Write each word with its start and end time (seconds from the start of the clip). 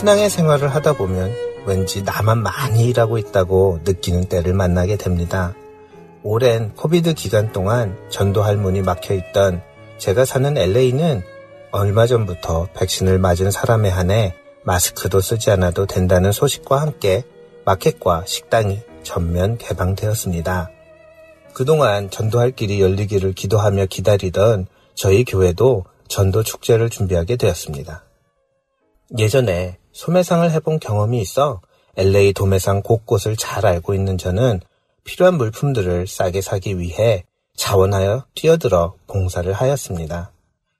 신앙의 0.00 0.30
생활을 0.30 0.74
하다 0.74 0.94
보면 0.94 1.30
왠지 1.66 2.02
나만 2.02 2.42
많이 2.42 2.86
일하고 2.86 3.18
있다고 3.18 3.80
느끼는 3.84 4.30
때를 4.30 4.54
만나게 4.54 4.96
됩니다. 4.96 5.54
오랜 6.22 6.74
코비드 6.74 7.12
기간 7.12 7.52
동안 7.52 7.98
전도할 8.08 8.56
문이 8.56 8.80
막혀 8.80 9.12
있던 9.12 9.60
제가 9.98 10.24
사는 10.24 10.56
LA는 10.56 11.22
얼마 11.70 12.06
전부터 12.06 12.68
백신을 12.72 13.18
맞은 13.18 13.50
사람에 13.50 13.90
한해 13.90 14.34
마스크도 14.64 15.20
쓰지 15.20 15.50
않아도 15.50 15.84
된다는 15.84 16.32
소식과 16.32 16.80
함께 16.80 17.22
마켓과 17.66 18.24
식당이 18.24 18.80
전면 19.02 19.58
개방되었습니다. 19.58 20.70
그동안 21.52 22.08
전도할 22.08 22.52
길이 22.52 22.80
열리기를 22.80 23.34
기도하며 23.34 23.84
기다리던 23.84 24.66
저희 24.94 25.24
교회도 25.24 25.84
전도 26.08 26.42
축제를 26.42 26.88
준비하게 26.88 27.36
되었습니다. 27.36 28.02
예전에 29.18 29.79
소매상을 29.92 30.50
해본 30.50 30.80
경험이 30.80 31.20
있어 31.20 31.60
LA 31.96 32.32
도매상 32.32 32.82
곳곳을 32.82 33.36
잘 33.36 33.66
알고 33.66 33.94
있는 33.94 34.16
저는 34.16 34.60
필요한 35.04 35.34
물품들을 35.36 36.06
싸게 36.06 36.40
사기 36.40 36.78
위해 36.78 37.24
자원하여 37.56 38.24
뛰어들어 38.34 38.94
봉사를 39.06 39.52
하였습니다. 39.52 40.32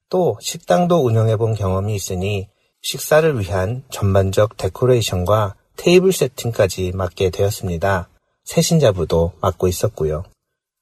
또 0.08 0.38
식당도 0.40 1.04
운영해 1.04 1.36
본 1.36 1.54
경험이 1.54 1.94
있으니 1.94 2.48
식사를 2.82 3.38
위한 3.38 3.84
전반적 3.90 4.56
데코레이션과 4.56 5.54
테이블 5.76 6.12
세팅까지 6.12 6.92
맡게 6.94 7.30
되었습니다. 7.30 8.08
새신자부도 8.44 9.32
맡고 9.40 9.68
있었고요. 9.68 10.24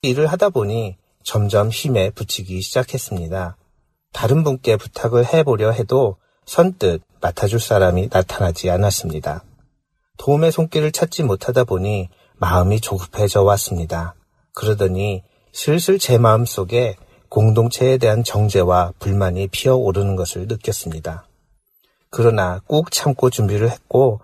일을 0.03 0.27
하다 0.29 0.51
보니 0.51 0.97
점점 1.25 1.71
힘에 1.71 2.11
붙이기 2.11 2.61
시작했습니다. 2.63 3.57
다른 4.13 4.45
분께 4.45 4.77
부탁을 4.77 5.27
해보려 5.33 5.73
해도 5.73 6.17
선뜻 6.47 7.03
맡아줄 7.21 7.61
사람이 7.61 8.09
나타나지 8.13 8.71
않았습니다. 8.71 9.45
도움의 10.19 10.53
손길을 10.53 10.93
찾지 10.93 11.23
못하다 11.23 11.65
보니 11.65 12.09
마음이 12.37 12.81
조급해져 12.81 13.43
왔습니다. 13.43 14.15
그러더니 14.55 15.23
슬슬 15.53 15.99
제 15.99 16.19
마음 16.19 16.45
속에 16.45 16.97
공동체에 17.29 17.99
대한 17.99 18.25
정죄와 18.25 18.93
불만이 18.99 19.49
피어오르는 19.49 20.17
것을 20.17 20.47
느꼈습니다. 20.47 21.27
그러나 22.11 22.61
꾹 22.67 22.91
참고 22.91 23.31
준비를 23.31 23.71
했고 23.71 24.21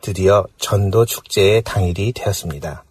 드디어 0.00 0.44
전도 0.58 1.04
축제의 1.06 1.62
당일이 1.62 2.12
되었습니다. 2.12 2.84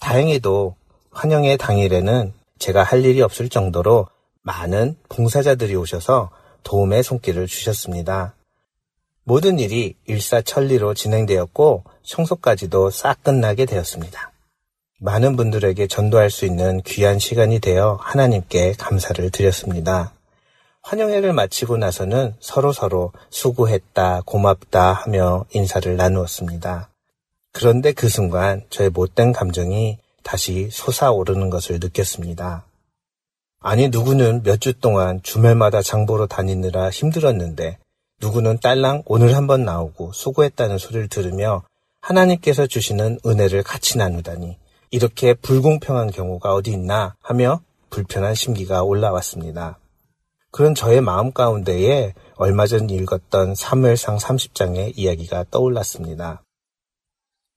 다행히도 0.00 0.76
환영의 1.10 1.58
당일에는 1.58 2.32
제가 2.58 2.82
할 2.82 3.04
일이 3.04 3.22
없을 3.22 3.48
정도로 3.48 4.06
많은 4.42 4.96
봉사자들이 5.08 5.74
오셔서 5.74 6.30
도움의 6.62 7.02
손길을 7.02 7.46
주셨습니다. 7.46 8.35
모든 9.28 9.58
일이 9.58 9.96
일사천리로 10.06 10.94
진행되었고 10.94 11.82
청소까지도 12.04 12.90
싹 12.90 13.24
끝나게 13.24 13.66
되었습니다. 13.66 14.30
많은 15.00 15.34
분들에게 15.34 15.88
전도할 15.88 16.30
수 16.30 16.46
있는 16.46 16.80
귀한 16.82 17.18
시간이 17.18 17.58
되어 17.58 17.98
하나님께 18.00 18.74
감사를 18.78 19.28
드렸습니다. 19.30 20.12
환영회를 20.82 21.32
마치고 21.32 21.76
나서는 21.76 22.36
서로 22.38 22.72
서로 22.72 23.10
수고했다, 23.30 24.22
고맙다 24.24 24.92
하며 24.92 25.44
인사를 25.52 25.96
나누었습니다. 25.96 26.88
그런데 27.52 27.90
그 27.92 28.08
순간 28.08 28.62
저의 28.70 28.90
못된 28.90 29.32
감정이 29.32 29.98
다시 30.22 30.68
솟아오르는 30.70 31.50
것을 31.50 31.80
느꼈습니다. 31.80 32.64
아니, 33.58 33.88
누구는 33.88 34.44
몇 34.44 34.60
주 34.60 34.72
동안 34.78 35.20
주말마다 35.24 35.82
장보러 35.82 36.28
다니느라 36.28 36.90
힘들었는데, 36.90 37.78
누구는 38.20 38.58
딸랑 38.60 39.02
오늘 39.06 39.36
한번 39.36 39.64
나오고 39.64 40.12
수고했다는 40.12 40.78
소리를 40.78 41.08
들으며 41.08 41.62
하나님께서 42.00 42.66
주시는 42.66 43.20
은혜를 43.26 43.62
같이 43.62 43.98
나누다니, 43.98 44.58
이렇게 44.90 45.34
불공평한 45.34 46.10
경우가 46.10 46.54
어디 46.54 46.70
있나 46.72 47.16
하며 47.20 47.60
불편한 47.90 48.34
심기가 48.34 48.82
올라왔습니다. 48.82 49.78
그런 50.50 50.74
저의 50.74 51.00
마음 51.00 51.32
가운데에 51.32 52.14
얼마 52.36 52.66
전 52.66 52.88
읽었던 52.88 53.54
사무엘상 53.54 54.16
30장의 54.16 54.92
이야기가 54.96 55.46
떠올랐습니다. 55.50 56.42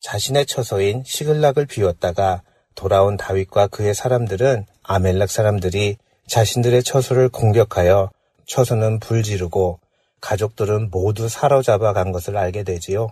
자신의 0.02 0.46
처소인 0.46 1.04
시글락을 1.06 1.66
비웠다가 1.66 2.42
돌아온 2.76 3.16
다윗과 3.18 3.68
그의 3.68 3.94
사람들은 3.94 4.66
아멜렉 4.84 5.30
사람들이 5.30 5.98
자신들의 6.28 6.84
처소를 6.84 7.30
공격하여 7.30 8.10
처소는 8.48 9.00
불지르고 9.00 9.80
가족들은 10.22 10.90
모두 10.92 11.28
사로잡아 11.30 11.94
간 11.94 12.12
것을 12.12 12.38
알게 12.38 12.64
되지요. 12.64 13.10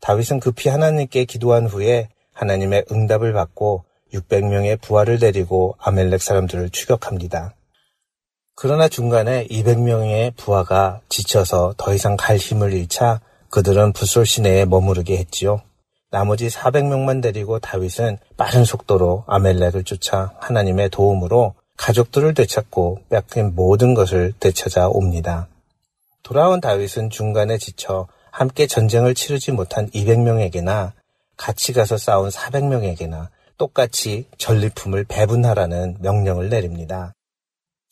다윗은 0.00 0.40
급히 0.40 0.68
하나님께 0.68 1.24
기도한 1.24 1.66
후에 1.66 2.08
하나님의 2.32 2.86
응답을 2.90 3.32
받고 3.32 3.84
600명의 4.12 4.80
부하를 4.80 5.18
데리고 5.18 5.76
아멜렉 5.78 6.20
사람들을 6.20 6.70
추격합니다. 6.70 7.54
그러나 8.56 8.88
중간에 8.88 9.46
200명의 9.48 10.36
부하가 10.36 11.00
지쳐서 11.08 11.74
더 11.76 11.92
이상 11.92 12.16
갈 12.16 12.36
힘을 12.36 12.72
잃자 12.72 13.20
그들은 13.50 13.92
부솔 13.92 14.26
시내에 14.26 14.64
머무르게 14.64 15.16
했지요. 15.16 15.60
나머지 16.10 16.48
400명만 16.48 17.20
데리고 17.20 17.58
다윗은 17.58 18.18
빠른 18.36 18.64
속도로 18.64 19.24
아멜렉을 19.26 19.82
쫓아 19.84 20.32
하나님의 20.38 20.90
도움으로 20.90 21.54
가족들을 21.76 22.34
되찾고 22.34 23.00
뺏긴 23.08 23.54
모든 23.56 23.94
것을 23.94 24.32
되찾아 24.38 24.88
옵니다. 24.88 25.48
돌아온 26.24 26.62
다윗은 26.62 27.10
중간에 27.10 27.58
지쳐 27.58 28.08
함께 28.30 28.66
전쟁을 28.66 29.14
치르지 29.14 29.52
못한 29.52 29.90
200명에게나 29.90 30.92
같이 31.36 31.74
가서 31.74 31.98
싸운 31.98 32.30
400명에게나 32.30 33.28
똑같이 33.58 34.26
전리품을 34.38 35.04
배분하라는 35.04 35.98
명령을 36.00 36.48
내립니다. 36.48 37.12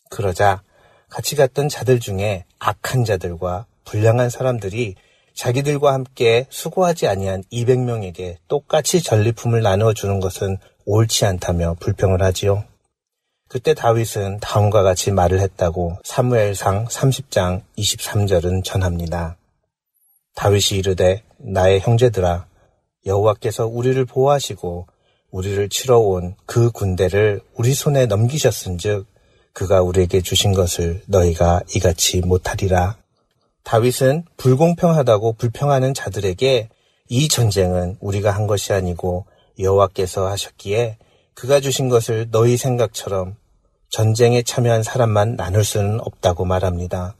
그러자 0.08 0.62
같이 1.10 1.36
갔던 1.36 1.68
자들 1.68 2.00
중에 2.00 2.46
악한 2.58 3.04
자들과 3.04 3.66
불량한 3.84 4.30
사람들이 4.30 4.94
자기들과 5.34 5.92
함께 5.92 6.46
수고하지 6.48 7.08
아니한 7.08 7.44
200명에게 7.52 8.36
똑같이 8.48 9.02
전리품을 9.02 9.60
나누어 9.60 9.92
주는 9.92 10.20
것은 10.20 10.56
옳지 10.86 11.26
않다며 11.26 11.76
불평을 11.80 12.22
하지요. 12.22 12.64
그때 13.52 13.74
다윗은 13.74 14.38
다음과 14.40 14.82
같이 14.82 15.10
말을 15.10 15.38
했다고 15.40 15.98
사무엘상 16.04 16.86
30장 16.86 17.60
23절은 17.76 18.64
전합니다. 18.64 19.36
다윗이 20.36 20.78
이르되 20.78 21.22
나의 21.36 21.80
형제들아 21.80 22.46
여호와께서 23.04 23.66
우리를 23.66 24.02
보호하시고 24.06 24.86
우리를 25.32 25.68
치러 25.68 25.98
온 25.98 26.34
그 26.46 26.70
군대를 26.70 27.42
우리 27.54 27.74
손에 27.74 28.06
넘기셨은즉 28.06 29.04
그가 29.52 29.82
우리에게 29.82 30.22
주신 30.22 30.54
것을 30.54 31.02
너희가 31.06 31.60
이같이 31.74 32.22
못하리라. 32.22 32.96
다윗은 33.64 34.24
불공평하다고 34.38 35.34
불평하는 35.34 35.92
자들에게 35.92 36.70
이 37.10 37.28
전쟁은 37.28 37.98
우리가 38.00 38.30
한 38.30 38.46
것이 38.46 38.72
아니고 38.72 39.26
여호와께서 39.58 40.26
하셨기에 40.26 40.96
그가 41.34 41.60
주신 41.60 41.90
것을 41.90 42.28
너희 42.30 42.56
생각처럼 42.56 43.41
전쟁에 43.92 44.40
참여한 44.42 44.82
사람만 44.82 45.36
나눌 45.36 45.64
수는 45.64 46.00
없다고 46.00 46.46
말합니다. 46.46 47.14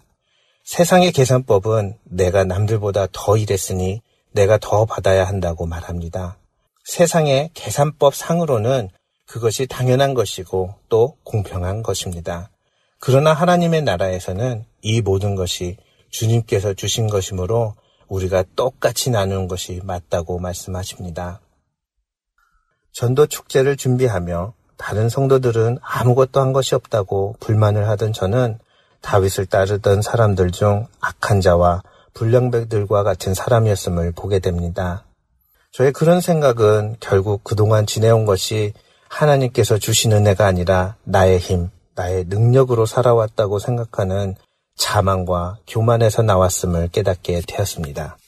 세상의 0.65 1.13
계산법은 1.13 1.99
내가 2.05 2.45
남들보다 2.45 3.09
더 3.13 3.37
일했으니 3.37 4.01
내가 4.31 4.57
더 4.57 4.87
받아야 4.87 5.25
한다고 5.25 5.67
말합니다. 5.67 6.39
세상의 6.85 7.51
계산법 7.53 8.15
상으로는 8.15 8.89
그것이 9.27 9.67
당연한 9.67 10.15
것이고 10.15 10.75
또 10.89 11.19
공평한 11.25 11.83
것입니다. 11.83 12.49
그러나 12.99 13.35
하나님의 13.35 13.83
나라에서는 13.83 14.65
이 14.81 15.03
모든 15.03 15.35
것이 15.35 15.77
주님께서 16.09 16.73
주신 16.73 17.07
것이므로 17.07 17.75
우리가 18.09 18.45
똑같이 18.57 19.11
나누는 19.11 19.47
것이 19.47 19.83
맞다고 19.85 20.39
말씀하십니다. 20.39 21.43
전도 22.93 23.27
축제를 23.27 23.77
준비하며 23.77 24.55
다른 24.83 25.09
성도들은 25.09 25.79
아무것도 25.81 26.41
한 26.41 26.53
것이 26.53 26.75
없다고 26.75 27.37
불만을 27.39 27.89
하던 27.91 28.13
저는 28.13 28.59
다윗을 29.01 29.47
따르던 29.47 30.03
사람들 30.03 30.51
중 30.51 30.89
악한 31.01 31.41
자와 31.41 31.83
불량백들과 32.15 33.05
같은 33.05 33.33
사람이었음을 33.33 34.11
보게 34.11 34.41
됩니다. 34.41 35.05
저의 35.71 35.93
그런 35.93 36.21
생각은 36.21 36.97
결국 36.99 37.45
그동안 37.45 37.87
지내온 37.87 38.27
것이 38.27 38.73
하나님께서 39.09 39.79
주신 39.79 40.11
은혜가 40.11 40.47
아니라 40.47 40.97
나의 41.05 41.39
힘, 41.39 41.71
나의 41.95 42.25
능력으로 42.25 42.85
살아왔다고 42.85 43.61
생각하는 43.61 44.35
자만과 44.75 45.59
교만에서 45.69 46.23
나왔음을 46.23 46.89
깨닫게 46.89 47.43
되었습니다. 47.47 48.19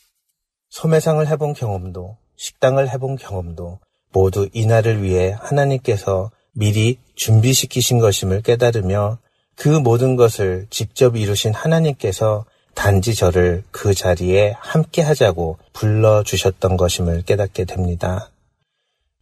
소매상을 0.71 1.27
해본 1.27 1.55
경험도, 1.55 2.17
식당을 2.37 2.91
해본 2.91 3.17
경험도 3.17 3.81
모두 4.13 4.49
이날을 4.53 5.03
위해 5.03 5.37
하나님께서 5.41 6.31
미리 6.55 6.99
준비시키신 7.15 7.99
것임을 7.99 8.43
깨달으며 8.43 9.19
그 9.57 9.69
모든 9.69 10.17
것을 10.17 10.67
직접 10.71 11.17
이루신 11.17 11.53
하나님께서 11.53 12.45
단지 12.75 13.15
저를 13.15 13.63
그 13.71 13.95
자리에 13.95 14.55
함께 14.59 15.03
하자고 15.03 15.59
불러주셨던 15.73 16.77
것임을 16.77 17.23
깨닫게 17.23 17.65
됩니다. 17.65 18.31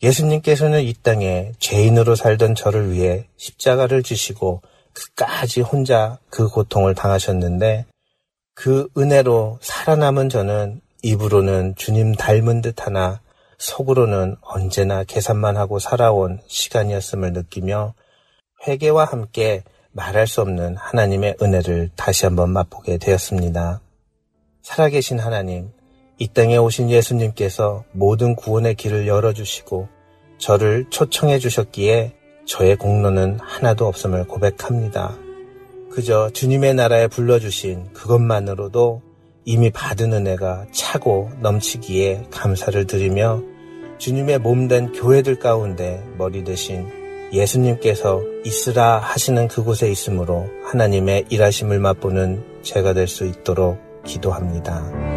예수님께서는 0.02 0.82
이 0.82 0.94
땅에 1.02 1.52
죄인으로 1.58 2.16
살던 2.16 2.54
저를 2.54 2.92
위해 2.92 3.26
십자가를 3.36 4.02
지시고 4.02 4.62
끝까지 4.94 5.60
혼자 5.60 6.18
그 6.28 6.48
고통을 6.48 6.94
당하셨는데 6.94 7.86
그 8.54 8.88
은혜로 8.96 9.58
살아남은 9.62 10.28
저는 10.28 10.80
입으로는 11.02 11.74
주님 11.76 12.14
닮은 12.14 12.62
듯 12.62 12.84
하나 12.86 13.20
속으로는 13.62 14.34
언제나 14.40 15.04
계산만 15.04 15.56
하고 15.56 15.78
살아온 15.78 16.40
시간이었음을 16.48 17.32
느끼며 17.32 17.94
회개와 18.66 19.04
함께 19.04 19.62
말할 19.92 20.26
수 20.26 20.40
없는 20.40 20.76
하나님의 20.76 21.36
은혜를 21.40 21.90
다시 21.94 22.24
한번 22.24 22.50
맛보게 22.50 22.98
되었습니다. 22.98 23.80
살아계신 24.62 25.20
하나님, 25.20 25.70
이 26.18 26.26
땅에 26.26 26.56
오신 26.56 26.90
예수님께서 26.90 27.84
모든 27.92 28.34
구원의 28.34 28.74
길을 28.74 29.06
열어주시고 29.06 29.88
저를 30.38 30.86
초청해 30.90 31.38
주셨기에 31.38 32.16
저의 32.46 32.74
공로는 32.74 33.38
하나도 33.40 33.86
없음을 33.86 34.26
고백합니다. 34.26 35.16
그저 35.92 36.30
주님의 36.30 36.74
나라에 36.74 37.06
불러주신 37.06 37.92
그것만으로도 37.92 39.02
이미 39.44 39.70
받은 39.70 40.12
은혜가 40.12 40.66
차고 40.72 41.30
넘치기에 41.40 42.26
감사를 42.32 42.86
드리며 42.88 43.51
주님의 44.02 44.40
몸된 44.40 44.94
교회들 44.94 45.36
가운데 45.36 46.04
머리 46.18 46.42
대신 46.42 46.88
예수님께서 47.32 48.20
있으라 48.44 48.98
하시는 48.98 49.46
그곳에 49.46 49.88
있으므로 49.88 50.48
하나님의 50.64 51.26
일하심을 51.28 51.78
맛보는 51.78 52.42
제가 52.62 52.94
될 52.94 53.06
수 53.06 53.24
있도록 53.26 53.78
기도합니다. 54.02 55.11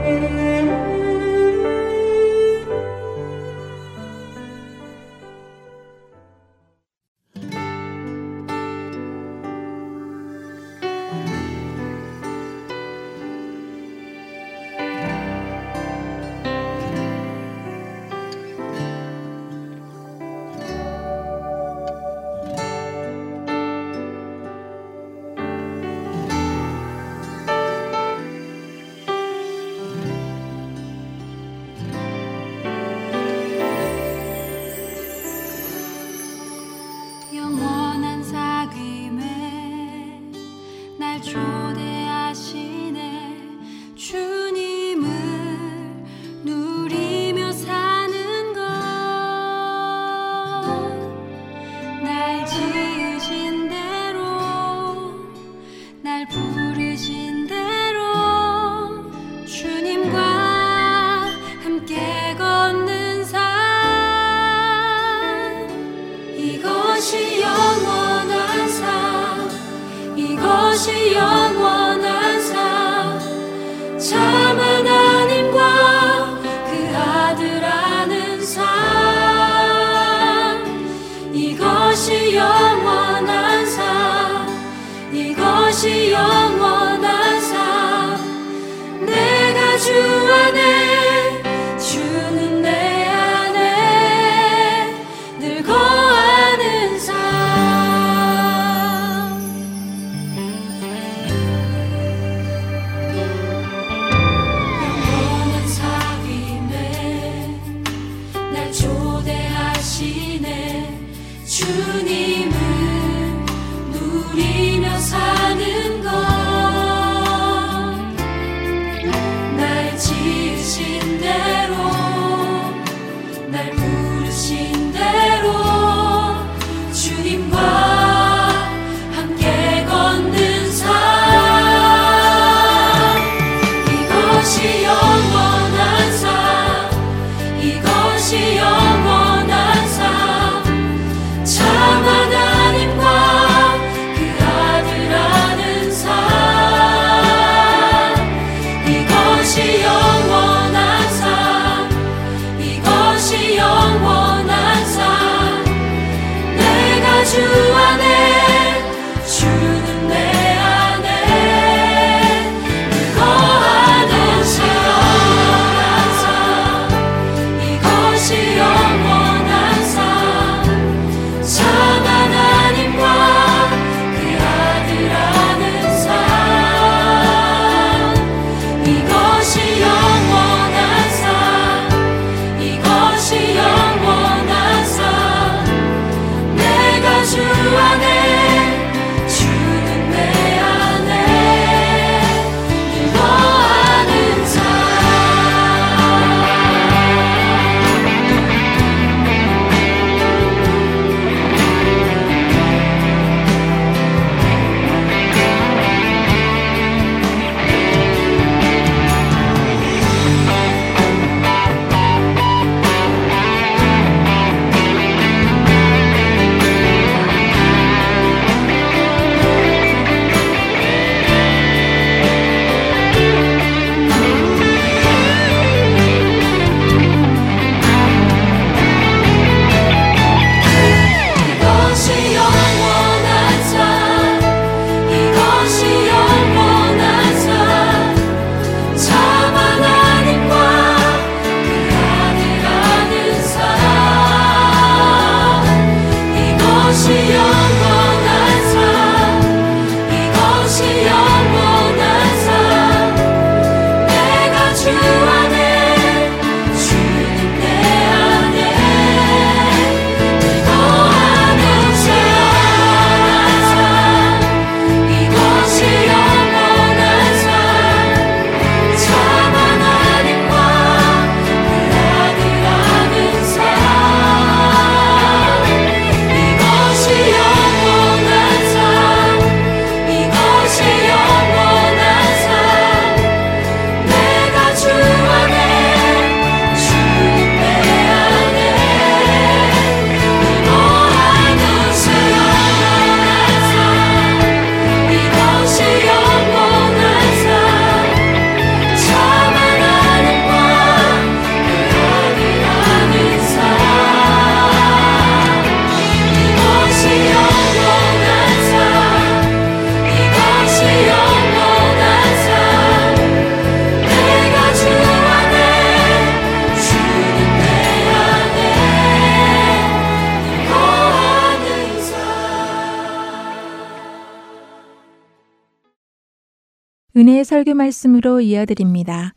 설교 327.55 327.73
말씀으로 327.73 328.41
이어드립니다. 328.41 329.33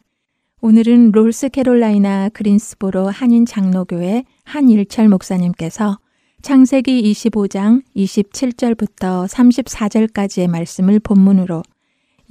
오늘은 0.61 1.13
롤스캐롤라이나 1.13 2.31
그린스보로 2.31 3.11
한인 3.11 3.47
장로교회 3.47 4.25
한일철 4.43 5.09
목사님께서 5.09 6.01
창세기 6.43 7.01
25장 7.13 7.85
27절부터 7.95 9.29
34절까지의 9.29 10.49
말씀을 10.49 10.99
본문으로 10.99 11.63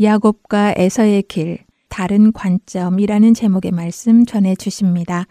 야곱과 0.01 0.73
에서의 0.75 1.23
길, 1.23 1.59
다른 1.87 2.33
관점이라는 2.33 3.33
제목의 3.33 3.71
말씀 3.71 4.25
전해 4.25 4.55
주십니다. 4.55 5.25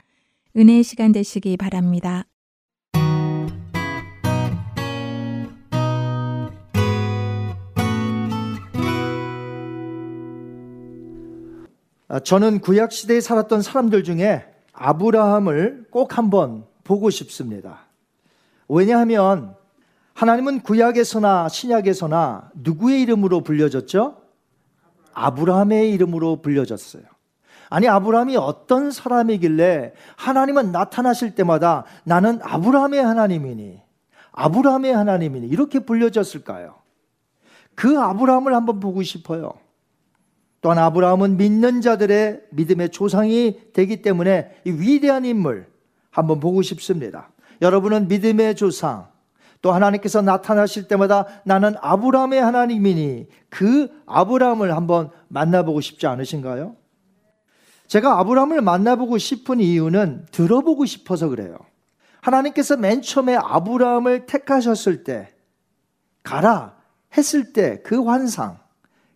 은혜의 0.56 0.84
시간 0.84 1.12
되시기 1.12 1.58
바랍니다. 1.58 2.24
저는 12.20 12.60
구약 12.60 12.92
시대에 12.92 13.20
살았던 13.20 13.62
사람들 13.62 14.04
중에 14.04 14.44
아브라함을 14.72 15.86
꼭 15.90 16.18
한번 16.18 16.66
보고 16.84 17.10
싶습니다. 17.10 17.80
왜냐하면 18.68 19.54
하나님은 20.14 20.60
구약에서나 20.60 21.48
신약에서나 21.48 22.50
누구의 22.54 23.02
이름으로 23.02 23.42
불려졌죠? 23.42 24.22
아브라함의 25.12 25.92
이름으로 25.92 26.42
불려졌어요. 26.42 27.02
아니 27.68 27.88
아브라함이 27.88 28.36
어떤 28.36 28.90
사람이길래 28.90 29.92
하나님은 30.16 30.72
나타나실 30.72 31.34
때마다 31.34 31.84
나는 32.04 32.38
아브라함의 32.42 33.02
하나님이니 33.02 33.82
아브라함의 34.32 34.94
하나님이니 34.94 35.48
이렇게 35.48 35.80
불려졌을까요? 35.80 36.74
그 37.74 37.98
아브라함을 37.98 38.54
한번 38.54 38.80
보고 38.80 39.02
싶어요. 39.02 39.54
또한 40.66 40.78
아브라함은 40.78 41.36
믿는 41.36 41.80
자들의 41.80 42.40
믿음의 42.50 42.88
조상이 42.88 43.56
되기 43.72 44.02
때문에 44.02 44.50
이 44.64 44.72
위대한 44.72 45.24
인물 45.24 45.68
한번 46.10 46.40
보고 46.40 46.60
싶습니다. 46.60 47.30
여러분은 47.62 48.08
믿음의 48.08 48.56
조상, 48.56 49.06
또 49.62 49.70
하나님께서 49.70 50.22
나타나실 50.22 50.88
때마다 50.88 51.26
나는 51.44 51.76
아브라함의 51.80 52.42
하나님이니 52.42 53.28
그 53.48 53.88
아브라함을 54.06 54.74
한번 54.74 55.10
만나보고 55.28 55.80
싶지 55.80 56.08
않으신가요? 56.08 56.74
제가 57.86 58.18
아브라함을 58.18 58.60
만나보고 58.60 59.18
싶은 59.18 59.60
이유는 59.60 60.26
들어보고 60.32 60.84
싶어서 60.84 61.28
그래요. 61.28 61.58
하나님께서 62.22 62.76
맨 62.76 63.02
처음에 63.02 63.36
아브라함을 63.36 64.26
택하셨을 64.26 65.04
때, 65.04 65.32
가라 66.24 66.74
했을 67.16 67.52
때 67.52 67.84
그 67.84 68.02
환상, 68.02 68.65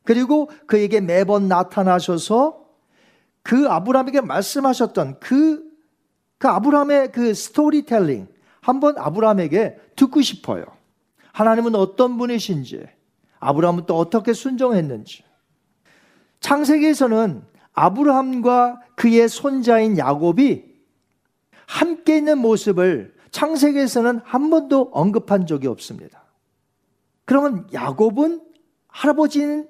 그리고 0.05 0.51
그에게 0.67 1.01
매번 1.01 1.49
나타나셔서 1.49 2.65
그 3.43 3.69
아브라함에게 3.69 4.21
말씀하셨던 4.21 5.21
그, 5.21 5.65
그 6.39 6.49
아브라함의 6.49 7.13
그 7.13 7.35
스토리텔링, 7.35 8.29
한번 8.61 8.99
아브라함에게 8.99 9.77
듣고 9.97 10.21
싶어요. 10.21 10.65
하나님은 11.33 11.75
어떤 11.75 12.19
분이신지, 12.19 12.87
아브라함은 13.39 13.87
또 13.87 13.97
어떻게 13.97 14.33
순종했는지. 14.33 15.25
창세기에서는 16.41 17.43
아브라함과 17.73 18.81
그의 18.97 19.29
손자인 19.29 19.97
야곱이 19.97 20.65
함께 21.67 22.19
있는 22.19 22.39
모습을 22.39 23.15
창세기에서는 23.31 24.21
한 24.25 24.51
번도 24.51 24.91
언급한 24.93 25.47
적이 25.47 25.69
없습니다. 25.69 26.25
그러면 27.25 27.69
야곱은 27.73 28.43
할아버지인 28.89 29.69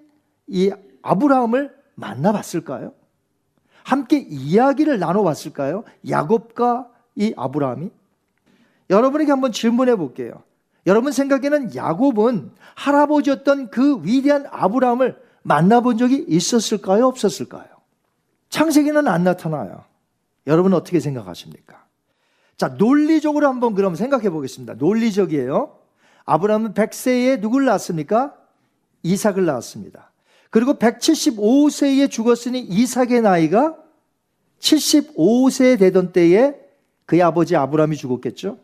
이 0.50 0.70
아브라함을 1.02 1.74
만나봤을까요? 1.94 2.92
함께 3.84 4.18
이야기를 4.18 4.98
나눠봤을까요? 4.98 5.84
야곱과 6.08 6.88
이 7.14 7.32
아브라함이? 7.36 7.90
여러분에게 8.90 9.30
한번 9.30 9.52
질문해 9.52 9.96
볼게요. 9.96 10.42
여러분 10.86 11.12
생각에는 11.12 11.74
야곱은 11.74 12.50
할아버지였던 12.74 13.70
그 13.70 14.02
위대한 14.04 14.46
아브라함을 14.50 15.16
만나본 15.42 15.98
적이 15.98 16.24
있었을까요? 16.28 17.06
없었을까요? 17.06 17.66
창세기는 18.48 19.06
안 19.06 19.24
나타나요. 19.24 19.84
여러분 20.46 20.74
어떻게 20.74 20.98
생각하십니까? 20.98 21.84
자, 22.56 22.68
논리적으로 22.68 23.46
한번 23.46 23.74
그럼 23.74 23.94
생각해 23.94 24.30
보겠습니다. 24.30 24.74
논리적이에요. 24.74 25.78
아브라함은 26.24 26.74
100세에 26.74 27.40
누굴 27.40 27.64
낳았습니까? 27.66 28.34
이삭을 29.02 29.46
낳았습니다. 29.46 30.09
그리고 30.50 30.74
175세에 30.74 32.10
죽었으니 32.10 32.60
이삭의 32.60 33.22
나이가 33.22 33.76
75세 34.58 35.78
되던 35.78 36.12
때에 36.12 36.54
그의 37.06 37.22
아버지 37.22 37.56
아브라함이 37.56 37.96
죽었겠죠? 37.96 38.58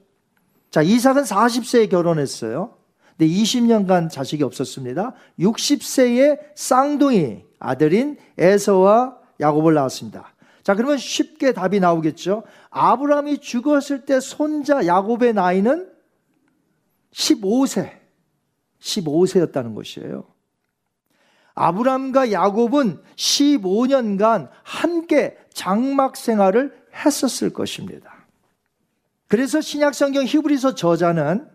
자, 0.71 0.83
이삭은 0.83 1.23
40세에 1.23 1.89
결혼했어요. 1.89 2.77
근데 3.17 3.33
20년간 3.33 4.11
자식이 4.11 4.43
없었습니다. 4.43 5.15
60세에 5.39 6.39
쌍둥이 6.55 7.45
아들인 7.59 8.19
에서와 8.37 9.17
야곱을 9.41 9.75
낳았습니다. 9.75 10.35
자, 10.63 10.75
그러면 10.75 10.99
쉽게 10.99 11.53
답이 11.53 11.81
나오겠죠. 11.81 12.43
아브라함이 12.71 13.39
죽었을 13.39 14.05
때 14.05 14.21
손자 14.21 14.87
야곱의 14.87 15.33
나이는 15.33 15.89
15세. 17.13 17.93
15세였다는 18.81 19.75
것이에요. 19.75 20.36
아브람과 21.57 22.31
야곱은 22.33 23.01
15년간 23.17 24.49
함께 24.63 25.37
장막 25.53 26.17
생활을 26.17 26.73
했었을 26.95 27.53
것입니다. 27.53 28.13
그래서 29.27 29.61
신약 29.61 29.95
성경 29.95 30.25
히브리서 30.25 30.77
저자는 30.77 31.49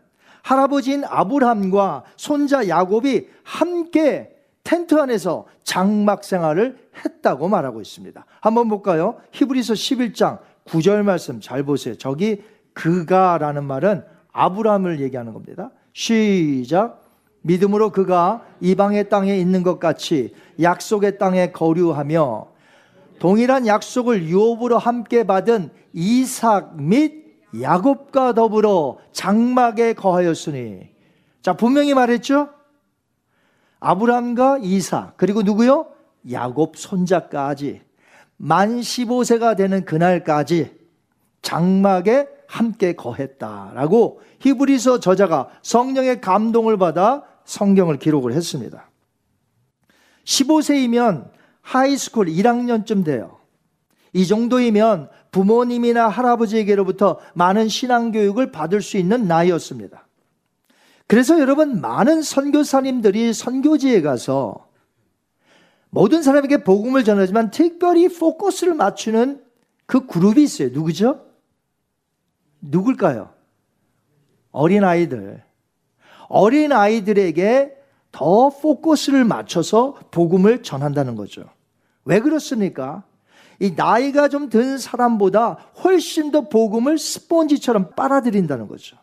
할아버지인 0.44 1.04
아브람과 1.06 2.04
손자 2.18 2.68
야곱이 2.68 3.28
함께 3.44 4.36
텐트 4.64 5.00
안에서 5.00 5.46
장막 5.64 6.24
생활을 6.24 6.90
했다고 7.06 7.48
말하고 7.48 7.80
있습니다. 7.80 8.26
한번 8.42 8.68
볼까요? 8.68 9.22
히브리서 9.32 9.74
11장 9.74 10.40
9절 10.66 11.04
말씀 11.04 11.40
잘 11.40 11.64
보세요. 11.64 11.96
저기 11.98 12.44
그가라는 12.74 13.64
말은 13.64 14.04
아브람을 14.32 15.00
얘기하는 15.02 15.34
겁니다. 15.34 15.72
시작. 15.94 17.01
믿음으로 17.42 17.92
그가 17.92 18.46
이방의 18.60 19.10
땅에 19.10 19.38
있는 19.38 19.64
것 19.64 19.80
같이 19.80 20.34
약속의 20.62 21.18
땅에 21.18 21.52
거류하며 21.52 22.48
동일한 23.20 23.68
약속을 23.68 24.28
유업으로 24.28 24.78
함께 24.78 25.26
받은 25.26 25.70
이삭 25.94 26.82
및 26.82 27.22
야곱과 27.60 28.34
더불어 28.34 28.98
장막에 29.12 29.94
거하였으니. 29.94 30.90
자 31.42 31.54
분명히 31.54 31.94
말했죠? 31.94 32.50
아브람과 33.80 34.60
이삭 34.62 35.18
그리고 35.18 35.42
누구요? 35.42 35.88
야곱 36.32 36.78
손자까지 36.78 37.82
만 38.38 38.80
15세가 38.80 39.58
되는 39.58 39.86
그날까지 39.86 40.76
장막에 41.42 42.28
함께 42.48 42.94
거했다라고 42.94 44.22
히브리서 44.40 45.00
저자가 45.00 45.50
성령의 45.62 46.22
감동을 46.22 46.78
받아 46.78 47.24
성경을 47.46 47.98
기록을 47.98 48.34
했습니다. 48.34 48.90
15세이면 50.26 51.32
high 51.62 51.88
school 51.88 52.28
1학년쯤 52.28 53.06
돼요. 53.06 53.40
이 54.14 54.28
정도이면 54.28 55.10
부모님이나 55.32 56.10
할아버지에게로부터 56.10 57.20
많은 57.34 57.70
신앙교육을 57.70 58.52
받을 58.52 58.82
수 58.82 58.98
있는 58.98 59.28
나이였습니다. 59.28 60.08
그래서 61.08 61.40
여러분, 61.40 61.82
많은 61.82 62.22
선교사님들이 62.22 63.34
선교지에 63.34 64.02
가서 64.02 64.70
모든 65.90 66.24
사람에게 66.24 66.64
복음을 66.64 67.04
전하지만 67.04 67.52
특별히 67.52 68.08
포커스를 68.08 68.74
맞추는 68.74 69.44
그 69.86 70.06
그룹이 70.06 70.44
있어요. 70.44 70.70
누구죠? 70.70 71.26
누굴까요? 72.62 73.34
어린아이들. 74.52 75.44
어린 76.32 76.72
아이들에게 76.72 77.78
더 78.12 78.50
포커스를 78.50 79.26
맞춰서 79.26 79.96
복음을 80.12 80.64
전한다는 80.64 81.16
거죠. 81.16 81.46
왜 82.06 82.20
그렇습니까? 82.20 83.04
이 83.60 83.74
나이가 83.76 84.28
좀 84.28 84.50
든 84.50 84.78
사람보다 84.78 85.58
훨씬 85.84 86.32
더 86.32 86.50
복음을 86.50 86.98
스폰지처럼 86.98 87.92
빨아들인다는 87.96 88.68
거죠. 88.68 88.98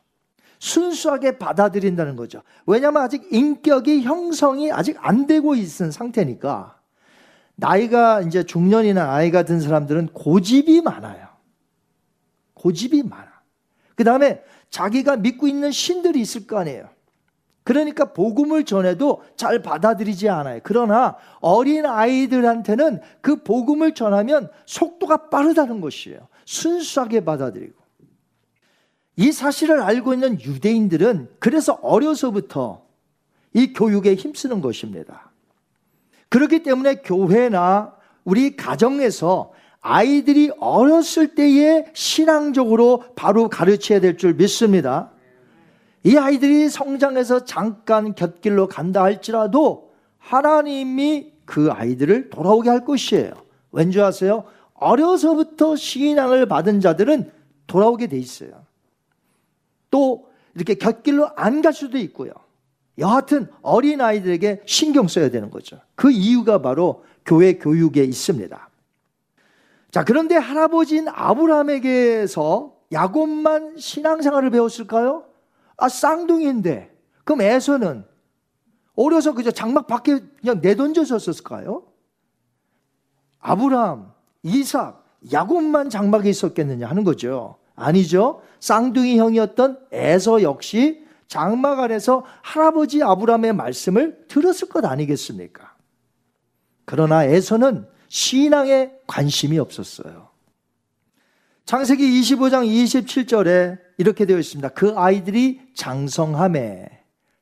순수하게 0.58 1.38
받아들인다는 1.38 2.16
거죠. 2.16 2.42
왜냐하면 2.66 3.02
아직 3.02 3.28
인격이 3.30 4.02
형성이 4.02 4.73
아직 4.73 4.97
안 5.00 5.26
되고 5.26 5.54
있는 5.54 5.92
상태니까 5.92 6.76
나이가 7.54 8.20
이제 8.23 8.42
중년이나 8.42 9.06
나이가 9.06 9.44
든 9.44 9.61
사람들은 9.61 10.08
고집이 10.08 10.80
많아요. 10.80 11.28
고집이 12.55 13.05
많아. 13.05 13.29
그 13.94 14.03
다음에 14.03 14.42
자기가 14.70 15.16
믿고 15.18 15.46
있는 15.46 15.70
신들이 15.70 16.20
있을 16.20 16.46
거 16.46 16.59
아니에요. 16.59 16.88
그러니까 17.68 18.14
복음을 18.14 18.64
전해도 18.64 19.22
잘 19.37 19.61
받아들이지 19.61 20.31
않아요. 20.31 20.61
그러나 20.62 21.16
어린 21.40 21.85
아이들한테는 21.85 22.98
그 23.20 23.42
복음을 23.42 23.92
전하면 23.92 24.48
속도가 24.64 25.28
빠르다는 25.28 25.83
것이에요. 25.83 26.28
순수하게 26.46 27.26
받아들이고. 27.26 27.74
이 29.16 29.33
사실을 29.33 29.83
알고 29.83 30.14
있는 30.14 30.40
유대인들은 30.40 31.28
그래서 31.40 31.74
어려서부터 31.83 32.87
이 33.52 33.74
교육에 33.74 34.14
힘쓰는 34.14 34.62
것입니다. 34.62 35.31
그렇기 36.31 36.62
때문에 36.62 37.02
교회나 37.02 37.92
우리 38.24 38.57
가정에서 38.57 39.52
아이들이 39.83 40.50
어렸을 40.59 41.35
때에 41.35 41.85
신앙적으로 41.92 43.04
바로 43.14 43.50
가르쳐야 43.50 44.00
될 44.00 44.16
줄 44.16 44.33
믿습니다. 44.33 45.11
이 46.09 46.16
아이들이 46.16 46.71
성장해서 46.71 47.44
잠깐 47.44 48.14
곁길로 48.14 48.66
간다 48.66 49.03
할지라도 49.03 49.90
하나님이 50.16 51.35
그 51.44 51.71
아이들을 51.71 52.31
돌아오게 52.31 52.71
할 52.71 52.87
것이에요. 52.87 53.33
왠지 53.73 54.01
아세요? 54.01 54.44
어려서부터 54.73 55.77
신앙을 55.77 56.47
받은 56.47 56.81
자들은 56.81 57.31
돌아오게 57.66 58.07
돼 58.07 58.16
있어요. 58.16 58.64
또 59.90 60.29
이렇게 60.55 60.77
곁길로 60.77 61.29
안 61.37 61.61
갈 61.61 61.75
수도 61.75 61.99
있고요. 61.99 62.33
여하튼 62.97 63.49
어린 63.61 64.01
아이들에게 64.01 64.62
신경 64.64 65.09
써야 65.09 65.29
되는 65.29 65.51
거죠. 65.51 65.79
그 65.94 66.11
이유가 66.11 66.62
바로 66.62 67.05
교회 67.27 67.59
교육에 67.59 68.03
있습니다. 68.03 68.68
자, 69.90 70.05
그런데 70.05 70.37
할아버지인 70.37 71.09
아브라함에게서 71.09 72.73
야곱만 72.92 73.77
신앙생활을 73.77 74.49
배웠을까요? 74.49 75.28
아, 75.79 75.88
쌍둥이인데. 75.88 76.95
그럼 77.25 77.41
에서는 77.41 78.05
어려서 78.95 79.33
그저 79.33 79.51
장막 79.51 79.87
밖에 79.87 80.19
그냥 80.41 80.61
내던져졌을까요? 80.61 81.85
아브라함, 83.38 84.12
이삭, 84.43 85.05
야곱만 85.33 85.88
장막에 85.88 86.29
있었겠느냐 86.29 86.88
하는 86.88 87.05
거죠. 87.05 87.57
아니죠. 87.77 88.43
쌍둥이 88.61 89.19
형이었던 89.19 89.87
에서 89.93 90.43
역시 90.43 91.07
장막 91.29 91.79
안에서 91.79 92.25
할아버지 92.43 93.03
아브라함의 93.03 93.53
말씀을 93.53 94.27
들었을 94.27 94.69
것 94.69 94.85
아니겠습니까? 94.85 95.77
그러나 96.85 97.25
에서는 97.25 97.87
신앙에 98.09 98.93
관심이 99.07 99.59
없었어요. 99.59 100.28
창세기 101.68 102.02
25장 102.22 102.66
27절에 102.66 103.78
이렇게 103.98 104.24
되어 104.24 104.38
있습니다. 104.38 104.70
그 104.70 104.94
아이들이 104.96 105.61
장성함에. 105.74 106.88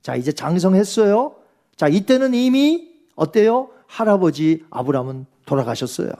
자, 0.02 0.16
이제 0.16 0.32
장성했어요. 0.32 1.36
자, 1.76 1.86
이때는 1.86 2.34
이미 2.34 2.88
어때요? 3.14 3.70
할아버지 3.86 4.64
아브라함은 4.70 5.26
돌아가셨어요. 5.44 6.10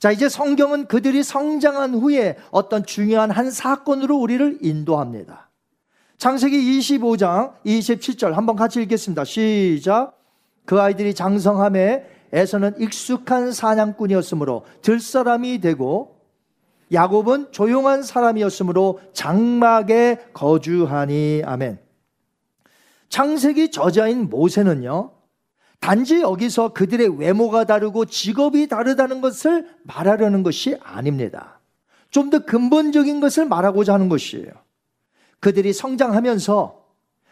자, 0.00 0.10
이제 0.10 0.28
성경은 0.28 0.88
그들이 0.88 1.22
성장한 1.22 1.94
후에 1.94 2.36
어떤 2.50 2.84
중요한 2.84 3.30
한 3.30 3.52
사건으로 3.52 4.16
우리를 4.16 4.58
인도합니다. 4.60 5.50
창세기 6.16 6.56
25장 6.80 7.52
27절 7.64 8.32
한번 8.32 8.56
같이 8.56 8.82
읽겠습니다. 8.82 9.24
시작. 9.24 10.20
그 10.64 10.80
아이들이 10.80 11.14
장성함에 11.14 12.18
에서는 12.32 12.80
익숙한 12.80 13.52
사냥꾼이었으므로 13.52 14.66
들사람이 14.82 15.60
되고 15.60 16.17
야곱은 16.92 17.52
조용한 17.52 18.02
사람이었으므로 18.02 19.00
장막에 19.12 20.18
거주하니 20.32 21.42
아멘. 21.44 21.78
창세기 23.08 23.70
저자인 23.70 24.28
모세는요. 24.28 25.12
단지 25.80 26.20
여기서 26.20 26.72
그들의 26.72 27.18
외모가 27.18 27.64
다르고 27.64 28.06
직업이 28.06 28.66
다르다는 28.66 29.20
것을 29.20 29.68
말하려는 29.84 30.42
것이 30.42 30.76
아닙니다. 30.82 31.60
좀 32.10 32.30
더 32.30 32.40
근본적인 32.40 33.20
것을 33.20 33.46
말하고자 33.46 33.94
하는 33.94 34.08
것이에요. 34.08 34.50
그들이 35.40 35.72
성장하면서 35.72 36.84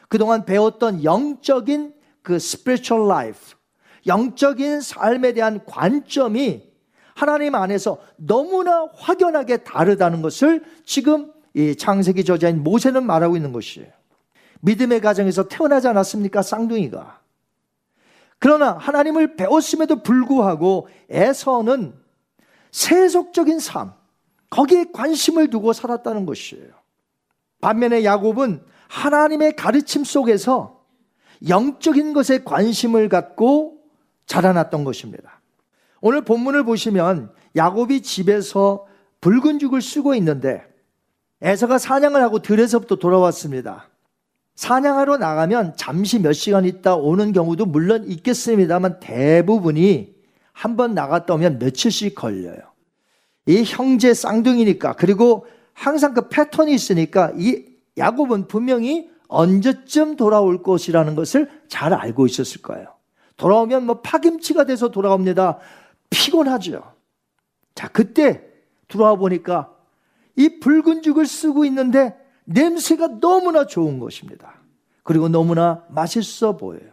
그동안 0.08 0.44
배웠던 0.44 1.02
영적인 1.02 1.94
그 2.22 2.34
spiritual 2.36 3.10
life, 3.10 3.54
영적인 4.06 4.80
삶에 4.80 5.32
대한 5.32 5.64
관점이 5.64 6.65
하나님 7.16 7.55
안에서 7.55 7.96
너무나 8.16 8.87
확연하게 8.94 9.59
다르다는 9.59 10.20
것을 10.20 10.62
지금 10.85 11.33
이 11.55 11.74
창세기 11.74 12.26
저자인 12.26 12.62
모세는 12.62 13.07
말하고 13.07 13.37
있는 13.37 13.52
것이에요. 13.52 13.88
믿음의 14.61 15.00
가정에서 15.00 15.48
태어나지 15.48 15.88
않았습니까? 15.88 16.42
쌍둥이가. 16.42 17.20
그러나 18.38 18.72
하나님을 18.72 19.37
배웠음에도 19.37 20.02
불구하고 20.02 20.88
에서는 21.09 21.94
세속적인 22.70 23.61
삶, 23.61 23.94
거기에 24.50 24.85
관심을 24.92 25.48
두고 25.48 25.72
살았다는 25.72 26.26
것이에요. 26.26 26.68
반면에 27.62 28.05
야곱은 28.05 28.62
하나님의 28.88 29.57
가르침 29.57 30.05
속에서 30.05 30.85
영적인 31.48 32.12
것에 32.12 32.44
관심을 32.44 33.09
갖고 33.09 33.79
자라났던 34.26 34.85
것입니다. 34.85 35.36
오늘 36.06 36.20
본문을 36.20 36.62
보시면 36.62 37.32
야곱이 37.56 38.02
집에서 38.02 38.86
붉은 39.20 39.58
죽을 39.58 39.82
쓰고 39.82 40.14
있는데 40.14 40.62
에서가 41.42 41.78
사냥을 41.78 42.22
하고 42.22 42.38
들에서부터 42.38 42.94
돌아왔습니다. 42.94 43.88
사냥하러 44.54 45.16
나가면 45.16 45.74
잠시 45.76 46.20
몇 46.20 46.32
시간 46.32 46.64
있다 46.64 46.94
오는 46.94 47.32
경우도 47.32 47.66
물론 47.66 48.04
있겠습니다만 48.06 49.00
대부분이 49.00 50.14
한 50.52 50.76
번 50.76 50.94
나갔다 50.94 51.34
오면 51.34 51.58
며칠씩 51.58 52.14
걸려요. 52.14 52.60
이 53.46 53.64
형제 53.66 54.14
쌍둥이니까 54.14 54.92
그리고 54.92 55.44
항상 55.72 56.14
그 56.14 56.28
패턴이 56.28 56.72
있으니까 56.72 57.32
이 57.36 57.64
야곱은 57.98 58.46
분명히 58.46 59.10
언제쯤 59.26 60.14
돌아올 60.14 60.62
것이라는 60.62 61.16
것을 61.16 61.50
잘 61.66 61.92
알고 61.92 62.26
있었을 62.26 62.62
거예요. 62.62 62.94
돌아오면 63.36 63.86
뭐 63.86 64.00
파김치가 64.02 64.64
돼서 64.66 64.88
돌아옵니다. 64.90 65.58
피곤하죠. 66.10 66.92
자, 67.74 67.88
그때 67.88 68.42
들어와 68.88 69.16
보니까 69.16 69.72
이 70.36 70.60
붉은 70.60 71.02
죽을 71.02 71.26
쓰고 71.26 71.64
있는데 71.66 72.16
냄새가 72.44 73.20
너무나 73.20 73.66
좋은 73.66 73.98
것입니다. 73.98 74.54
그리고 75.02 75.28
너무나 75.28 75.84
맛있어 75.88 76.56
보여요. 76.56 76.92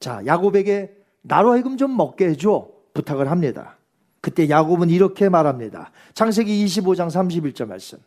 자, 0.00 0.22
야곱에게 0.26 0.96
나로 1.22 1.52
하여금 1.52 1.76
좀 1.76 1.96
먹게 1.96 2.30
해줘 2.30 2.68
부탁을 2.94 3.30
합니다. 3.30 3.76
그때 4.20 4.48
야곱은 4.48 4.90
이렇게 4.90 5.28
말합니다. 5.28 5.90
창세기 6.14 6.64
25장 6.66 7.08
31절 7.08 7.66
말씀. 7.66 7.98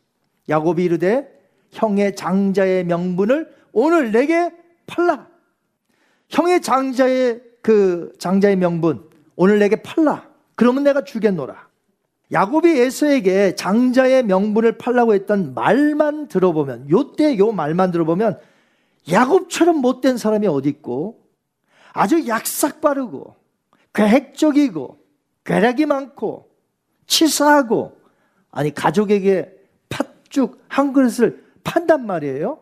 야곱이 0.50 0.84
이르되 0.84 1.28
형의 1.72 2.16
장자의 2.16 2.86
명분을 2.86 3.54
오늘 3.74 4.12
내게 4.12 4.52
팔라. 4.88 5.28
형의 6.30 6.62
장자의 6.62 7.42
그 7.62 8.14
장자의 8.20 8.56
명분 8.56 9.10
오늘 9.36 9.60
내게 9.60 9.82
팔라. 9.82 10.30
그러면 10.56 10.84
내가 10.84 11.04
주겠노라. 11.04 11.68
야곱이 12.32 12.80
에서에게 12.80 13.56
장자의 13.56 14.24
명분을 14.24 14.78
팔라고 14.78 15.14
했던 15.14 15.54
말만 15.54 16.28
들어보면 16.28 16.90
요때 16.90 17.38
요 17.38 17.52
말만 17.52 17.92
들어보면 17.92 18.40
야곱처럼 19.12 19.78
못된 19.78 20.18
사람이 20.18 20.48
어디 20.48 20.70
있고 20.70 21.24
아주 21.94 22.28
약삭 22.28 22.82
빠르고 22.82 23.36
계획적이고 23.94 25.00
괴락이 25.46 25.86
많고 25.86 26.50
치사하고 27.06 27.98
아니 28.52 28.74
가족에게 28.74 29.54
팥죽 29.90 30.60
한 30.68 30.92
그릇을 30.92 31.46
판단 31.64 32.06
말이에요. 32.06 32.60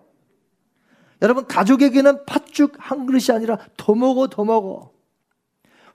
여러분 1.21 1.47
가족에게는 1.47 2.25
팥죽 2.25 2.73
한 2.77 3.05
그릇이 3.05 3.27
아니라 3.31 3.57
더 3.77 3.95
먹어 3.95 4.27
더 4.27 4.43
먹어. 4.43 4.92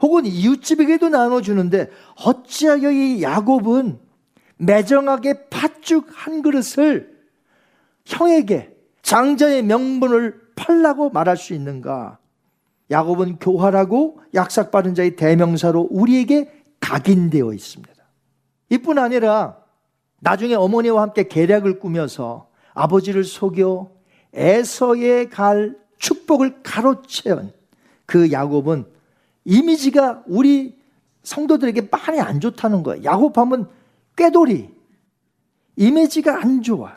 혹은 0.00 0.26
이웃집에게도 0.26 1.08
나눠주는데 1.08 1.90
어찌하여 2.24 2.90
이 2.92 3.22
야곱은 3.22 3.98
매정하게 4.58 5.48
팥죽 5.48 6.08
한 6.12 6.42
그릇을 6.42 7.16
형에게 8.04 8.76
장자의 9.02 9.62
명분을 9.62 10.40
팔라고 10.56 11.10
말할 11.10 11.36
수 11.36 11.54
있는가? 11.54 12.18
야곱은 12.90 13.38
교활하고 13.38 14.20
약삭 14.34 14.70
빠른 14.70 14.94
자의 14.94 15.14
대명사로 15.16 15.88
우리에게 15.90 16.50
각인되어 16.80 17.52
있습니다. 17.52 17.94
이뿐 18.70 18.98
아니라 18.98 19.58
나중에 20.20 20.54
어머니와 20.54 21.02
함께 21.02 21.28
계략을 21.28 21.78
꾸며서 21.78 22.48
아버지를 22.74 23.24
속여 23.24 23.90
에서에 24.34 25.26
갈 25.26 25.76
축복을 25.98 26.62
가로채은 26.62 27.52
그 28.06 28.30
야곱은 28.30 28.86
이미지가 29.48 30.24
우리 30.26 30.78
성도들에게 31.22 31.88
많이 31.90 32.20
안 32.20 32.38
좋다는 32.38 32.82
거예요. 32.82 33.02
야곱하면 33.02 33.70
꾀돌이. 34.14 34.68
이미지가 35.76 36.42
안 36.42 36.60
좋아. 36.62 36.94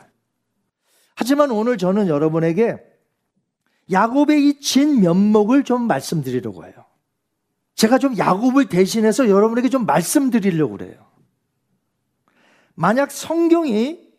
하지만 1.14 1.50
오늘 1.50 1.78
저는 1.78 2.08
여러분에게 2.08 2.76
야곱의 3.90 4.46
이 4.46 4.60
진 4.60 5.00
면목을 5.00 5.64
좀 5.64 5.86
말씀드리려고 5.86 6.66
해요. 6.66 6.74
제가 7.74 7.96
좀 7.98 8.18
야곱을 8.18 8.68
대신해서 8.68 9.30
여러분에게 9.30 9.70
좀 9.70 9.86
말씀드리려고 9.86 10.76
그래요. 10.76 11.06
만약 12.74 13.10
성경이 13.10 14.12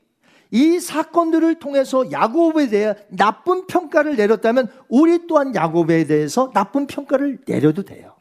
이 0.50 0.80
사건들을 0.80 1.60
통해서 1.60 2.12
야곱에 2.12 2.68
대해 2.70 2.96
나쁜 3.10 3.68
평가를 3.68 4.16
내렸다면 4.16 4.72
우리 4.90 5.28
또한 5.28 5.54
야곱에 5.54 6.06
대해서 6.06 6.52
나쁜 6.52 6.88
평가를 6.88 7.42
내려도 7.46 7.84
돼요. 7.84 8.13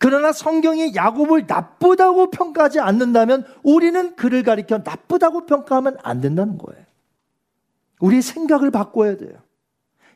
그러나 0.00 0.32
성경이 0.32 0.94
야곱을 0.94 1.44
나쁘다고 1.46 2.30
평가하지 2.30 2.80
않는다면 2.80 3.44
우리는 3.62 4.16
그를 4.16 4.42
가리켜 4.42 4.78
나쁘다고 4.78 5.44
평가하면 5.44 5.98
안 6.02 6.22
된다는 6.22 6.56
거예요. 6.56 6.82
우리 8.00 8.22
생각을 8.22 8.70
바꿔야 8.70 9.18
돼요. 9.18 9.34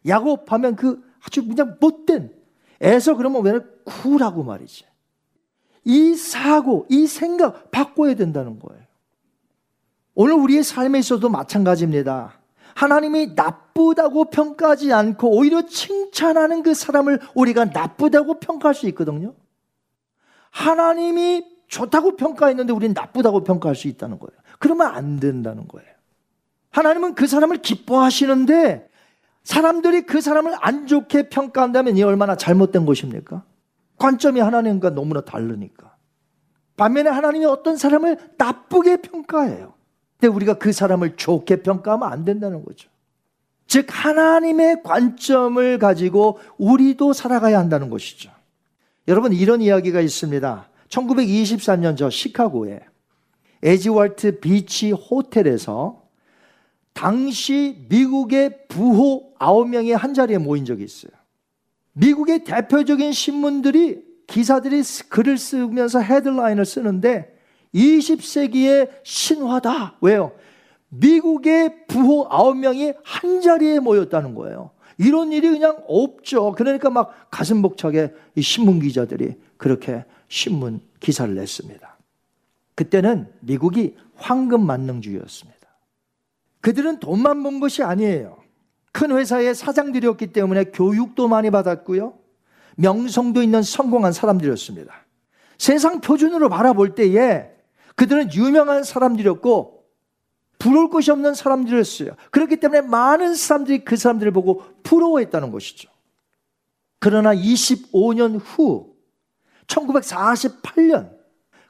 야곱 0.09 0.51
하면 0.51 0.75
그 0.75 1.05
아주 1.23 1.47
그냥 1.47 1.77
못된 1.81 2.33
애서 2.81 3.15
그러면 3.17 3.45
왜 3.45 3.61
구라고 3.85 4.43
말이지. 4.43 4.87
이 5.85 6.15
사고, 6.15 6.87
이 6.89 7.07
생각 7.07 7.71
바꿔야 7.71 8.15
된다는 8.15 8.59
거예요. 8.59 8.83
오늘 10.15 10.33
우리의 10.37 10.63
삶에 10.63 10.99
있어도 11.01 11.29
마찬가지입니다. 11.29 12.41
하나님이 12.75 13.35
나쁘다고 13.35 14.31
평가하지 14.31 14.95
않고 14.95 15.29
오히려 15.29 15.67
칭찬하는 15.67 16.63
그 16.63 16.73
사람을 16.73 17.21
우리가 17.35 17.67
나쁘다고 17.67 18.41
평가할 18.41 18.75
수 18.75 18.89
있거든요. 18.89 19.35
하나님이 20.55 21.45
좋다고 21.67 22.15
평가했는데 22.17 22.73
우리는 22.73 22.95
나쁘다고 22.95 23.43
평가할 23.43 23.75
수 23.75 23.89
있다는 23.89 24.21
거예요. 24.21 24.41
그러면 24.61 24.87
안 24.87 25.19
된다는 25.19 25.67
거예요. 25.67 25.89
하나님은 26.71 27.17
그 27.17 27.27
사람을 27.27 27.59
기뻐하시는데 27.59 28.89
사람들이 29.43 30.03
그 30.03 30.21
사람을 30.21 30.55
안 30.61 30.87
좋게 30.87 31.29
평가한다면 31.29 31.97
이 31.97 32.03
얼마나 32.05 32.37
잘못된 32.37 32.87
것입니까? 32.87 33.43
관점이 33.99 34.41
하나님과 34.41 34.91
너무나 34.91 35.23
다르니까. 35.23 35.97
반면에 36.77 37.11
하나님이 37.11 37.47
어떤 37.47 37.77
사람을 37.77 38.17
나쁘게 38.39 38.99
평가해요. 38.99 39.75
근데 40.21 40.33
우리가 40.33 40.55
그 40.55 40.73
사람을 40.73 41.17
좋게 41.17 41.63
평가하면 41.63 42.11
안 42.11 42.25
된다는 42.25 42.65
거죠. 42.65 42.89
즉, 43.67 43.87
하나님의 43.89 44.83
관점을 44.85 45.79
가지고 45.79 46.39
우리도 46.59 47.13
살아가야 47.13 47.59
한다는 47.59 47.91
것이죠. 47.91 48.31
여러분, 49.07 49.33
이런 49.33 49.61
이야기가 49.61 50.01
있습니다. 50.01 50.69
1923년 50.89 51.97
저 51.97 52.09
시카고에 52.11 52.81
에지월트 53.63 54.41
비치 54.41 54.93
호텔에서 54.93 56.05
당시 56.93 57.87
미국의 57.89 58.69
부호 58.69 59.35
9명이 59.39 59.93
한 59.93 60.15
자리에 60.15 60.39
모인 60.39 60.65
적이 60.65 60.85
있어요. 60.85 61.13
미국의 61.93 62.45
대표적인 62.45 63.13
신문들이 63.13 64.03
기사들이 64.27 64.83
글을 65.09 65.39
쓰면서 65.39 66.01
헤드라인을 66.01 66.65
쓰는데 66.65 67.35
20세기의 67.75 68.91
신화다. 69.03 69.99
왜요? 70.01 70.33
미국의 70.89 71.87
부호 71.89 72.29
9명이 72.29 72.97
한 73.03 73.41
자리에 73.41 73.81
모였다는 73.81 74.35
거예요. 74.35 74.71
이런 74.99 75.33
일이 75.33 75.49
그냥 75.49 75.83
없죠. 75.89 76.53
그러니까 76.53 76.91
막 76.91 77.31
가슴 77.31 77.63
벅차게 77.63 78.13
이 78.35 78.43
신문 78.43 78.81
기자들이 78.81 79.35
그렇게 79.57 80.05
신문 80.29 80.81
기사를 81.01 81.35
냈습니다. 81.35 81.97
그때는 82.75 83.29
미국이 83.41 83.97
황금 84.17 84.67
만능주의였습니다. 84.67 85.55
그들은 86.61 87.01
돈만 87.01 87.43
본 87.43 87.61
것이 87.61 87.83
아니에요. 87.83 88.39
큰 88.93 89.11
회사의 89.11 89.55
사장들이었기 89.55 90.29
때문에 90.29 90.65
교육도 90.65 91.29
많이 91.29 91.51
받았고요. 91.51 92.15
명성도 92.77 93.43
있는 93.43 93.63
성공한 93.63 94.13
사람들이었습니다. 94.13 94.93
세상 95.59 96.01
표준으로 96.01 96.49
바라볼 96.49 96.95
때에 96.95 97.51
그들은 97.97 98.33
유명한 98.35 98.83
사람들이었고 98.83 99.74
부러울 100.65 100.89
것이 100.89 101.11
없는 101.11 101.35
사람들이었어요. 101.35 102.13
그렇기 102.31 102.57
때문에 102.57 102.81
많은 102.81 103.35
사람들이 103.35 103.85
그 103.85 103.97
사람들을 103.97 104.33
보고 104.33 104.65
부러워했다는 104.83 105.51
것이죠. 105.51 105.91
그러나 106.99 107.35
25년 107.35 108.41
후 108.43 108.97
1948년 109.67 111.15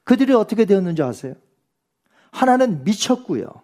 그들이 0.04 0.32
어떻게 0.32 0.64
되었는지 0.64 1.02
아세요? 1.02 1.34
하나는 2.30 2.84
미쳤고요. 2.84 3.62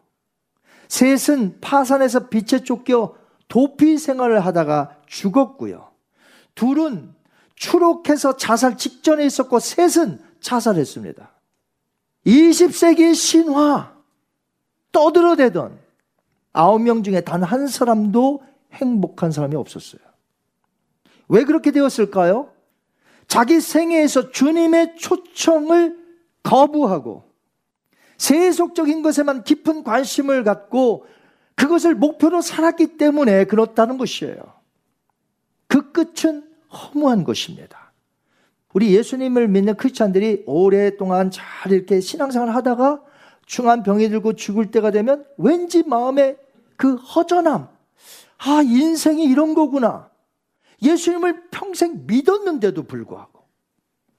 셋은 0.88 1.60
파산에서 1.60 2.28
빛에 2.28 2.64
쫓겨 2.64 3.14
도피 3.46 3.98
생활을 3.98 4.44
하다가 4.44 4.96
죽었고요. 5.06 5.92
둘은 6.56 7.14
추록해서 7.54 8.36
자살 8.36 8.76
직전에 8.76 9.24
있었고 9.26 9.60
셋은 9.60 10.20
자살했습니다. 10.40 11.30
20세기의 12.26 13.14
신화 13.14 13.99
떠들어대던 14.92 15.78
아홉 16.52 16.82
명 16.82 17.02
중에 17.02 17.20
단 17.20 17.42
한 17.42 17.66
사람도 17.66 18.42
행복한 18.72 19.30
사람이 19.32 19.56
없었어요. 19.56 20.00
왜 21.28 21.44
그렇게 21.44 21.70
되었을까요? 21.70 22.50
자기 23.28 23.60
생애에서 23.60 24.30
주님의 24.30 24.96
초청을 24.96 25.96
거부하고 26.42 27.24
세속적인 28.18 29.02
것에만 29.02 29.44
깊은 29.44 29.84
관심을 29.84 30.44
갖고 30.44 31.06
그것을 31.54 31.94
목표로 31.94 32.40
살았기 32.40 32.98
때문에 32.98 33.44
그렇다는 33.44 33.98
것이에요. 33.98 34.36
그 35.68 35.92
끝은 35.92 36.44
허무한 36.72 37.24
것입니다. 37.24 37.92
우리 38.72 38.94
예수님을 38.94 39.48
믿는 39.48 39.76
크리스찬들이 39.76 40.44
오랫동안 40.46 41.30
잘 41.30 41.72
이렇게 41.72 42.00
신앙생활 42.00 42.54
하다가 42.54 43.02
중한 43.50 43.82
병이 43.82 44.08
들고 44.10 44.34
죽을 44.34 44.70
때가 44.70 44.92
되면 44.92 45.26
왠지 45.36 45.82
마음에 45.82 46.36
그 46.76 46.94
허전함, 46.94 47.68
아, 48.38 48.62
인생이 48.62 49.24
이런 49.24 49.54
거구나. 49.54 50.08
예수님을 50.80 51.50
평생 51.50 52.04
믿었는데도 52.06 52.84
불구하고. 52.84 53.42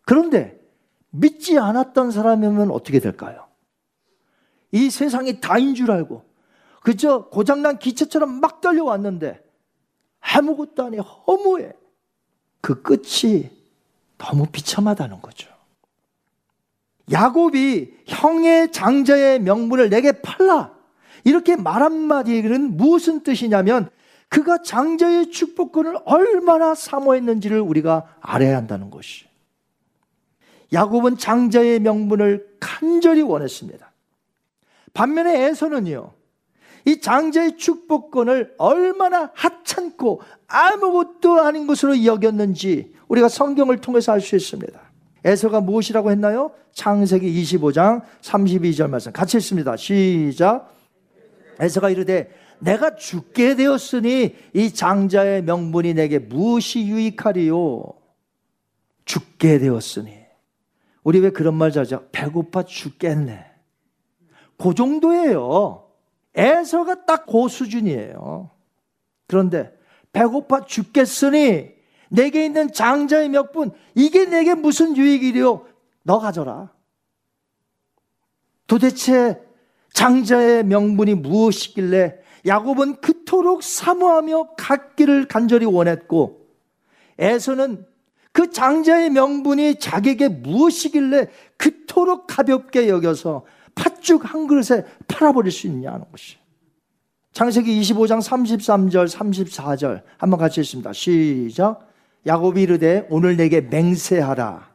그런데 0.02 0.60
믿지 1.12 1.58
않았던 1.58 2.12
사람이면 2.12 2.72
어떻게 2.72 3.00
될까요? 3.00 3.48
이 4.74 4.90
세상이 4.90 5.40
다인 5.40 5.76
줄 5.76 5.92
알고 5.92 6.26
그저 6.84 7.30
고장난 7.30 7.80
기차처럼 7.80 8.42
막 8.42 8.60
달려왔는데 8.60 9.42
아무것도 10.20 10.84
아니 10.84 10.98
허무해. 10.98 11.72
그 12.60 12.82
끝이 12.82 13.50
너무 14.18 14.46
비참하다는 14.52 15.22
거죠. 15.22 15.61
야곱이 17.12 17.94
형의 18.06 18.72
장자의 18.72 19.40
명분을 19.42 19.90
내게 19.90 20.12
팔라. 20.14 20.74
이렇게 21.24 21.56
말 21.56 21.84
한마디는 21.84 22.78
무슨 22.78 23.22
뜻이냐면 23.22 23.90
그가 24.30 24.62
장자의 24.62 25.30
축복권을 25.32 26.00
얼마나 26.06 26.74
사모했는지를 26.74 27.60
우리가 27.60 28.16
알아야 28.22 28.56
한다는 28.56 28.90
것이. 28.90 29.26
야곱은 30.72 31.18
장자의 31.18 31.82
명분을 31.82 32.56
간절히 32.60 33.22
원했습니다. 33.22 33.92
반면에 34.94 35.48
에서는요, 35.48 36.14
이 36.86 37.02
장자의 37.02 37.58
축복권을 37.58 38.56
얼마나 38.58 39.32
하찮고 39.34 40.22
아무것도 40.48 41.42
아닌 41.42 41.68
것으로 41.68 42.06
여겼는지 42.06 42.94
우리가 43.10 43.28
성경을 43.28 43.82
통해서 43.82 44.14
알 44.14 44.22
수 44.22 44.36
있습니다. 44.36 44.91
에서가 45.24 45.62
무엇이라고 45.62 46.12
했나요? 46.12 46.52
창세기 46.74 47.42
25장 47.44 48.04
32절 48.22 48.90
말씀 48.90 49.12
같이 49.12 49.38
읽습니다. 49.38 49.78
시작. 49.78 50.74
에서가 51.60 51.90
이르되 51.90 52.32
내가 52.60 52.96
죽게 52.96 53.56
되었으니 53.56 54.36
이 54.54 54.74
장자의 54.74 55.44
명분이 55.44 55.94
내게 55.94 56.20
무엇이 56.20 56.86
유익하리요? 56.88 57.84
죽게 59.06 59.60
되었으니. 59.60 60.22
우리 61.04 61.20
왜 61.20 61.32
그런 61.32 61.56
말 61.56 61.72
자죠? 61.72 62.08
배고파 62.12 62.64
죽겠네. 62.64 63.46
그 64.58 64.74
정도예요. 64.76 65.88
에서가 66.36 67.06
딱 67.06 67.26
그 67.26 67.48
수준이에요. 67.48 68.52
그런데 69.28 69.72
배고파 70.14 70.66
죽겠으니 70.66 71.81
내게 72.12 72.46
있는 72.46 72.74
장자의 72.74 73.30
몇 73.30 73.54
분, 73.54 73.72
이게 73.96 74.26
내게 74.26 74.54
무슨 74.54 74.98
유익이래요? 74.98 75.66
너 76.04 76.20
가져라. 76.20 76.70
도대체 78.68 79.42
장자의 79.94 80.66
명분이 80.66 81.16
무엇이길래 81.16 82.20
야곱은 82.46 83.02
그토록 83.02 83.64
사모하며 83.64 84.56
갖기를 84.58 85.28
간절히 85.28 85.66
원했고 85.66 86.48
에서는 87.18 87.86
그 88.34 88.52
장자의 88.52 89.10
명분이 89.10 89.80
자기에게 89.80 90.30
무엇이길래 90.30 91.28
그토록 91.58 92.28
가볍게 92.28 92.90
여겨서 92.90 93.46
팥죽 93.76 94.34
한 94.34 94.48
그릇에 94.48 94.86
팔아버릴 95.08 95.52
수 95.52 95.68
있냐는 95.68 96.06
것이. 96.12 96.38
창세기 97.32 97.80
25장 97.82 98.22
33절, 98.22 99.10
34절 99.10 100.02
한번 100.18 100.40
같이 100.40 100.60
읽습니다. 100.62 100.92
시작. 100.92 101.91
야곱이 102.26 102.62
이르되 102.62 103.08
오늘 103.10 103.38
내게 103.38 103.62
맹세하라. 103.62 104.70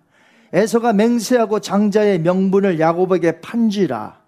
에서가 0.53 0.93
맹세하고 0.93 1.61
장자의 1.61 2.21
명분을 2.21 2.81
야곱에게 2.81 3.41
판지라. 3.41 4.21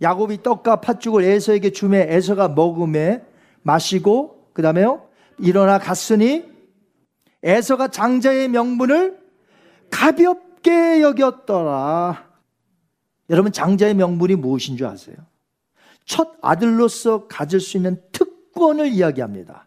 야곱이 0.00 0.42
떡과 0.42 0.80
팥죽을 0.80 1.24
에서에게 1.24 1.70
주매 1.70 2.00
에서가 2.00 2.48
먹음에 2.48 3.24
마시고 3.62 4.48
그 4.52 4.62
다음에요 4.62 5.06
일어나 5.38 5.78
갔으니 5.78 6.44
에서가 7.42 7.88
장자의 7.88 8.48
명분을 8.48 9.18
가볍게 9.90 11.00
여겼더라. 11.00 12.26
여러분 13.30 13.52
장자의 13.52 13.94
명분이 13.94 14.36
무엇인 14.36 14.76
줄 14.76 14.86
아세요? 14.86 15.16
첫 16.04 16.34
아들로서 16.42 17.28
가질 17.28 17.60
수 17.60 17.76
있는 17.76 18.00
특권을 18.12 18.88
이야기합니다. 18.88 19.66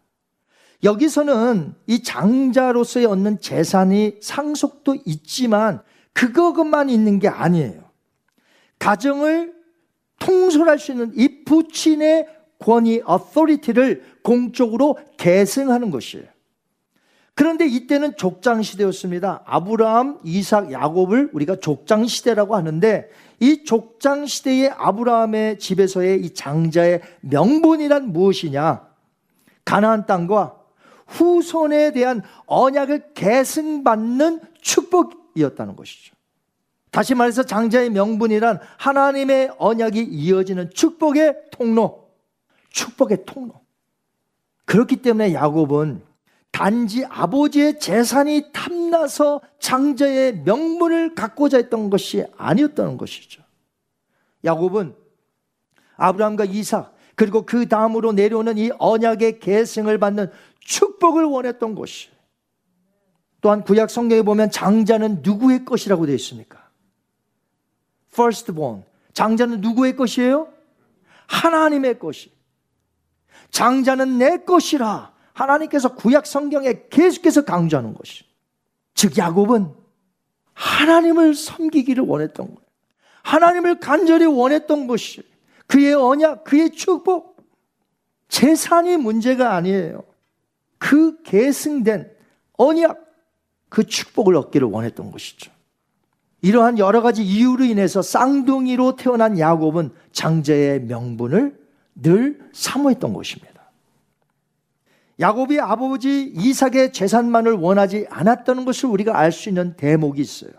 여기서는 0.86 1.74
이 1.88 2.04
장자로서의 2.04 3.08
얻는 3.08 3.42
재산이 3.42 4.20
상속도 4.22 4.98
있지만 5.06 5.82
그것만 6.14 6.90
있는 6.90 7.20
게 7.20 7.28
아니에요. 7.28 7.84
가정을 8.80 9.54
통솔할 10.20 10.80
수 10.80 10.92
있는 10.92 11.12
이 11.16 11.44
부친의 11.44 12.28
권위, 12.60 13.02
authority를 13.10 14.04
공적으로 14.24 14.98
계승하는 15.18 15.92
것이에요. 15.92 16.26
그런데 17.34 17.68
이때는 17.68 18.16
족장 18.16 18.62
시대였습니다. 18.62 19.42
아브라함, 19.46 20.20
이삭, 20.24 20.72
야곱을 20.72 21.32
우리가 21.34 21.58
족장 21.60 22.06
시대라고 22.06 22.56
하는데 22.56 23.10
이 23.42 23.66
족장 23.66 24.26
시대의 24.26 24.70
아브라함의 24.70 25.60
집에서의 25.60 26.22
이 26.22 26.34
장자의 26.34 27.02
명분이란 27.22 28.14
무엇이냐? 28.14 28.88
가나안 29.66 30.06
땅과 30.06 30.55
후손에 31.08 31.92
대한 31.92 32.22
언약을 32.46 33.14
계승받는 33.14 34.42
축복이었다는 34.62 35.76
것이죠. 35.76 36.16
다시 36.92 37.14
말해서 37.14 37.44
장자의 37.44 37.90
명분이란 37.90 38.60
하나님의 38.78 39.56
언약이 39.58 40.02
이어지는 40.02 40.70
축복의 40.72 41.36
통로, 41.52 42.10
축복의 42.70 43.26
통로. 43.26 43.62
그렇기 44.66 44.98
때문에 44.98 45.34
야곱은 45.34 46.04
단지 46.52 47.04
아버지의 47.06 47.80
재산이 47.80 48.54
탐나서 48.54 49.42
장자의 49.60 50.44
명분을 50.46 51.16
갖고자 51.16 51.58
했던 51.58 51.90
것이 51.90 52.26
아니었다는 52.38 52.98
것이죠. 52.98 53.44
야곱은 54.46 54.96
아브라함과 55.98 56.46
이삭 56.46 56.96
그리고 57.16 57.46
그 57.46 57.68
다음으로 57.68 58.14
내려오는 58.14 58.58
이 58.58 58.72
언약의 58.78 59.40
계승을 59.40 59.98
받는 59.98 60.32
축복을 60.66 61.24
원했던 61.24 61.76
것이. 61.76 62.10
또한 63.40 63.64
구약 63.64 63.90
성경에 63.90 64.24
보면 64.24 64.52
장자는 64.52 65.22
누구의 65.22 65.64
것이라고 65.64 66.06
되어 66.06 66.16
있습니까? 66.16 66.68
firstborn. 68.12 68.84
장자는 69.14 69.62
누구의 69.62 69.96
것이에요? 69.96 70.52
하나님의 71.28 72.00
것이. 72.00 72.32
장자는 73.52 74.18
내 74.18 74.38
것이라 74.40 75.14
하나님께서 75.34 75.96
구약 75.96 76.26
성경에 76.26 76.88
계속해서 76.90 77.46
강조하는 77.46 77.94
것이. 77.94 78.24
즉 78.96 79.18
야곱은 79.18 79.72
하나님을 80.54 81.36
섬기기를 81.36 82.04
원했던 82.04 82.48
거예요. 82.48 82.60
하나님을 83.22 83.80
간절히 83.80 84.26
원했던 84.26 84.88
것이 84.88 85.22
그의 85.68 85.94
언약, 85.94 86.44
그의 86.44 86.72
축복, 86.72 87.38
재산이 88.30 88.98
문제가 88.98 89.56
아니에요. 89.56 90.04
그 90.78 91.22
계승된 91.24 92.12
언약, 92.58 93.00
그 93.70 93.86
축복을 93.86 94.36
얻기를 94.36 94.68
원했던 94.68 95.12
것이죠. 95.12 95.52
이러한 96.42 96.78
여러 96.78 97.02
가지 97.02 97.24
이유로 97.24 97.64
인해서 97.64 98.02
쌍둥이로 98.02 98.96
태어난 98.98 99.40
야곱은 99.40 99.92
장자의 100.12 100.82
명분을 100.82 101.60
늘 101.96 102.40
사모했던 102.54 103.14
것입니다. 103.14 103.56
야곱이 105.20 105.60
아버지 105.60 106.32
이삭의 106.36 106.92
재산만을 106.92 107.54
원하지 107.54 108.06
않았다는 108.10 108.66
것을 108.66 108.90
우리가 108.90 109.18
알 109.18 109.32
수 109.32 109.50
있는 109.50 109.76
대목이 109.76 110.22
있어요. 110.22 110.52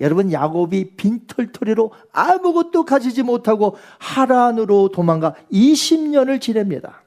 여러분 0.00 0.32
야곱이 0.32 0.96
빈털터리로 0.96 1.92
아무것도 2.12 2.84
가지지 2.84 3.22
못하고 3.22 3.76
하란으로 3.98 4.90
도망가 4.90 5.34
20년을 5.52 6.40
지냅니다. 6.40 7.03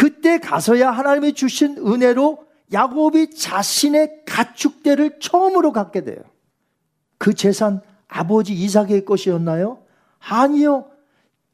그때 0.00 0.38
가서야 0.38 0.90
하나님이 0.90 1.34
주신 1.34 1.76
은혜로 1.76 2.46
야곱이 2.72 3.34
자신의 3.34 4.22
가축대를 4.24 5.20
처음으로 5.20 5.72
갖게 5.72 6.04
돼요. 6.04 6.16
그 7.18 7.34
재산 7.34 7.82
아버지 8.08 8.54
이삭의 8.54 9.04
것이었나요? 9.04 9.82
아니요. 10.20 10.86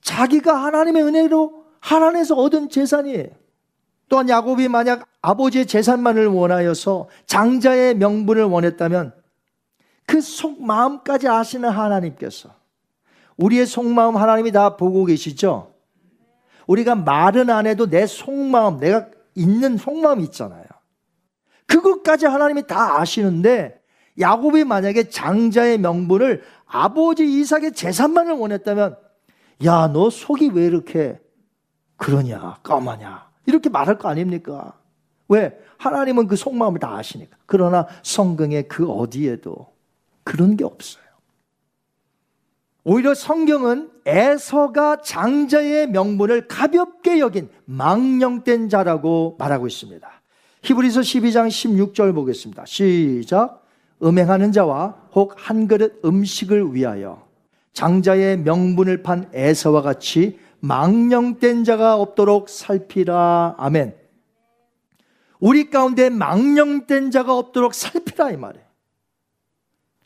자기가 0.00 0.62
하나님의 0.62 1.02
은혜로 1.02 1.64
하나님에서 1.80 2.36
얻은 2.36 2.68
재산이에요. 2.68 3.30
또한 4.08 4.28
야곱이 4.28 4.68
만약 4.68 5.08
아버지의 5.22 5.66
재산만을 5.66 6.28
원하여서 6.28 7.08
장자의 7.26 7.96
명분을 7.96 8.44
원했다면 8.44 9.12
그 10.06 10.20
속마음까지 10.20 11.26
아시는 11.26 11.68
하나님께서 11.68 12.50
우리의 13.38 13.66
속마음 13.66 14.16
하나님이 14.16 14.52
다 14.52 14.76
보고 14.76 15.04
계시죠? 15.04 15.75
우리가 16.66 16.94
말은 16.94 17.50
안 17.50 17.66
해도 17.66 17.88
내 17.88 18.06
속마음, 18.06 18.78
내가 18.78 19.06
있는 19.34 19.76
속마음이 19.76 20.24
있잖아요. 20.24 20.64
그것까지 21.66 22.26
하나님이 22.26 22.66
다 22.66 23.00
아시는데 23.00 23.80
야곱이 24.18 24.64
만약에 24.64 25.08
장자의 25.10 25.78
명분을 25.78 26.42
아버지 26.66 27.24
이삭의 27.24 27.72
재산만을 27.72 28.34
원했다면 28.34 28.96
야, 29.64 29.88
너 29.88 30.10
속이 30.10 30.50
왜 30.50 30.66
이렇게 30.66 31.18
그러냐, 31.96 32.58
까마냐. 32.62 33.30
이렇게 33.46 33.68
말할 33.68 33.98
거 33.98 34.08
아닙니까? 34.08 34.74
왜? 35.28 35.58
하나님은 35.78 36.26
그 36.26 36.36
속마음을 36.36 36.80
다 36.80 36.96
아시니까. 36.96 37.36
그러나 37.46 37.86
성경의 38.02 38.68
그 38.68 38.88
어디에도 38.90 39.72
그런 40.24 40.56
게 40.56 40.64
없어요. 40.64 41.05
오히려 42.88 43.14
성경은 43.14 43.90
에서가 44.04 45.00
장자의 45.02 45.88
명분을 45.88 46.46
가볍게 46.46 47.18
여긴 47.18 47.48
망령된 47.64 48.68
자라고 48.68 49.34
말하고 49.40 49.66
있습니다. 49.66 50.08
히브리서 50.62 51.00
12장 51.00 51.48
16절 51.48 52.14
보겠습니다. 52.14 52.64
시작. 52.64 53.66
음행하는 54.00 54.52
자와 54.52 55.08
혹 55.16 55.34
한 55.36 55.66
그릇 55.66 56.00
음식을 56.04 56.74
위하여 56.74 57.26
장자의 57.72 58.38
명분을 58.38 59.02
판 59.02 59.28
에서와 59.34 59.82
같이 59.82 60.38
망령된 60.60 61.64
자가 61.64 61.96
없도록 61.96 62.48
살피라. 62.48 63.56
아멘. 63.58 63.96
우리 65.40 65.70
가운데 65.70 66.08
망령된 66.08 67.10
자가 67.10 67.36
없도록 67.36 67.74
살피라 67.74 68.30
이 68.30 68.36
말이에요. 68.36 68.64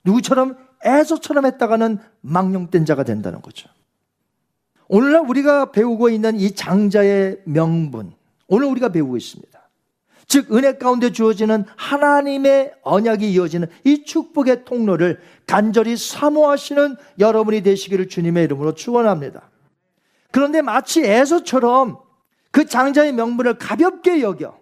누구처럼 0.03 0.70
에서처럼 0.85 1.47
했다가는 1.47 1.99
망령된 2.21 2.85
자가 2.85 3.05
된다는 3.05 3.43
거죠. 3.43 3.69
오늘날 4.89 5.23
우리가 5.29 5.71
배우고 5.71 6.11
있는 6.11 6.41
이 6.41 6.55
장자의 6.55 7.43
명분, 7.45 8.13
오늘 8.49 8.67
우리가 8.67 8.89
배우고 8.89 9.17
있습니다. 9.17 9.61
즉 10.27 10.53
은혜 10.53 10.79
가운데 10.79 11.11
주어지는 11.11 11.65
하나님의 11.77 12.75
언약이 12.83 13.33
이어지는 13.33 13.67
이 13.83 14.05
축복의 14.05 14.65
통로를 14.65 15.21
간절히 15.47 15.97
사모하시는 15.97 16.97
여러분이 17.19 17.63
되시기를 17.63 18.09
주님의 18.09 18.45
이름으로 18.45 18.75
축원합니다. 18.75 19.51
그런데 20.31 20.63
마치 20.63 21.05
에서처럼 21.05 21.99
그 22.53 22.67
장자의 22.67 23.13
명분을 23.13 23.59
가볍게 23.59 24.21
여겨 24.21 24.60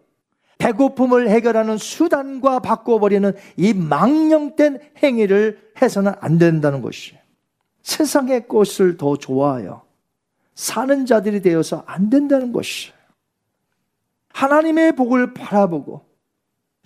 배고픔을 0.59 1.31
해결하는 1.31 1.79
수단과 1.79 2.59
바꿔버리는 2.59 3.33
이 3.57 3.73
망령된 3.73 4.81
행위를 5.03 5.73
해서는 5.81 6.12
안 6.21 6.38
된다는 6.38 6.83
것이에요. 6.83 7.21
세상의 7.83 8.49
것을 8.49 8.97
더 8.97 9.16
좋아하여 9.16 9.83
사는 10.55 11.07
자들이 11.07 11.40
되어서 11.40 11.85
안 11.87 12.11
된다는 12.11 12.53
것이에요. 12.53 12.94
하나님의 14.31 14.92
복을 14.97 15.33
바라보고 15.33 16.05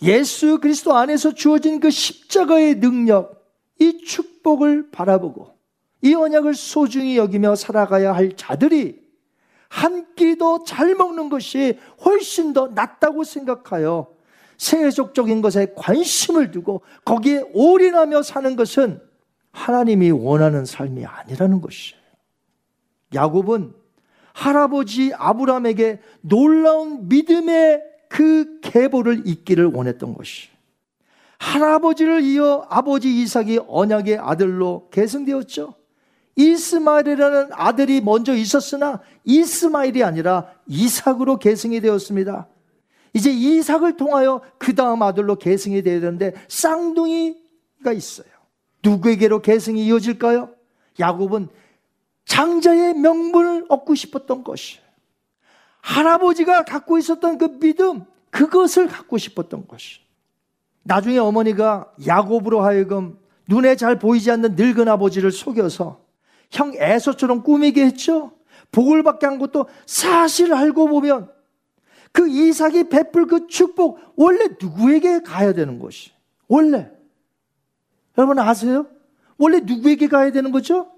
예수 0.02 0.58
그리스도 0.58 0.94
안에서 0.94 1.32
주어진 1.32 1.80
그 1.80 1.90
십자가의 1.90 2.80
능력, 2.80 3.46
이 3.78 4.04
축복을 4.04 4.90
바라보고 4.90 5.54
이 6.02 6.14
언약을 6.14 6.54
소중히 6.54 7.16
여기며 7.16 7.54
살아가야 7.54 8.12
할 8.14 8.36
자들이 8.36 9.01
한끼더잘 9.72 10.94
먹는 10.96 11.30
것이 11.30 11.78
훨씬 12.04 12.52
더 12.52 12.68
낫다고 12.68 13.24
생각하여 13.24 14.06
세속적인 14.58 15.40
것에 15.40 15.72
관심을 15.74 16.50
두고 16.50 16.82
거기에 17.06 17.42
올인하며 17.54 18.22
사는 18.22 18.54
것은 18.54 19.00
하나님이 19.50 20.10
원하는 20.10 20.66
삶이 20.66 21.06
아니라는 21.06 21.62
것이에요. 21.62 22.02
야곱은 23.14 23.72
할아버지 24.34 25.12
아브라함에게 25.14 26.00
놀라운 26.20 27.08
믿음의 27.08 27.82
그 28.08 28.60
계보를 28.60 29.26
잇기를 29.26 29.66
원했던 29.66 30.14
것이. 30.14 30.48
할아버지를 31.38 32.22
이어 32.22 32.66
아버지 32.68 33.22
이삭이 33.22 33.60
언약의 33.66 34.18
아들로 34.18 34.88
계승되었죠. 34.90 35.74
이스마엘이라는 36.36 37.48
아들이 37.52 38.00
먼저 38.00 38.34
있었으나 38.34 39.00
이스마엘이 39.24 40.02
아니라 40.02 40.46
이삭으로 40.66 41.38
계승이 41.38 41.80
되었습니다. 41.80 42.48
이제 43.14 43.30
이삭을 43.30 43.96
통하여 43.96 44.40
그 44.58 44.74
다음 44.74 45.02
아들로 45.02 45.36
계승이 45.36 45.82
되어야 45.82 46.00
되는데 46.00 46.34
쌍둥이가 46.48 47.92
있어요. 47.94 48.26
누구에게로 48.82 49.42
계승이 49.42 49.84
이어질까요? 49.86 50.50
야곱은 50.98 51.48
장자의 52.24 52.94
명분을 52.94 53.66
얻고 53.68 53.94
싶었던 53.94 54.44
것이에요. 54.44 54.82
할아버지가 55.82 56.64
갖고 56.64 56.96
있었던 56.98 57.38
그 57.38 57.58
믿음, 57.58 58.04
그것을 58.30 58.88
갖고 58.88 59.18
싶었던 59.18 59.66
것이. 59.66 60.00
나중에 60.84 61.18
어머니가 61.18 61.92
야곱으로 62.06 62.62
하여금 62.62 63.18
눈에 63.48 63.76
잘 63.76 63.98
보이지 63.98 64.30
않는 64.30 64.54
늙은 64.56 64.88
아버지를 64.88 65.30
속여서 65.30 66.01
형 66.52 66.72
에서처럼 66.74 67.42
꾸미게 67.42 67.84
했죠. 67.86 68.32
복을 68.70 69.02
받게 69.02 69.26
한 69.26 69.38
것도 69.38 69.66
사실 69.86 70.52
알고 70.52 70.88
보면 70.88 71.30
그 72.12 72.28
이삭이 72.28 72.88
베풀 72.90 73.26
그 73.26 73.46
축복 73.46 73.98
원래 74.16 74.48
누구에게 74.60 75.22
가야 75.22 75.52
되는 75.54 75.78
것이 75.78 76.10
원래 76.46 76.90
여러분 78.16 78.38
아세요? 78.38 78.86
원래 79.38 79.60
누구에게 79.60 80.08
가야 80.08 80.30
되는 80.30 80.52
거죠? 80.52 80.92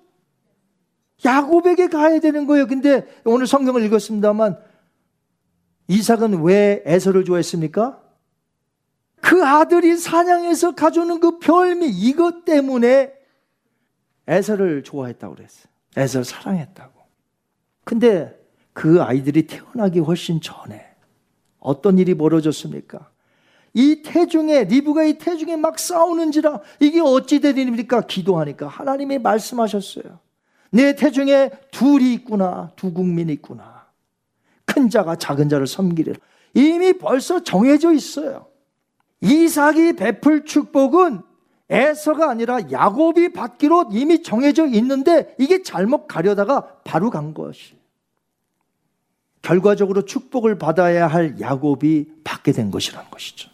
야곱에게 1.24 1.88
가야 1.88 2.18
되는 2.18 2.46
거예요. 2.46 2.66
근데 2.66 3.06
오늘 3.24 3.46
성경을 3.46 3.84
읽었습니다만 3.84 4.58
이삭은 5.86 6.42
왜 6.42 6.82
에서를 6.84 7.24
좋아했습니까? 7.24 8.02
그 9.20 9.44
아들이 9.44 9.96
사냥해서 9.96 10.74
가져오는 10.74 11.20
그 11.20 11.38
별미 11.38 11.88
이것 11.88 12.44
때문에 12.44 13.12
에서를 14.28 14.82
좋아했다고 14.82 15.34
그랬어요. 15.34 15.66
에서를 15.96 16.24
사랑했다고. 16.24 16.92
근데 17.84 18.34
그 18.72 19.02
아이들이 19.02 19.46
태어나기 19.46 20.00
훨씬 20.00 20.40
전에 20.40 20.84
어떤 21.58 21.98
일이 21.98 22.14
벌어졌습니까? 22.14 23.10
이 23.74 24.02
태중에 24.02 24.64
리브가 24.64 25.04
이 25.04 25.18
태중에 25.18 25.56
막 25.56 25.78
싸우는지라 25.78 26.60
이게 26.80 27.00
어찌 27.00 27.40
된 27.40 27.56
일입니까? 27.56 28.02
기도하니까 28.02 28.68
하나님이 28.68 29.18
말씀하셨어요. 29.18 30.20
내 30.70 30.94
태중에 30.96 31.50
둘이 31.70 32.14
있구나. 32.14 32.72
두 32.76 32.92
국민이 32.92 33.32
있구나. 33.34 33.86
큰 34.64 34.90
자가 34.90 35.16
작은 35.16 35.48
자를 35.48 35.66
섬기리라. 35.66 36.18
이미 36.54 36.92
벌써 36.92 37.42
정해져 37.42 37.92
있어요. 37.92 38.46
이삭이 39.20 39.94
베풀 39.94 40.44
축복은 40.44 41.22
에서가 41.74 42.30
아니라 42.30 42.70
야곱이 42.70 43.32
받기로 43.32 43.88
이미 43.90 44.22
정해져 44.22 44.66
있는데 44.66 45.34
이게 45.38 45.64
잘못 45.64 46.06
가려다가 46.06 46.78
바로 46.84 47.10
간 47.10 47.34
것이. 47.34 47.74
결과적으로 49.42 50.04
축복을 50.04 50.56
받아야 50.56 51.08
할 51.08 51.38
야곱이 51.40 52.06
받게 52.22 52.52
된 52.52 52.70
것이라는 52.70 53.10
것이죠. 53.10 53.50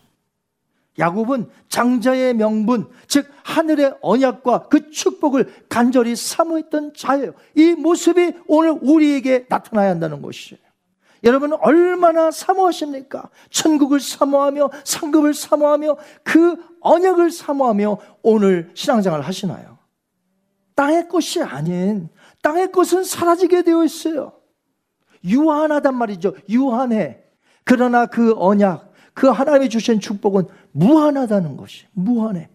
야곱은 0.99 1.49
장자의 1.71 2.35
명분, 2.35 2.91
즉 3.09 3.27
하늘의 3.43 3.95
언약과 4.03 4.69
그 4.69 4.91
축복을 4.91 5.65
간절히 5.71 6.15
사모했던 6.15 6.93
자예요. 6.95 7.33
이 7.55 7.73
모습이 7.73 8.35
오늘 8.47 8.79
우리에게 8.83 9.47
나타나야 9.49 9.89
한다는 9.89 10.21
것이에요. 10.21 10.61
여러분 11.25 11.53
얼마나 11.53 12.31
사모하십니까? 12.31 13.29
천국을 13.51 14.01
사모하며 14.01 14.71
상급을 14.85 15.35
사모하며 15.35 15.97
그 16.25 16.57
언약을 16.81 17.31
사모하며 17.31 17.99
오늘 18.23 18.71
신앙생활을 18.75 19.27
하시나요? 19.27 19.79
땅의 20.75 21.09
것이 21.09 21.43
아닌 21.43 22.09
땅의 22.43 22.73
것은 22.73 23.05
사라지게 23.05 23.63
되어 23.63 23.85
있어요. 23.85 24.33
유한하단 25.25 25.95
말이죠. 25.95 26.35
유한해. 26.49 27.19
그러나 27.65 28.07
그 28.07 28.35
언약, 28.37 28.91
그 29.13 29.29
하나님이 29.29 29.69
주신 29.69 30.01
축복은 30.01 30.47
무한하다는 30.73 31.57
것이 31.59 31.87
무한해. 31.93 32.49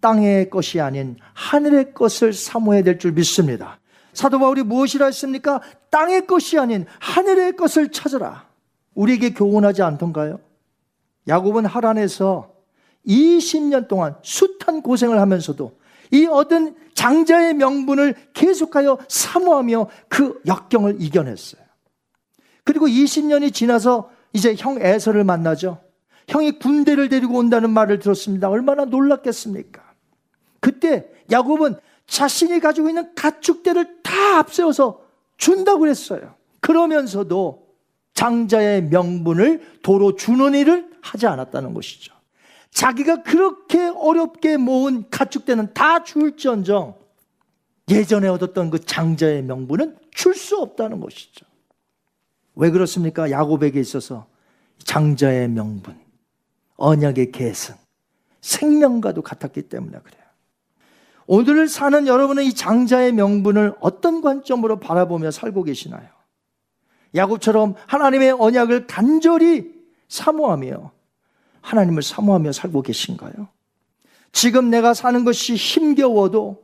땅의 0.00 0.48
것이 0.50 0.80
아닌 0.80 1.16
하늘의 1.34 1.92
것을 1.92 2.32
사모해야 2.32 2.82
될 2.84 2.98
줄 2.98 3.12
믿습니다. 3.12 3.80
사도 4.12 4.38
바울이 4.38 4.62
무엇이라 4.62 5.06
했습니까? 5.06 5.60
땅의 5.90 6.26
것이 6.26 6.58
아닌 6.58 6.86
하늘의 7.00 7.56
것을 7.56 7.90
찾아라. 7.90 8.48
우리에게 8.94 9.34
교훈하지 9.34 9.82
않던가요? 9.82 10.40
야곱은 11.28 11.66
하란에서 11.66 12.54
20년 13.06 13.88
동안 13.88 14.16
숱한 14.22 14.82
고생을 14.82 15.20
하면서도 15.20 15.78
이 16.12 16.26
얻은 16.26 16.76
장자의 16.94 17.54
명분을 17.54 18.14
계속하여 18.34 18.98
사모하며 19.08 19.88
그 20.08 20.40
역경을 20.46 20.96
이겨냈어요. 21.00 21.62
그리고 22.64 22.86
20년이 22.86 23.54
지나서 23.54 24.10
이제 24.32 24.54
형 24.56 24.80
에서를 24.80 25.24
만나죠. 25.24 25.80
형이 26.28 26.58
군대를 26.58 27.08
데리고 27.08 27.38
온다는 27.38 27.70
말을 27.70 27.98
들었습니다. 27.98 28.48
얼마나 28.48 28.84
놀랐겠습니까? 28.84 29.82
그때 30.60 31.08
야곱은 31.30 31.76
자신이 32.06 32.60
가지고 32.60 32.88
있는 32.88 33.14
가축대를 33.14 34.02
다 34.02 34.38
앞세워서 34.38 35.00
준다고 35.40 35.80
그랬어요. 35.80 36.34
그러면서도 36.60 37.66
장자의 38.12 38.84
명분을 38.84 39.80
도로 39.82 40.14
주는 40.14 40.54
일을 40.54 40.90
하지 41.00 41.26
않았다는 41.26 41.72
것이죠. 41.72 42.14
자기가 42.70 43.22
그렇게 43.22 43.88
어렵게 43.88 44.58
모은 44.58 45.08
가축대는 45.08 45.72
다 45.72 46.04
줄지언정 46.04 46.94
예전에 47.90 48.28
얻었던 48.28 48.70
그 48.70 48.84
장자의 48.84 49.42
명분은 49.42 49.96
줄 50.12 50.34
수 50.34 50.58
없다는 50.58 51.00
것이죠. 51.00 51.46
왜 52.54 52.70
그렇습니까? 52.70 53.30
야곱에게 53.30 53.80
있어서 53.80 54.26
장자의 54.84 55.48
명분, 55.48 55.98
언약의 56.76 57.32
계승, 57.32 57.74
생명과도 58.42 59.22
같았기 59.22 59.62
때문에 59.62 59.98
그래요. 60.00 60.19
오늘을 61.26 61.68
사는 61.68 62.06
여러분은 62.06 62.44
이 62.44 62.52
장자의 62.52 63.12
명분을 63.12 63.74
어떤 63.80 64.20
관점으로 64.20 64.80
바라보며 64.80 65.30
살고 65.30 65.64
계시나요? 65.64 66.08
야곱처럼 67.14 67.74
하나님의 67.86 68.32
언약을 68.32 68.86
간절히 68.86 69.72
사모하며 70.08 70.90
하나님을 71.60 72.02
사모하며 72.02 72.52
살고 72.52 72.82
계신가요? 72.82 73.48
지금 74.32 74.70
내가 74.70 74.94
사는 74.94 75.24
것이 75.24 75.54
힘겨워도 75.54 76.62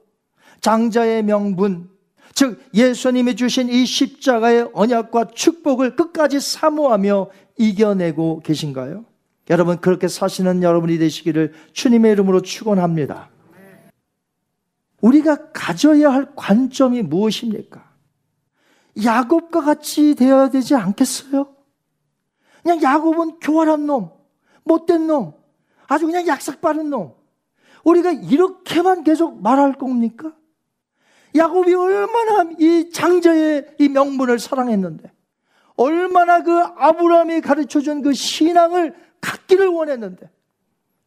장자의 0.61 1.23
명분, 1.23 1.91
즉 2.35 2.61
예수님이 2.75 3.37
주신 3.37 3.69
이 3.69 3.85
십자가의 3.85 4.71
언약과 4.73 5.29
축복을 5.35 5.97
끝까지 5.97 6.41
사모하며 6.41 7.31
이겨내고 7.59 8.41
계신가요? 8.45 9.05
여러분 9.51 9.81
그렇게 9.81 10.09
사시는 10.09 10.63
여러분이 10.63 10.99
되시기를 10.99 11.55
주님의 11.73 12.13
이름으로 12.13 12.43
축원합니다. 12.43 13.31
우리가 15.01 15.53
가져야 15.53 16.12
할 16.12 16.34
관점이 16.34 17.03
무엇입니까? 17.03 17.84
야곱과 19.05 19.61
같이 19.61 20.14
되어야 20.14 20.49
되지 20.51 20.74
않겠어요? 20.74 21.55
그냥 22.62 22.82
야곱은 22.82 23.40
교활한 23.40 23.86
놈, 23.86 24.11
못된 24.64 25.07
놈, 25.07 25.34
아주 25.86 26.07
그냥 26.07 26.26
약삭 26.26 26.61
빠른 26.61 26.90
놈. 26.90 27.14
우리가 27.84 28.11
이렇게만 28.11 29.05
계속 29.05 29.40
말할 29.40 29.74
겁니까? 29.74 30.34
야곱이 31.36 31.74
얼마나 31.74 32.51
이 32.59 32.90
장자의 32.90 33.76
이 33.78 33.88
명분을 33.88 34.38
사랑했는데, 34.38 35.12
얼마나 35.76 36.42
그 36.42 36.59
아브라함이 36.59 37.42
가르쳐 37.42 37.80
준 37.80 38.03
그 38.03 38.14
신앙을 38.14 38.97
갖기를 39.20 39.68
원했는데, 39.68 40.30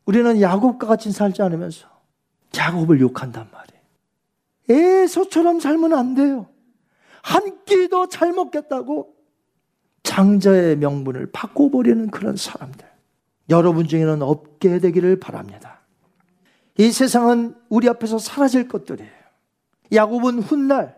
우리는 0.05 0.39
야곱과 0.39 0.87
같이 0.87 1.11
살지 1.11 1.41
않으면서 1.41 1.87
야곱을 2.55 3.01
욕한단 3.01 3.49
말이에요. 3.51 3.58
에서처럼 4.69 5.59
살면 5.59 5.93
안 5.93 6.13
돼요. 6.13 6.47
한 7.23 7.63
끼도 7.65 8.07
잘 8.07 8.31
먹겠다고 8.31 9.15
장자의 10.03 10.77
명분을 10.77 11.31
바꿔버리는 11.31 12.09
그런 12.11 12.35
사람들. 12.35 12.87
여러분 13.49 13.87
중에는 13.87 14.21
없게 14.21 14.79
되기를 14.79 15.19
바랍니다. 15.19 15.79
이 16.77 16.91
세상은 16.91 17.55
우리 17.67 17.89
앞에서 17.89 18.19
사라질 18.19 18.67
것들이에요. 18.67 19.11
야곱은 19.91 20.39
훗날 20.39 20.97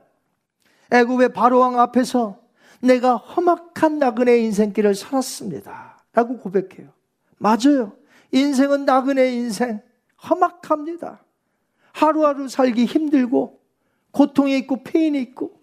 애굽의 0.92 1.34
바로왕 1.34 1.80
앞에서 1.80 2.40
내가 2.82 3.16
험악한 3.16 4.00
나그네 4.00 4.40
인생길을 4.40 4.96
살았습니다. 4.96 6.04
라고 6.14 6.38
고백해요. 6.38 6.90
맞아요. 7.38 7.94
인생은 8.32 8.86
나그네 8.86 9.34
인생. 9.34 9.82
험악합니다. 10.30 11.24
하루하루 11.94 12.48
살기 12.48 12.86
힘들고 12.86 13.61
고통이 14.12 14.58
있고 14.60 14.84
페인이 14.84 15.20
있고 15.22 15.62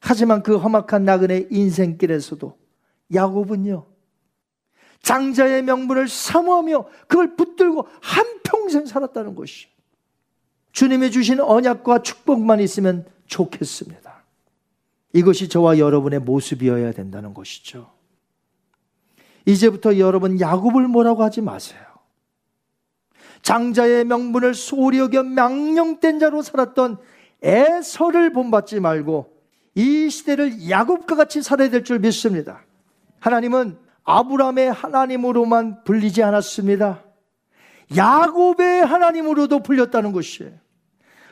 하지만 0.00 0.42
그 0.42 0.56
험악한 0.56 1.04
나그네 1.04 1.48
인생길에서도 1.50 2.58
야곱은요, 3.12 3.86
장자의 5.02 5.62
명분을 5.62 6.08
사모하며 6.08 6.88
그걸 7.08 7.36
붙들고 7.36 7.88
한평생 8.00 8.86
살았다는 8.86 9.34
것이 9.34 9.68
주님이 10.72 11.10
주신 11.10 11.40
언약과 11.40 12.02
축복만 12.02 12.60
있으면 12.60 13.06
좋겠습니다. 13.26 14.24
이것이 15.12 15.48
저와 15.48 15.78
여러분의 15.78 16.20
모습이어야 16.20 16.92
된다는 16.92 17.34
것이죠. 17.34 17.90
이제부터 19.46 19.98
여러분 19.98 20.38
야곱을 20.40 20.86
뭐라고 20.88 21.24
하지 21.24 21.40
마세요. 21.40 21.80
장자의 23.42 24.04
명분을 24.04 24.54
소리 24.54 24.98
여겨 24.98 25.22
명령된 25.24 26.18
자로 26.18 26.42
살았던 26.42 26.98
에서를 27.42 28.32
본받지 28.32 28.80
말고 28.80 29.32
이 29.74 30.10
시대를 30.10 30.68
야곱과 30.68 31.16
같이 31.16 31.42
살아야 31.42 31.70
될 31.70 31.84
줄 31.84 31.98
믿습니다. 32.00 32.64
하나님은 33.20 33.78
아브라함의 34.04 34.72
하나님으로만 34.72 35.84
불리지 35.84 36.22
않았습니다. 36.22 37.04
야곱의 37.96 38.84
하나님으로도 38.86 39.62
불렸다는 39.62 40.12
것이에요. 40.12 40.52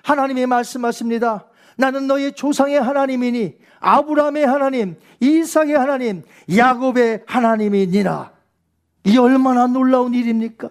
하나님이 0.03 0.47
말씀하십니다. 0.47 1.47
나는 1.77 2.07
너의 2.07 2.33
조상의 2.33 2.81
하나님이니 2.81 3.57
아브라함의 3.81 4.47
하나님, 4.47 4.97
이삭의 5.21 5.75
하나님, 5.75 6.23
야곱의 6.55 7.25
하나님이니라. 7.27 8.33
이 9.05 9.17
얼마나 9.19 9.67
놀라운 9.67 10.15
일입니까? 10.15 10.71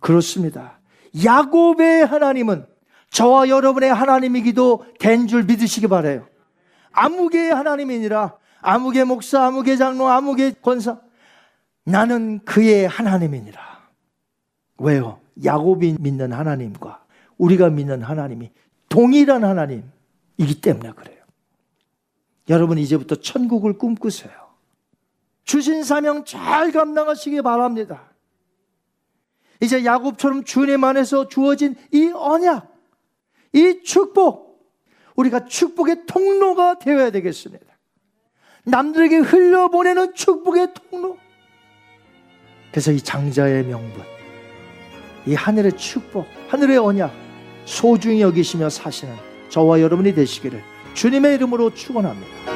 그렇습니다. 0.00 0.80
야곱의 1.24 2.06
하나님은 2.06 2.66
저와 3.10 3.48
여러분의 3.48 3.92
하나님이기도 3.92 4.84
된 4.98 5.26
줄 5.26 5.44
믿으시기 5.44 5.86
바래요. 5.88 6.26
아무개의 6.92 7.54
하나님이니라 7.54 8.34
아무개 8.60 9.04
목사, 9.04 9.46
아무개 9.46 9.76
장로, 9.76 10.08
아무개 10.08 10.52
권사 10.62 11.00
나는 11.84 12.40
그의 12.44 12.88
하나님이니라. 12.88 13.60
왜요? 14.78 15.20
야곱이 15.44 15.96
믿는 16.00 16.32
하나님과 16.32 17.04
우리가 17.38 17.70
믿는 17.70 18.02
하나님이 18.02 18.50
동일한 18.88 19.44
하나님이기 19.44 20.60
때문에 20.62 20.92
그래요. 20.92 21.16
여러분 22.48 22.78
이제부터 22.78 23.16
천국을 23.16 23.78
꿈꾸세요. 23.78 24.32
주신 25.44 25.84
사명 25.84 26.24
잘 26.24 26.72
감당하시기 26.72 27.42
바랍니다. 27.42 28.10
이제 29.60 29.84
야곱처럼 29.84 30.44
주님 30.44 30.82
안에서 30.84 31.28
주어진 31.28 31.76
이 31.92 32.10
언약, 32.14 32.75
이 33.56 33.82
축복, 33.82 34.70
우리가 35.16 35.46
축복의 35.46 36.04
통로가 36.06 36.78
되어야 36.78 37.10
되겠습니다. 37.10 37.64
남들에게 38.64 39.16
흘려보내는 39.16 40.14
축복의 40.14 40.74
통로. 40.90 41.16
그래서 42.70 42.92
이 42.92 43.00
장자의 43.00 43.64
명분, 43.64 44.02
이 45.24 45.34
하늘의 45.34 45.72
축복, 45.78 46.26
하늘의 46.48 46.76
언약, 46.76 47.10
소중히 47.64 48.20
여기시며 48.20 48.68
사시는 48.68 49.14
저와 49.48 49.80
여러분이 49.80 50.14
되시기를 50.14 50.62
주님의 50.92 51.36
이름으로 51.36 51.72
축원합니다. 51.72 52.55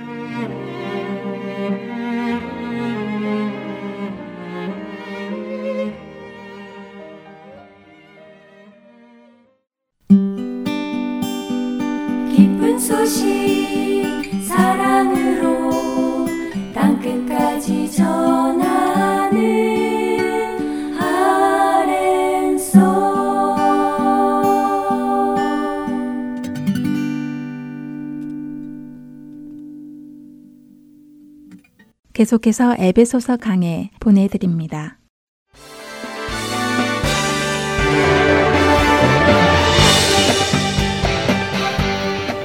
계속해서 32.21 32.75
에베소서 32.77 33.37
강해 33.37 33.89
보내드립니다. 33.99 34.99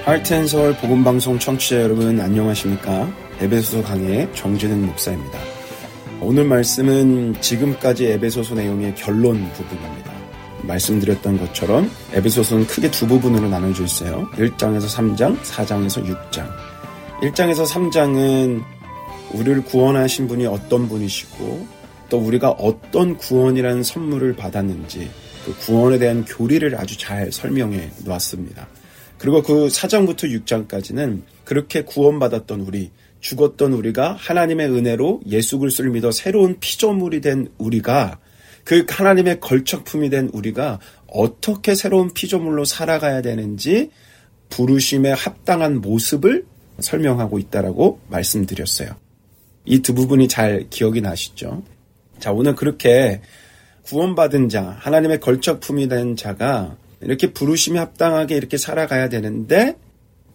하트앤서울 0.06 0.76
복음방송 0.76 1.38
청취자 1.38 1.82
여러분 1.82 2.18
안녕하십니까? 2.18 3.12
에베소서 3.38 3.82
강의 3.82 4.32
정진은 4.32 4.86
목사입니다. 4.86 5.38
오늘 6.22 6.44
말씀은 6.44 7.38
지금까지 7.42 8.06
에베소서 8.06 8.54
내용의 8.54 8.94
결론 8.94 9.46
부분입니다. 9.52 10.10
말씀드렸던 10.62 11.38
것처럼 11.38 11.90
에베소서는 12.14 12.66
크게 12.66 12.90
두 12.90 13.06
부분으로 13.06 13.50
나눠져 13.50 13.84
있어요. 13.84 14.26
1장에서 14.36 14.88
3장, 14.88 15.38
4장에서 15.42 16.02
6장. 16.02 16.48
1장에서 17.20 17.66
3장은 17.66 18.75
우리를 19.32 19.64
구원하신 19.64 20.28
분이 20.28 20.46
어떤 20.46 20.88
분이시고 20.88 21.66
또 22.08 22.18
우리가 22.18 22.50
어떤 22.50 23.16
구원이라는 23.16 23.82
선물을 23.82 24.36
받았는지 24.36 25.10
그 25.44 25.56
구원에 25.58 25.98
대한 25.98 26.24
교리를 26.24 26.74
아주 26.76 26.98
잘 26.98 27.30
설명해 27.30 27.90
놓았습니다. 28.04 28.68
그리고 29.18 29.42
그 29.42 29.68
4장부터 29.68 30.24
6장까지는 30.44 31.22
그렇게 31.44 31.82
구원받았던 31.82 32.60
우리, 32.60 32.90
죽었던 33.20 33.72
우리가 33.72 34.12
하나님의 34.12 34.68
은혜로 34.70 35.22
예수 35.28 35.58
그리스도를 35.58 35.90
믿어 35.90 36.12
새로운 36.12 36.58
피조물이 36.60 37.20
된 37.20 37.48
우리가 37.58 38.18
그 38.64 38.84
하나님의 38.88 39.40
걸작품이 39.40 40.10
된 40.10 40.28
우리가 40.32 40.80
어떻게 41.06 41.74
새로운 41.74 42.12
피조물로 42.12 42.64
살아가야 42.64 43.22
되는지 43.22 43.90
부르심에 44.50 45.12
합당한 45.12 45.80
모습을 45.80 46.44
설명하고 46.80 47.38
있다라고 47.38 48.00
말씀드렸어요. 48.08 49.05
이 49.66 49.82
두 49.82 49.94
부분이 49.94 50.28
잘 50.28 50.66
기억이 50.70 51.00
나시죠? 51.00 51.62
자, 52.18 52.32
오늘 52.32 52.54
그렇게 52.54 53.20
구원받은 53.82 54.48
자, 54.48 54.76
하나님의 54.80 55.20
걸작품이 55.20 55.88
된 55.88 56.16
자가 56.16 56.76
이렇게 57.00 57.32
부르심에 57.32 57.78
합당하게 57.78 58.36
이렇게 58.36 58.56
살아가야 58.56 59.08
되는데 59.08 59.76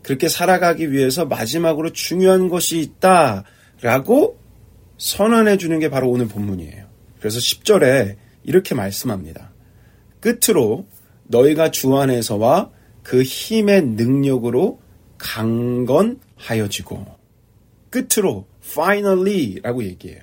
그렇게 0.03 0.29
살아가기 0.29 0.91
위해서 0.91 1.25
마지막으로 1.25 1.91
중요한 1.91 2.49
것이 2.49 2.79
있다라고 2.79 4.39
선언해 4.97 5.57
주는 5.57 5.79
게 5.79 5.89
바로 5.89 6.09
오늘 6.09 6.27
본문이에요. 6.27 6.85
그래서 7.19 7.39
10절에 7.39 8.15
이렇게 8.43 8.75
말씀합니다. 8.75 9.51
끝으로 10.19 10.85
너희가 11.23 11.71
주 11.71 11.95
안에서와 11.97 12.69
그 13.03 13.23
힘의 13.23 13.81
능력으로 13.83 14.79
강건하여지고 15.17 17.05
끝으로 17.89 18.45
finally라고 18.63 19.83
얘기해요. 19.83 20.21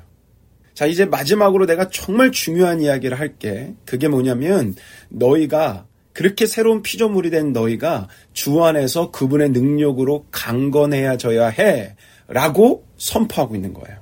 자, 0.75 0.87
이제 0.87 1.05
마지막으로 1.05 1.67
내가 1.67 1.89
정말 1.89 2.31
중요한 2.31 2.81
이야기를 2.81 3.19
할게. 3.19 3.75
그게 3.85 4.07
뭐냐면 4.09 4.77
너희가 5.09 5.87
그렇게 6.13 6.47
새로운 6.47 6.83
피조물이 6.83 7.31
된 7.31 7.53
너희가 7.53 8.09
주 8.33 8.63
안에서 8.65 9.11
그분의 9.11 9.51
능력으로 9.51 10.27
강건해야져야 10.31 11.49
해. 11.49 11.97
라고 12.29 12.85
선포하고 12.97 13.55
있는 13.55 13.73
거예요. 13.73 13.99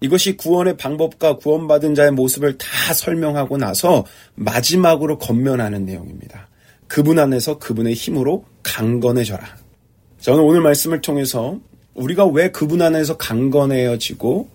이것이 0.00 0.36
구원의 0.36 0.76
방법과 0.76 1.36
구원받은 1.36 1.94
자의 1.94 2.10
모습을 2.10 2.56
다 2.56 2.94
설명하고 2.94 3.58
나서 3.58 4.04
마지막으로 4.34 5.18
건면하는 5.18 5.84
내용입니다. 5.84 6.48
그분 6.86 7.18
안에서 7.18 7.58
그분의 7.58 7.94
힘으로 7.94 8.44
강건해져라. 8.62 9.44
저는 10.20 10.40
오늘 10.40 10.60
말씀을 10.60 11.00
통해서 11.00 11.60
우리가 12.00 12.26
왜 12.26 12.50
그분 12.50 12.80
안에서 12.80 13.16
강건해지고 13.16 14.48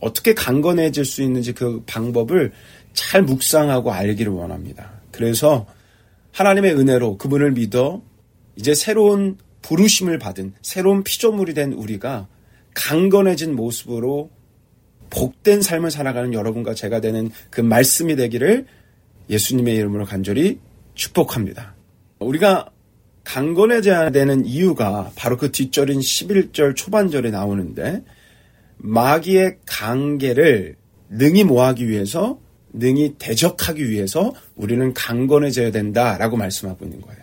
어떻게 0.00 0.32
강건해질 0.32 1.04
수 1.04 1.22
있는지 1.22 1.52
그 1.52 1.82
방법을 1.86 2.52
잘 2.94 3.22
묵상하고 3.22 3.92
알기를 3.92 4.32
원합니다. 4.32 4.92
그래서 5.12 5.66
하나님의 6.32 6.74
은혜로 6.74 7.18
그분을 7.18 7.52
믿어 7.52 8.02
이제 8.56 8.74
새로운 8.74 9.36
부르심을 9.62 10.18
받은 10.18 10.54
새로운 10.62 11.02
피조물이 11.02 11.54
된 11.54 11.72
우리가 11.72 12.26
강건해진 12.74 13.54
모습으로 13.54 14.30
복된 15.10 15.62
삶을 15.62 15.90
살아가는 15.90 16.32
여러분과 16.32 16.74
제가 16.74 17.00
되는 17.00 17.30
그 17.50 17.60
말씀이 17.60 18.16
되기를 18.16 18.66
예수님의 19.28 19.74
이름으로 19.76 20.04
간절히 20.04 20.58
축복합니다. 20.94 21.74
우리가 22.18 22.70
강건해져야 23.28 24.10
되는 24.10 24.46
이유가 24.46 25.10
바로 25.14 25.36
그 25.36 25.52
뒷절인 25.52 26.00
11절 26.00 26.74
초반절에 26.74 27.30
나오는데 27.30 28.02
마귀의 28.78 29.58
강계를 29.66 30.76
능히 31.10 31.44
모하기 31.44 31.88
위해서 31.88 32.38
능히 32.72 33.16
대적하기 33.18 33.90
위해서 33.90 34.32
우리는 34.56 34.94
강건해져야 34.94 35.72
된다라고 35.72 36.38
말씀하고 36.38 36.86
있는 36.86 37.02
거예요. 37.02 37.20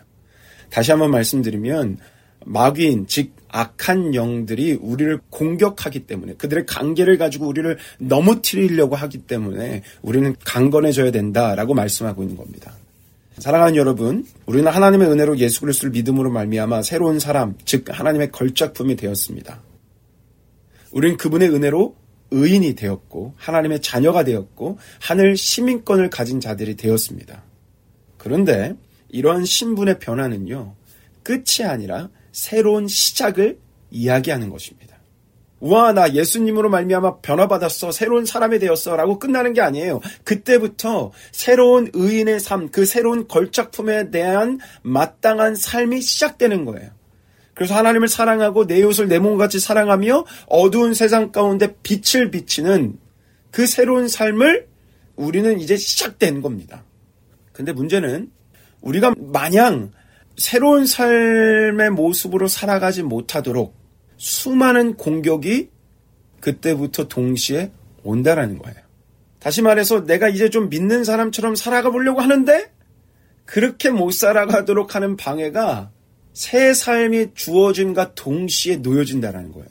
다시 0.70 0.92
한번 0.92 1.10
말씀드리면 1.10 1.98
마귀인 2.46 3.08
즉 3.08 3.32
악한 3.50 4.14
영들이 4.14 4.74
우리를 4.74 5.20
공격하기 5.32 6.06
때문에 6.06 6.36
그들의 6.36 6.68
관계를 6.68 7.18
가지고 7.18 7.48
우리를 7.48 7.78
넘어뜨리려고 7.98 8.96
하기 8.96 9.20
때문에 9.20 9.82
우리는 10.04 10.36
강건해져야 10.44 11.10
된다라고 11.12 11.74
말씀하고 11.74 12.22
있는 12.22 12.38
겁니다. 12.38 12.74
사랑하는 13.38 13.76
여러분, 13.76 14.26
우리는 14.46 14.72
하나님의 14.72 15.10
은혜로 15.10 15.38
예수 15.40 15.60
그리스도를 15.62 15.92
믿음으로 15.92 16.32
말미암아 16.32 16.84
새로운 16.84 17.20
사람, 17.20 17.56
즉 17.66 17.86
하나님의 17.88 18.32
걸작품이 18.32 18.96
되었습니다. 18.96 19.62
우리는 20.92 21.18
그분의 21.18 21.50
은혜로 21.50 21.96
의인이 22.32 22.76
되었고 22.76 23.34
하나님의 23.36 23.82
자녀가 23.82 24.24
되었고 24.24 24.80
하늘 25.02 25.36
시민권을 25.36 26.10
가진 26.10 26.40
자들이 26.40 26.76
되었습니다. 26.76 27.44
그런데 28.18 28.76
이러한 29.10 29.44
신분의 29.44 30.00
변화는요. 30.00 30.76
끝이 31.24 31.66
아니라 31.66 32.10
새로운 32.32 32.88
시작을 32.88 33.60
이야기하는 33.92 34.50
것입니다. 34.50 34.85
우와 35.66 35.94
나 35.94 36.14
예수님으로 36.14 36.70
말미암아 36.70 37.22
변화받았어 37.22 37.92
새로운 37.92 38.26
사람이 38.26 38.60
되었어라고 38.60 39.18
끝나는 39.18 39.54
게 39.54 39.62
아니에요. 39.62 40.00
그때부터 40.24 41.12
새로운 41.32 41.90
의인의 41.92 42.40
삶, 42.40 42.70
그 42.70 42.86
새로운 42.86 43.28
걸작품에 43.28 44.12
대한 44.12 44.60
마땅한 44.84 45.56
삶이 45.56 46.02
시작되는 46.02 46.66
거예요. 46.66 46.92
그래서 47.56 47.74
하나님을 47.74 48.08
사랑하고 48.08 48.68
내 48.68 48.78
이웃을 48.78 49.08
내 49.08 49.18
몸같이 49.18 49.60
사랑하며 49.60 50.26
어두운 50.48 50.94
세상 50.94 51.32
가운데 51.32 51.76
빛을 51.82 52.30
비치는 52.30 53.00
그 53.50 53.66
새로운 53.66 54.08
삶을 54.08 54.68
우리는 55.16 55.60
이제 55.60 55.78
시작된 55.78 56.42
겁니다. 56.42 56.84
근데 57.54 57.72
문제는 57.72 58.30
우리가 58.82 59.16
마냥 59.18 59.92
새로운 60.38 60.86
삶의 60.86 61.90
모습으로 61.92 62.48
살아가지 62.48 63.02
못하도록 63.02 63.85
수많은 64.18 64.96
공격이 64.96 65.70
그때부터 66.40 67.08
동시에 67.08 67.72
온다라는 68.04 68.58
거예요. 68.60 68.78
다시 69.40 69.62
말해서 69.62 70.06
내가 70.06 70.30
이제 70.30 70.50
좀 70.50 70.70
믿는 70.70 71.04
사람처럼 71.04 71.56
살아가 71.56 71.92
보려고 71.92 72.22
하는데 72.22 72.72
그렇게 73.46 73.90
못 73.90 74.12
살아가도록 74.12 74.96
하는 74.96 75.18
방해가 75.18 75.92
새 76.34 76.74
삶이 76.74 77.34
주어짐과 77.36 78.16
동시에 78.16 78.78
놓여진다라는 78.78 79.52
거예요. 79.52 79.70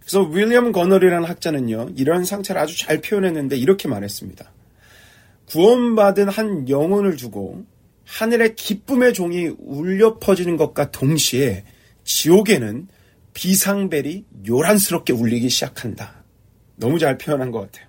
그래서 0.00 0.22
윌리엄 0.22 0.72
거널이라는 0.72 1.28
학자는요, 1.28 1.90
이런 1.96 2.24
상태를 2.24 2.60
아주 2.60 2.78
잘 2.78 3.00
표현했는데 3.00 3.56
이렇게 3.56 3.88
말했습니다. 3.88 4.52
구원받은 5.46 6.28
한 6.28 6.68
영혼을 6.68 7.16
두고 7.16 7.64
하늘의 8.04 8.56
기쁨의 8.56 9.12
종이 9.14 9.50
울려 9.58 10.18
퍼지는 10.18 10.56
것과 10.56 10.90
동시에 10.90 11.64
지옥에는 12.04 12.88
비상벨이 13.38 14.24
요란스럽게 14.48 15.12
울리기 15.12 15.48
시작한다. 15.48 16.24
너무 16.74 16.98
잘 16.98 17.16
표현한 17.18 17.52
것 17.52 17.60
같아요. 17.60 17.86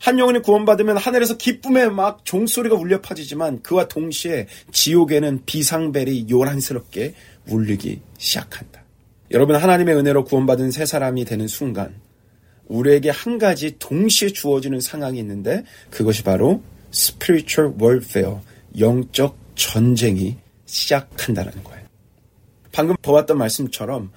한 0.00 0.18
영혼이 0.18 0.40
구원받으면 0.40 0.96
하늘에서 0.96 1.36
기쁨의 1.36 1.90
막 1.90 2.24
종소리가 2.24 2.74
울려 2.74 3.02
퍼지지만 3.02 3.60
그와 3.60 3.86
동시에 3.86 4.46
지옥에는 4.72 5.42
비상벨이 5.44 6.28
요란스럽게 6.30 7.14
울리기 7.48 8.00
시작한다. 8.16 8.82
여러분 9.30 9.56
하나님의 9.56 9.94
은혜로 9.94 10.24
구원받은 10.24 10.70
새 10.70 10.86
사람이 10.86 11.26
되는 11.26 11.46
순간 11.46 11.94
우리에게 12.64 13.10
한 13.10 13.36
가지 13.36 13.76
동시에 13.78 14.30
주어지는 14.30 14.80
상황이 14.80 15.18
있는데 15.18 15.64
그것이 15.90 16.22
바로 16.22 16.62
spiritual 16.94 17.74
warfare, 17.78 18.38
영적 18.78 19.36
전쟁이 19.54 20.38
시작한다는 20.64 21.62
거예요. 21.62 21.82
방금 22.72 22.96
보았던 23.02 23.36
말씀처럼 23.36 24.10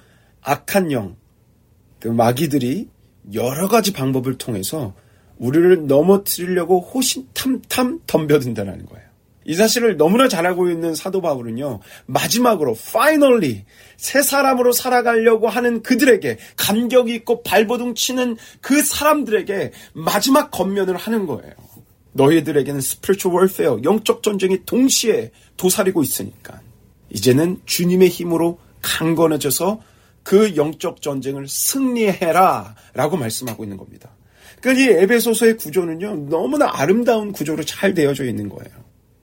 악한 0.46 0.92
영, 0.92 1.16
그 1.98 2.08
마귀들이 2.08 2.88
여러 3.34 3.66
가지 3.66 3.92
방법을 3.92 4.38
통해서 4.38 4.94
우리를 5.38 5.88
넘어뜨리려고 5.88 6.80
호신탐탐 6.80 8.00
덤벼든다는 8.06 8.86
거예요. 8.86 9.06
이 9.44 9.54
사실을 9.54 9.96
너무나 9.96 10.28
잘 10.28 10.46
알고 10.46 10.70
있는 10.70 10.94
사도 10.94 11.20
바울은요, 11.20 11.80
마지막으로, 12.06 12.76
finally, 12.76 13.64
새 13.96 14.22
사람으로 14.22 14.72
살아가려고 14.72 15.48
하는 15.48 15.82
그들에게, 15.82 16.38
감격이 16.56 17.14
있고 17.16 17.42
발버둥 17.42 17.94
치는 17.94 18.36
그 18.60 18.82
사람들에게 18.82 19.72
마지막 19.94 20.50
겉면을 20.50 20.96
하는 20.96 21.26
거예요. 21.26 21.52
너희들에게는 22.12 22.78
spiritual 22.78 23.36
warfare, 23.36 23.82
영적 23.84 24.22
전쟁이 24.22 24.64
동시에 24.64 25.32
도사리고 25.56 26.02
있으니까, 26.02 26.60
이제는 27.10 27.60
주님의 27.66 28.08
힘으로 28.08 28.58
강건해져서 28.82 29.80
그 30.26 30.56
영적 30.56 31.02
전쟁을 31.02 31.46
승리해라, 31.46 32.74
라고 32.94 33.16
말씀하고 33.16 33.62
있는 33.62 33.76
겁니다. 33.76 34.10
그러니까 34.60 34.84
이 34.84 34.88
에베소서의 34.88 35.56
구조는요, 35.56 36.28
너무나 36.28 36.68
아름다운 36.68 37.30
구조로 37.30 37.62
잘 37.62 37.94
되어져 37.94 38.24
있는 38.24 38.48
거예요. 38.48 38.74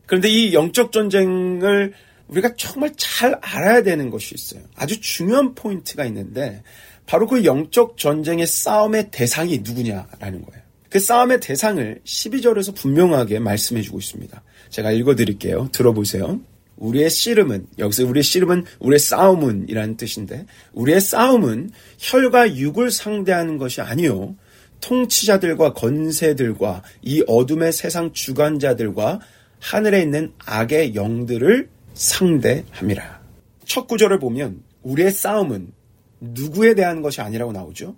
그런데 0.05 0.29
이 0.29 0.53
영적 0.53 0.93
전쟁을 0.93 1.91
우리가 2.29 2.53
정말 2.55 2.93
잘 2.95 3.37
알아야 3.41 3.83
되는 3.83 4.09
것이 4.09 4.33
있어요. 4.33 4.63
아주 4.77 5.01
중요한 5.01 5.53
포인트가 5.55 6.05
있는데, 6.05 6.63
바로 7.05 7.27
그 7.27 7.43
영적 7.43 7.97
전쟁의 7.97 8.47
싸움의 8.47 9.11
대상이 9.11 9.57
누구냐라는 9.57 10.45
거예요. 10.45 10.63
그 10.89 11.01
싸움의 11.01 11.41
대상을 11.41 11.99
12절에서 12.05 12.73
분명하게 12.75 13.39
말씀해 13.39 13.81
주고 13.81 13.99
있습니다. 13.99 14.41
제가 14.69 14.93
읽어 14.93 15.15
드릴게요. 15.15 15.67
들어보세요. 15.73 16.39
우리의 16.77 17.09
씨름은, 17.09 17.67
여기서 17.79 18.05
우리의 18.05 18.23
씨름은 18.23 18.65
우리의 18.79 18.99
싸움은 18.99 19.69
이라는 19.69 19.97
뜻인데, 19.97 20.45
우리의 20.73 21.01
싸움은 21.01 21.71
혈과 21.99 22.55
육을 22.55 22.91
상대하는 22.91 23.57
것이 23.57 23.81
아니요. 23.81 24.35
통치자들과 24.81 25.73
건세들과 25.73 26.83
이 27.01 27.23
어둠의 27.25 27.71
세상 27.71 28.11
주관자들과 28.11 29.19
하늘에 29.59 30.01
있는 30.01 30.33
악의 30.45 30.93
영들을 30.93 31.69
상대함이라. 31.93 33.21
첫 33.65 33.87
구절을 33.87 34.19
보면 34.19 34.61
우리의 34.81 35.11
싸움은 35.11 35.71
누구에 36.19 36.73
대한 36.75 37.01
것이 37.01 37.21
아니라고 37.21 37.53
나오죠? 37.53 37.95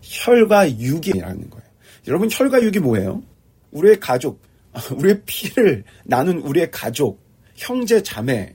혈과 0.00 0.78
육이라는 0.78 1.50
거예요. 1.50 1.68
여러분 2.08 2.28
혈과 2.30 2.62
육이 2.62 2.80
뭐예요? 2.80 3.22
우리의 3.70 4.00
가족, 4.00 4.40
우리의 4.96 5.22
피를 5.24 5.84
나눈 6.04 6.38
우리의 6.38 6.70
가족, 6.70 7.20
형제 7.58 8.02
자매를 8.02 8.54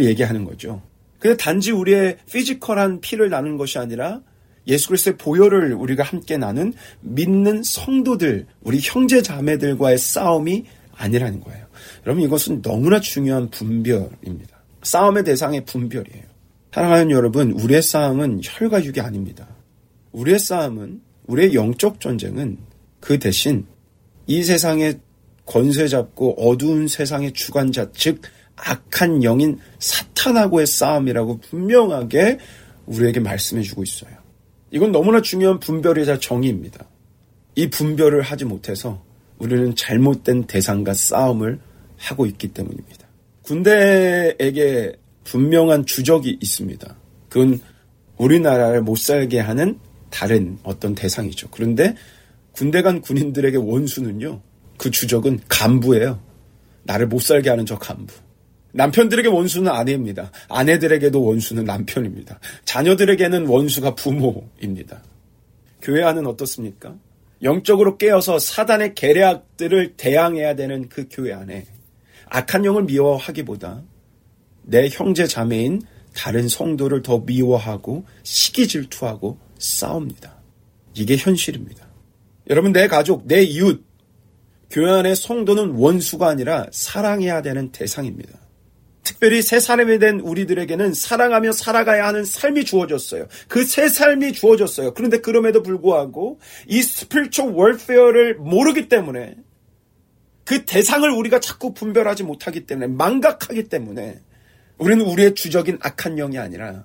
얘기하는 0.00 0.44
거죠. 0.44 0.82
근데 1.18 1.36
단지 1.36 1.72
우리의 1.72 2.16
physical한 2.30 3.00
피를 3.00 3.28
나눈 3.28 3.56
것이 3.56 3.78
아니라 3.78 4.22
예수 4.66 4.88
그리스도의 4.88 5.16
보혈을 5.16 5.72
우리가 5.74 6.02
함께 6.02 6.36
나눈 6.36 6.72
믿는 7.00 7.62
성도들, 7.62 8.46
우리 8.62 8.80
형제 8.82 9.22
자매들과의 9.22 9.98
싸움이 9.98 10.64
아니라는 10.94 11.40
거예요. 11.40 11.66
여러분 12.06 12.24
이것은 12.24 12.62
너무나 12.62 13.00
중요한 13.00 13.50
분별입니다. 13.50 14.58
싸움의 14.82 15.24
대상의 15.24 15.64
분별이에요. 15.64 16.24
사랑하는 16.72 17.10
여러분, 17.10 17.52
우리의 17.52 17.82
싸움은 17.82 18.40
혈과 18.42 18.84
육이 18.84 19.00
아닙니다. 19.00 19.48
우리의 20.12 20.38
싸움은 20.38 21.00
우리의 21.26 21.54
영적 21.54 22.00
전쟁은 22.00 22.58
그 23.00 23.18
대신 23.18 23.66
이 24.26 24.42
세상의 24.42 25.00
권세 25.48 25.88
잡고 25.88 26.34
어두운 26.38 26.88
세상의 26.88 27.32
주관자, 27.32 27.90
즉 27.92 28.20
악한 28.54 29.24
영인 29.24 29.58
사탄하고의 29.78 30.66
싸움이라고 30.66 31.40
분명하게 31.40 32.38
우리에게 32.86 33.20
말씀해 33.20 33.62
주고 33.62 33.82
있어요. 33.82 34.10
이건 34.70 34.92
너무나 34.92 35.22
중요한 35.22 35.58
분별이자 35.58 36.18
정의입니다. 36.18 36.86
이 37.54 37.70
분별을 37.70 38.20
하지 38.20 38.44
못해서 38.44 39.02
우리는 39.38 39.74
잘못된 39.74 40.44
대상과 40.44 40.92
싸움을 40.92 41.60
하고 41.96 42.26
있기 42.26 42.48
때문입니다. 42.48 43.06
군대에게 43.42 44.96
분명한 45.24 45.86
주적이 45.86 46.38
있습니다. 46.42 46.96
그건 47.30 47.60
우리나라를 48.18 48.82
못 48.82 48.98
살게 48.98 49.40
하는 49.40 49.78
다른 50.10 50.58
어떤 50.62 50.94
대상이죠. 50.94 51.48
그런데 51.50 51.94
군대 52.52 52.82
간 52.82 53.00
군인들에게 53.00 53.56
원수는요, 53.56 54.42
그 54.78 54.90
주적은 54.90 55.40
간부예요. 55.48 56.20
나를 56.84 57.06
못 57.08 57.20
살게 57.20 57.50
하는 57.50 57.66
저 57.66 57.76
간부. 57.78 58.14
남편들에게 58.72 59.28
원수는 59.28 59.70
아내입니다. 59.70 60.30
아내들에게도 60.48 61.22
원수는 61.22 61.64
남편입니다. 61.64 62.38
자녀들에게는 62.64 63.46
원수가 63.46 63.94
부모입니다. 63.94 65.02
교회 65.82 66.02
안은 66.02 66.26
어떻습니까? 66.26 66.94
영적으로 67.42 67.98
깨어서 67.98 68.38
사단의 68.38 68.94
계략들을 68.94 69.96
대항해야 69.96 70.54
되는 70.54 70.88
그 70.88 71.06
교회 71.10 71.32
안에 71.32 71.66
악한 72.26 72.64
영을 72.64 72.84
미워하기보다 72.84 73.82
내 74.62 74.88
형제 74.90 75.26
자매인 75.26 75.80
다른 76.14 76.48
성도를 76.48 77.02
더 77.02 77.18
미워하고 77.20 78.04
시기 78.22 78.66
질투하고 78.66 79.38
싸웁니다. 79.58 80.36
이게 80.94 81.16
현실입니다. 81.16 81.86
여러분 82.50 82.72
내 82.72 82.88
가족, 82.88 83.26
내 83.26 83.42
이웃, 83.42 83.84
교회 84.70 84.90
안의 84.90 85.16
성도는 85.16 85.70
원수가 85.70 86.28
아니라 86.28 86.66
사랑해야 86.72 87.42
되는 87.42 87.70
대상입니다. 87.72 88.38
특별히 89.02 89.40
새 89.40 89.58
사람이 89.58 89.98
된 89.98 90.20
우리들에게는 90.20 90.92
사랑하며 90.92 91.52
살아가야 91.52 92.06
하는 92.06 92.24
삶이 92.26 92.64
주어졌어요. 92.66 93.26
그 93.48 93.64
새 93.64 93.88
삶이 93.88 94.32
주어졌어요. 94.34 94.92
그런데 94.92 95.18
그럼에도 95.18 95.62
불구하고 95.62 96.38
이 96.66 96.82
spiritual 96.82 97.52
warfare를 97.54 98.34
모르기 98.36 98.88
때문에 98.88 99.34
그 100.44 100.64
대상을 100.66 101.08
우리가 101.10 101.40
자꾸 101.40 101.72
분별하지 101.72 102.22
못하기 102.24 102.66
때문에 102.66 102.86
망각하기 102.88 103.68
때문에 103.68 104.20
우리는 104.76 105.04
우리의 105.04 105.34
주적인 105.34 105.78
악한 105.80 106.16
영이 106.16 106.38
아니라 106.38 106.84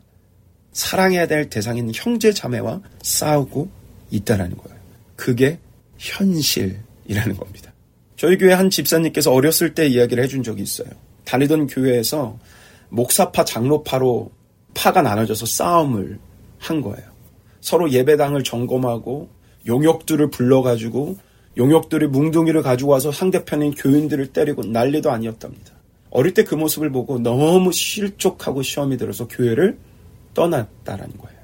사랑해야 0.72 1.28
될 1.28 1.50
대상인 1.50 1.92
형제 1.94 2.32
자매와 2.32 2.82
싸우고 3.02 3.70
있다라는 4.12 4.58
거예요. 4.58 4.80
그게 5.16 5.60
현실이라는 5.98 7.36
겁니다. 7.38 7.73
저희 8.16 8.38
교회 8.38 8.54
한 8.54 8.70
집사님께서 8.70 9.32
어렸을 9.32 9.74
때 9.74 9.88
이야기를 9.88 10.24
해준 10.24 10.44
적이 10.44 10.64
있어요. 10.64 10.90
다니던 11.26 11.68
교회에서 11.68 12.38
목사파 12.90 13.46
장로파로 13.46 14.32
파가 14.74 15.02
나눠져서 15.02 15.46
싸움을 15.46 16.20
한 16.60 16.82
거예요. 16.82 17.08
서로 17.62 17.92
예배당을 17.92 18.44
점검하고 18.44 19.30
용역들을 19.66 20.30
불러가지고 20.30 21.18
용역들이 21.58 22.08
몽둥이를 22.08 22.62
가지고 22.62 22.92
와서 22.92 23.12
상대편인 23.12 23.76
교인들을 23.76 24.28
때리고 24.28 24.64
난리도 24.64 25.12
아니었답니다. 25.12 25.74
어릴 26.10 26.34
때 26.34 26.44
그 26.44 26.56
모습을 26.56 26.92
보고 26.92 27.18
너무 27.20 27.72
실족하고 27.72 28.62
시험이 28.62 28.98
들어서 28.98 29.28
교회를 29.28 29.78
떠났다라는 30.34 31.18
거예요. 31.18 31.40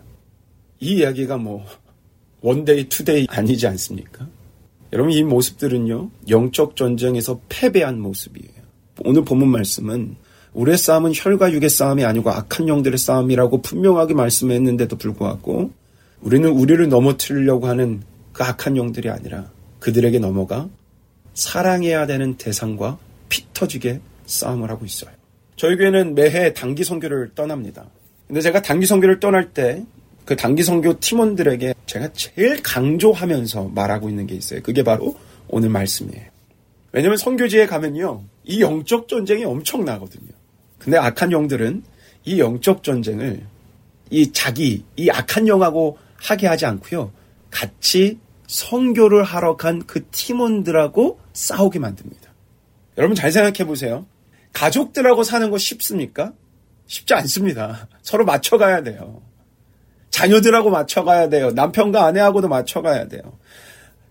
이 0.79 0.97
이야기가 0.97 1.37
뭐 1.37 1.65
one 2.41 2.65
day 2.65 2.89
two 2.89 3.08
day 3.08 3.27
아니지 3.29 3.67
않습니까? 3.67 4.27
여러분 4.91 5.11
이 5.11 5.23
모습들은요 5.23 6.09
영적 6.29 6.75
전쟁에서 6.75 7.41
패배한 7.49 7.99
모습이에요. 7.99 8.59
오늘 9.05 9.23
본문 9.23 9.49
말씀은 9.49 10.15
우리의 10.53 10.77
싸움은 10.77 11.11
혈과 11.13 11.51
육의 11.53 11.69
싸움이 11.69 12.03
아니고 12.03 12.31
악한 12.31 12.67
영들의 12.67 12.97
싸움이라고 12.97 13.61
분명하게 13.61 14.15
말씀했는데도 14.15 14.97
불구하고 14.97 15.71
우리는 16.21 16.49
우리를 16.49 16.89
넘어뜨리려고 16.89 17.67
하는 17.67 18.01
그 18.33 18.43
악한 18.43 18.77
영들이 18.77 19.09
아니라 19.09 19.51
그들에게 19.79 20.19
넘어가 20.19 20.67
사랑해야 21.33 22.07
되는 22.07 22.35
대상과 22.35 22.97
피 23.29 23.45
터지게 23.53 24.01
싸움을 24.25 24.69
하고 24.69 24.85
있어요. 24.85 25.11
저희 25.55 25.77
교회는 25.77 26.15
매해 26.15 26.53
단기 26.53 26.83
선교를 26.83 27.31
떠납니다. 27.35 27.85
근데 28.27 28.41
제가 28.41 28.61
단기 28.61 28.85
선교를 28.85 29.19
떠날 29.19 29.53
때 29.53 29.83
그 30.29 30.35
단기 30.35 30.61
선교 30.61 30.99
팀원들에게 30.99 31.73
제가 31.87 32.09
제일 32.13 32.61
강조하면서 32.61 33.69
말하고 33.69 34.09
있는 34.09 34.27
게 34.27 34.35
있어요. 34.35 34.61
그게 34.61 34.83
바로 34.83 35.15
오늘 35.47 35.69
말씀이에요. 35.69 36.23
왜냐면 36.91 37.17
선교지에 37.17 37.65
가면요. 37.65 38.25
이 38.43 38.61
영적 38.61 39.07
전쟁이 39.07 39.43
엄청나거든요. 39.43 40.29
근데 40.77 40.99
악한 40.99 41.31
영들은 41.31 41.81
이 42.25 42.39
영적 42.39 42.83
전쟁을 42.83 43.41
이 44.11 44.31
자기, 44.31 44.85
이 44.95 45.09
악한 45.09 45.47
영하고 45.47 45.97
하게 46.17 46.45
하지 46.45 46.67
않고요. 46.67 47.11
같이 47.49 48.19
선교를 48.45 49.23
하러 49.23 49.57
간 49.57 49.81
그 49.87 50.05
팀원들하고 50.11 51.19
싸우게 51.33 51.79
만듭니다. 51.79 52.31
여러분 52.99 53.15
잘 53.15 53.31
생각해 53.31 53.65
보세요. 53.65 54.05
가족들하고 54.53 55.23
사는 55.23 55.49
거 55.49 55.57
쉽습니까? 55.57 56.33
쉽지 56.85 57.15
않습니다. 57.15 57.87
서로 58.03 58.25
맞춰가야 58.25 58.83
돼요. 58.83 59.23
자녀들하고 60.09 60.69
맞춰가야 60.69 61.29
돼요. 61.29 61.51
남편과 61.51 62.05
아내하고도 62.05 62.47
맞춰가야 62.47 63.07
돼요. 63.07 63.21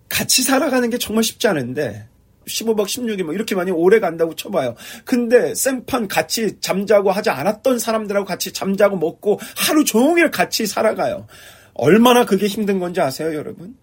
같이 0.08 0.42
살아가는 0.42 0.88
게 0.90 0.98
정말 0.98 1.24
쉽지 1.24 1.48
않은데 1.48 2.08
15박 2.46 2.86
16일 2.86 3.24
뭐 3.24 3.34
이렇게 3.34 3.54
많이 3.54 3.70
오래 3.70 4.00
간다고 4.00 4.34
쳐봐요. 4.34 4.74
근데 5.04 5.54
생판 5.54 6.08
같이 6.08 6.60
잠자고 6.60 7.10
하지 7.10 7.30
않았던 7.30 7.78
사람들하고 7.78 8.24
같이 8.26 8.52
잠자고 8.52 8.96
먹고 8.96 9.38
하루 9.56 9.84
종일 9.84 10.30
같이 10.30 10.66
살아가요. 10.66 11.26
얼마나 11.74 12.24
그게 12.24 12.46
힘든 12.46 12.78
건지 12.78 13.00
아세요, 13.00 13.34
여러분? 13.34 13.76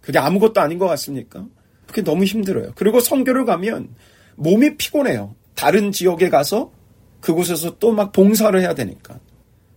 그게 0.00 0.18
아무것도 0.18 0.60
아닌 0.60 0.78
것 0.78 0.86
같습니까? 0.86 1.46
그게 1.86 2.02
너무 2.02 2.24
힘들어요. 2.24 2.72
그리고 2.76 3.00
성교를 3.00 3.44
가면 3.46 3.88
몸이 4.36 4.76
피곤해요. 4.76 5.34
다른 5.54 5.90
지역에 5.90 6.28
가서 6.28 6.70
그곳에서 7.20 7.78
또 7.78 7.92
막 7.92 8.12
봉사를 8.12 8.58
해야 8.60 8.74
되니까. 8.74 9.18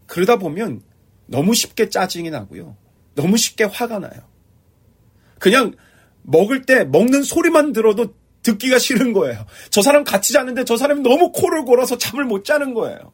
그러다 0.08 0.38
보면 0.38 0.82
너무 1.26 1.54
쉽게 1.54 1.90
짜증이 1.90 2.30
나고요. 2.30 2.76
너무 3.16 3.38
쉽게 3.38 3.66
화가 3.66 4.00
나요. 4.00 4.22
그냥 5.40 5.74
먹을 6.22 6.64
때 6.64 6.84
먹는 6.84 7.24
소리만 7.24 7.74
들어도 7.74 8.14
듣기가 8.44 8.78
싫은 8.78 9.14
거예요. 9.14 9.46
저 9.70 9.82
사람 9.82 10.04
같이 10.04 10.34
자는데 10.34 10.66
저 10.66 10.78
사람이 10.78 11.02
너무 11.02 11.32
코를 11.32 11.66
골아서 11.66 11.98
잠을 11.98 12.26
못 12.26 12.44
자는 12.44 12.74
거예요. 12.74 13.14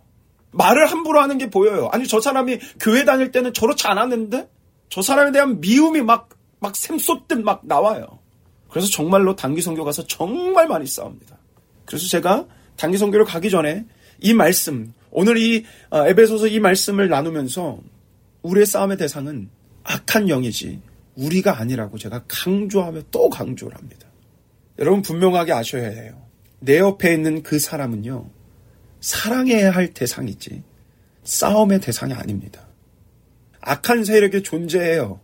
말을 0.51 0.87
함부로 0.87 1.21
하는 1.21 1.37
게 1.37 1.49
보여요. 1.49 1.89
아니, 1.91 2.07
저 2.07 2.19
사람이 2.19 2.59
교회 2.79 3.05
다닐 3.05 3.31
때는 3.31 3.53
저렇지 3.53 3.87
않았는데? 3.87 4.49
저 4.89 5.01
사람에 5.01 5.31
대한 5.31 5.61
미움이 5.61 6.01
막, 6.01 6.29
막 6.59 6.75
샘솟듯 6.75 7.39
막 7.41 7.61
나와요. 7.63 8.19
그래서 8.69 8.87
정말로 8.89 9.35
단기 9.35 9.61
선교 9.61 9.83
가서 9.83 10.05
정말 10.07 10.67
많이 10.67 10.87
싸웁니다. 10.87 11.37
그래서 11.85 12.07
제가 12.07 12.45
단기 12.75 12.97
선교를 12.97 13.25
가기 13.25 13.49
전에 13.49 13.85
이 14.19 14.33
말씀, 14.33 14.93
오늘 15.11 15.37
이 15.37 15.65
어, 15.91 16.07
에베소서 16.07 16.47
이 16.47 16.59
말씀을 16.59 17.09
나누면서 17.09 17.79
우리의 18.41 18.65
싸움의 18.65 18.97
대상은 18.97 19.49
악한 19.83 20.27
영이지 20.27 20.81
우리가 21.15 21.59
아니라고 21.59 21.97
제가 21.97 22.23
강조하며 22.27 23.03
또 23.11 23.29
강조를 23.29 23.77
합니다. 23.77 24.07
여러분 24.77 25.01
분명하게 25.01 25.51
아셔야 25.51 25.89
해요. 25.89 26.25
내 26.59 26.77
옆에 26.77 27.13
있는 27.13 27.43
그 27.43 27.59
사람은요. 27.59 28.29
사랑해야 29.01 29.71
할 29.71 29.93
대상이지 29.93 30.63
싸움의 31.23 31.81
대상이 31.81 32.13
아닙니다. 32.13 32.67
악한 33.61 34.03
세력이 34.03 34.43
존재해요. 34.43 35.19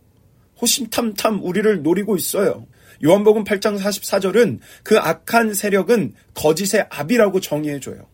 호심탐탐 0.60 1.40
우리를 1.42 1.82
노리고 1.82 2.16
있어요. 2.16 2.66
요한복음 3.04 3.44
8장 3.44 3.78
44절은 3.78 4.60
그 4.82 4.98
악한 4.98 5.54
세력은 5.54 6.14
거짓의 6.34 6.86
압이라고 6.90 7.40
정의해줘요. 7.40 8.06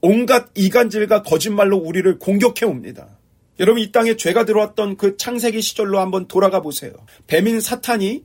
온갖 0.00 0.48
이간질과 0.54 1.22
거짓말로 1.22 1.76
우리를 1.76 2.18
공격해 2.18 2.64
옵니다. 2.64 3.15
여러분 3.58 3.82
이 3.82 3.90
땅에 3.90 4.16
죄가 4.16 4.44
들어왔던 4.44 4.96
그 4.96 5.16
창세기 5.16 5.62
시절로 5.62 6.00
한번 6.00 6.26
돌아가 6.28 6.60
보세요. 6.60 6.92
뱀인 7.26 7.60
사탄이 7.60 8.24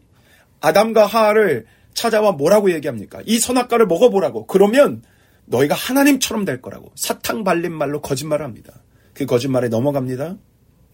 아담과 0.60 1.06
하하를 1.06 1.66
찾아와 1.94 2.32
뭐라고 2.32 2.72
얘기합니까? 2.74 3.22
이 3.26 3.40
선악과를 3.40 3.88
먹어보라고. 3.88 4.46
그러면 4.46 5.04
너희가 5.46 5.76
하나님처럼 5.76 6.46
될 6.46 6.62
거라고. 6.62 6.92
사탕 6.96 7.44
발린 7.44 7.74
말로 7.74 8.02
거짓말을 8.02 8.46
합니다. 8.46 8.82
그 9.14 9.26
거짓말에 9.26 9.68
넘어갑니다. 9.70 10.38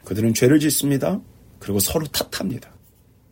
그들은 0.05 0.33
죄를 0.33 0.59
짓습니다. 0.59 1.19
그리고 1.59 1.79
서로 1.79 2.05
탓합니다. 2.05 2.76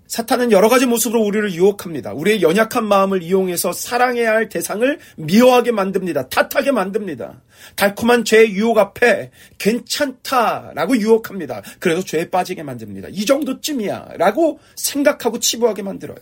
사탄은 0.08 0.52
여러 0.52 0.70
가지 0.70 0.86
모습으로 0.86 1.22
우리를 1.24 1.54
유혹합니다. 1.54 2.14
우리의 2.14 2.42
연약한 2.42 2.86
마음을 2.86 3.24
이용해서 3.24 3.74
사랑해야 3.74 4.32
할 4.32 4.50
대상을 4.50 5.00
미워하게 5.18 5.72
만듭니다. 5.72 6.30
탓하게 6.30 6.72
만듭니다. 6.72 7.42
달콤한 7.76 8.24
죄의 8.24 8.52
유혹 8.52 8.78
앞에 8.78 9.32
괜찮다라고 9.58 10.98
유혹합니다. 10.98 11.64
그래서 11.80 12.04
죄에 12.04 12.30
빠지게 12.30 12.64
만듭니다. 12.64 13.10
이 13.12 13.26
정도쯤이야 13.26 14.10
라고 14.18 14.60
생각하고 14.76 15.40
치부하게 15.40 15.82
만들어요. 15.82 16.18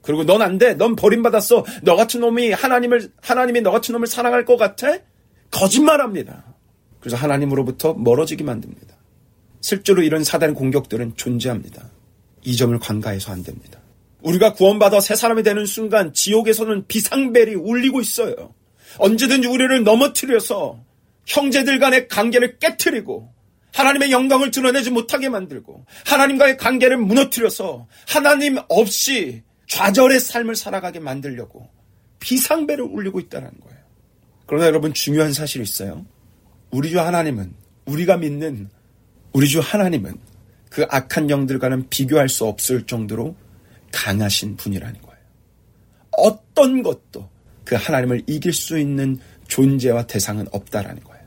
그리고 0.00 0.24
넌 0.24 0.42
안 0.42 0.58
돼. 0.58 0.74
넌 0.74 0.96
버림받았어. 0.96 1.64
너 1.82 1.96
같은 1.96 2.20
놈이 2.20 2.52
하나님을, 2.52 3.10
하나님이 3.20 3.60
너 3.60 3.70
같은 3.70 3.92
놈을 3.92 4.06
사랑할 4.06 4.44
것 4.44 4.56
같아? 4.56 4.98
거짓말합니다. 5.50 6.44
그래서 7.00 7.16
하나님으로부터 7.16 7.94
멀어지게 7.94 8.44
만듭니다. 8.44 8.94
실제로 9.60 10.02
이런 10.02 10.24
사단 10.24 10.54
공격들은 10.54 11.16
존재합니다. 11.16 11.90
이 12.44 12.56
점을 12.56 12.78
관가해서 12.78 13.32
안 13.32 13.42
됩니다. 13.42 13.80
우리가 14.20 14.54
구원받아 14.54 15.00
새 15.00 15.14
사람이 15.14 15.42
되는 15.42 15.66
순간 15.66 16.12
지옥에서는 16.12 16.86
비상벨이 16.86 17.54
울리고 17.54 18.00
있어요. 18.00 18.54
언제든지 18.98 19.48
우리를 19.48 19.82
넘어뜨려서 19.84 20.82
형제들 21.26 21.78
간의 21.78 22.08
관계를 22.08 22.58
깨뜨리고 22.58 23.32
하나님의 23.72 24.12
영광을 24.12 24.50
드러내지 24.50 24.90
못하게 24.90 25.28
만들고 25.28 25.84
하나님과의 26.06 26.56
관계를 26.58 26.96
무너뜨려서 26.96 27.88
하나님 28.06 28.58
없이 28.68 29.42
좌절의 29.66 30.20
삶을 30.20 30.54
살아가게 30.54 31.00
만들려고 31.00 31.68
비상벨을 32.20 32.82
울리고 32.82 33.20
있다는 33.20 33.50
거예요. 33.60 33.78
그러나 34.46 34.66
여러분 34.66 34.94
중요한 34.94 35.32
사실이 35.32 35.64
있어요. 35.64 36.06
우리 36.70 36.90
주 36.90 37.00
하나님은 37.00 37.52
우리가 37.86 38.16
믿는 38.16 38.70
우리 39.32 39.48
주 39.48 39.60
하나님은 39.60 40.14
그 40.74 40.84
악한 40.90 41.30
영들과는 41.30 41.88
비교할 41.88 42.28
수 42.28 42.46
없을 42.46 42.82
정도로 42.84 43.36
강하신 43.92 44.56
분이라는 44.56 45.00
거예요. 45.02 45.18
어떤 46.10 46.82
것도 46.82 47.30
그 47.64 47.76
하나님을 47.76 48.24
이길 48.26 48.52
수 48.52 48.76
있는 48.76 49.20
존재와 49.46 50.08
대상은 50.08 50.48
없다라는 50.50 51.04
거예요. 51.04 51.24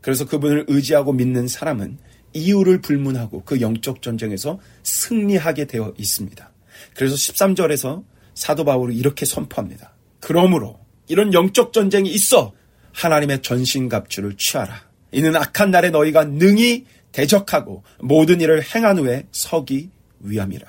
그래서 0.00 0.24
그분을 0.24 0.64
의지하고 0.68 1.12
믿는 1.12 1.46
사람은 1.46 1.98
이유를 2.32 2.80
불문하고 2.80 3.42
그 3.44 3.60
영적 3.60 4.00
전쟁에서 4.00 4.58
승리하게 4.82 5.66
되어 5.66 5.92
있습니다. 5.98 6.50
그래서 6.96 7.16
13절에서 7.16 8.02
사도 8.32 8.64
바울이 8.64 8.96
이렇게 8.96 9.26
선포합니다. 9.26 9.92
그러므로 10.20 10.80
이런 11.06 11.34
영적 11.34 11.74
전쟁이 11.74 12.10
있어 12.14 12.54
하나님의 12.92 13.42
전신 13.42 13.90
갑주를 13.90 14.38
취하라. 14.38 14.88
이는 15.12 15.36
악한 15.36 15.70
날에 15.70 15.90
너희가 15.90 16.24
능히 16.24 16.86
대적하고 17.12 17.82
모든 18.00 18.40
일을 18.40 18.62
행한 18.62 18.98
후에 18.98 19.26
서기 19.32 19.90
위함이라. 20.20 20.66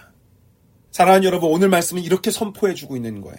사랑하는 0.91 1.23
여러분, 1.23 1.51
오늘 1.51 1.69
말씀은 1.69 2.03
이렇게 2.03 2.31
선포해 2.31 2.73
주고 2.73 2.95
있는 2.95 3.21
거예요. 3.21 3.37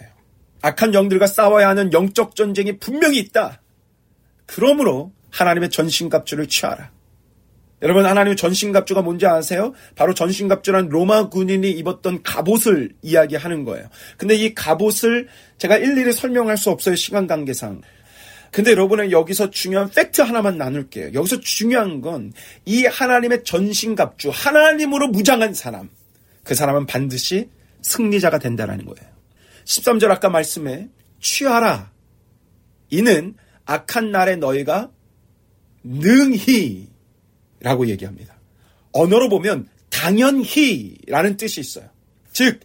악한 0.61 0.93
영들과 0.93 1.27
싸워야 1.27 1.67
하는 1.69 1.91
영적 1.91 2.35
전쟁이 2.35 2.77
분명히 2.79 3.19
있다. 3.19 3.61
그러므로 4.45 5.11
하나님의 5.29 5.69
전신갑주를 5.69 6.47
취하라. 6.47 6.91
여러분 7.81 8.05
하나님의 8.05 8.37
전신갑주가 8.37 9.01
뭔지 9.01 9.25
아세요? 9.25 9.73
바로 9.95 10.13
전신갑주란 10.13 10.87
로마 10.87 11.27
군인이 11.27 11.69
입었던 11.69 12.23
갑옷을 12.23 12.93
이야기하는 13.01 13.65
거예요. 13.65 13.89
근데 14.17 14.35
이 14.35 14.55
갑옷을 14.55 15.27
제가 15.57 15.77
일일이 15.77 16.13
설명할 16.13 16.55
수 16.55 16.69
없어요. 16.69 16.95
시간 16.95 17.27
관계상. 17.27 17.81
근데 18.53 18.69
여러분은 18.71 19.09
여기서 19.11 19.49
중요한 19.49 19.89
팩트 19.89 20.21
하나만 20.21 20.57
나눌게요. 20.59 21.13
여기서 21.13 21.39
중요한 21.39 22.01
건 22.01 22.31
이 22.65 22.85
하나님의 22.85 23.43
전신갑주, 23.43 24.29
하나님으로 24.31 25.07
무장한 25.07 25.53
사람. 25.55 25.89
그 26.43 26.53
사람은 26.53 26.85
반드시 26.85 27.49
승리자가 27.81 28.37
된다라는 28.37 28.85
거예요. 28.85 29.11
13절 29.65 30.11
아까 30.11 30.29
말씀에 30.29 30.87
취하라. 31.19 31.91
이는 32.91 33.35
악한 33.65 34.11
날에 34.11 34.35
너희가 34.35 34.91
능히 35.83 36.89
라고 37.59 37.87
얘기합니다. 37.87 38.35
언어로 38.91 39.29
보면 39.29 39.67
당연히 39.89 40.95
라는 41.07 41.37
뜻이 41.37 41.59
있어요. 41.59 41.89
즉, 42.31 42.59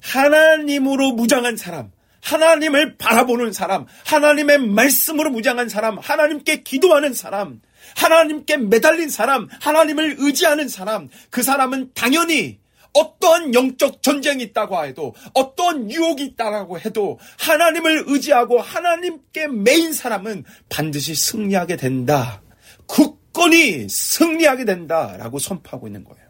하나님으로 0.00 1.12
무장한 1.12 1.56
사람, 1.56 1.92
하나님을 2.22 2.96
바라보는 2.96 3.52
사람, 3.52 3.86
하나님의 4.06 4.58
말씀으로 4.58 5.30
무장한 5.30 5.68
사람, 5.68 5.98
하나님께 5.98 6.62
기도하는 6.62 7.14
사람, 7.14 7.60
하나님께 7.96 8.56
매달린 8.58 9.10
사람, 9.10 9.48
하나님을 9.60 10.16
의지하는 10.18 10.68
사람, 10.68 11.08
그 11.30 11.42
사람은 11.42 11.90
당연히 11.94 12.60
어떠한 12.94 13.54
영적 13.54 14.02
전쟁이 14.02 14.44
있다고 14.44 14.84
해도 14.84 15.14
어떠한 15.34 15.90
유혹이 15.90 16.24
있다고 16.24 16.78
해도 16.78 17.18
하나님을 17.38 18.04
의지하고 18.06 18.60
하나님께 18.60 19.48
매인 19.48 19.92
사람은 19.92 20.44
반드시 20.68 21.14
승리하게 21.14 21.76
된다. 21.76 22.42
굳건히 22.86 23.88
승리하게 23.88 24.66
된다 24.66 25.16
라고 25.16 25.38
선포하고 25.38 25.86
있는 25.86 26.04
거예요. 26.04 26.22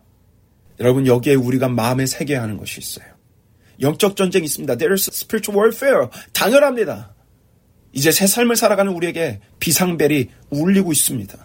여러분 0.80 1.07
여기에 1.07 1.34
우리가 1.34 1.68
마음에 1.68 2.07
새겨야 2.07 2.43
하는 2.43 2.57
것이 2.57 2.80
있어요. 2.80 3.12
영적 3.83 4.16
전쟁이 4.16 4.47
있습니다. 4.47 4.76
There 4.76 4.95
is 4.95 5.11
spiritual 5.12 5.61
warfare. 5.61 6.09
당연합니다. 6.33 7.14
이제 7.93 8.11
새 8.11 8.26
삶을 8.26 8.57
살아가는 8.57 8.91
우리에게 8.93 9.41
비상벨이 9.59 10.28
울리고 10.51 10.93
있습니다. 10.93 11.37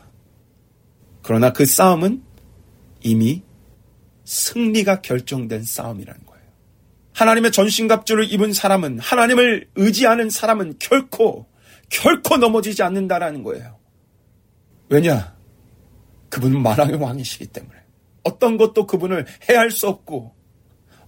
그러나 1.23 1.51
그 1.51 1.65
싸움은 1.65 2.23
이미 3.01 3.43
승리가 4.23 5.01
결정된 5.01 5.63
싸움이라는 5.63 6.25
거예요. 6.25 6.43
하나님의 7.13 7.51
전신갑주를 7.51 8.31
입은 8.31 8.53
사람은 8.53 8.99
하나님을 8.99 9.67
의지하는 9.75 10.29
사람은 10.29 10.75
결코 10.79 11.47
결코 11.89 12.38
넘어지지 12.38 12.83
않는다라는 12.83 13.43
거예요. 13.43 13.79
왜냐? 14.89 15.35
그분은 16.29 16.61
만왕의 16.61 16.95
왕이시기 16.95 17.47
때문에 17.47 17.77
어떤 18.23 18.57
것도 18.57 18.85
그분을 18.85 19.25
해할 19.49 19.71
수 19.71 19.88
없고 19.88 20.36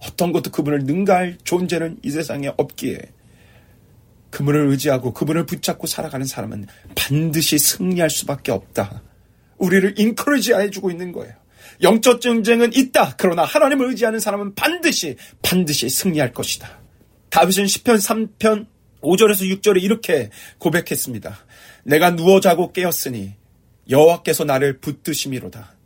어떤 0.00 0.32
것도 0.32 0.50
그분을 0.50 0.84
능가할 0.84 1.38
존재는 1.44 1.98
이 2.02 2.10
세상에 2.10 2.50
없기에 2.56 2.98
그분을 4.30 4.68
의지하고 4.68 5.12
그분을 5.12 5.46
붙잡고 5.46 5.86
살아가는 5.86 6.24
사람은 6.24 6.66
반드시 6.94 7.58
승리할 7.58 8.10
수밖에 8.10 8.52
없다. 8.52 9.02
우리를 9.58 9.98
인커리지 9.98 10.54
해주고 10.54 10.90
있는 10.90 11.12
거예요. 11.12 11.34
영적 11.82 12.20
전쟁은 12.20 12.72
있다. 12.74 13.14
그러나 13.16 13.44
하나님을 13.44 13.88
의지하는 13.88 14.20
사람은 14.20 14.54
반드시 14.54 15.16
반드시 15.42 15.88
승리할 15.88 16.32
것이다. 16.32 16.78
다윗은 17.30 17.64
10편 17.64 18.38
3편 18.38 18.66
5절에서 19.00 19.60
6절에 19.60 19.82
이렇게 19.82 20.30
고백했습니다. 20.58 21.38
내가 21.84 22.14
누워 22.14 22.40
자고 22.40 22.72
깨었으니 22.72 23.34
여호와께서 23.88 24.44
나를 24.44 24.78
붙드심이로다. 24.78 25.79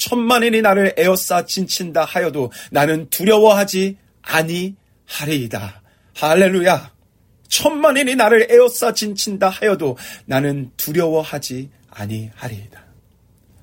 천만인이 0.00 0.62
나를 0.62 0.94
에어싸 0.96 1.44
진친다 1.44 2.04
하여도 2.04 2.50
나는 2.70 3.08
두려워하지 3.10 3.98
아니하리이다. 4.22 5.82
할렐루야. 6.16 6.90
천만인이 7.48 8.16
나를 8.16 8.46
에어싸 8.50 8.94
진친다 8.94 9.50
하여도 9.50 9.98
나는 10.24 10.70
두려워하지 10.78 11.68
아니하리이다. 11.90 12.86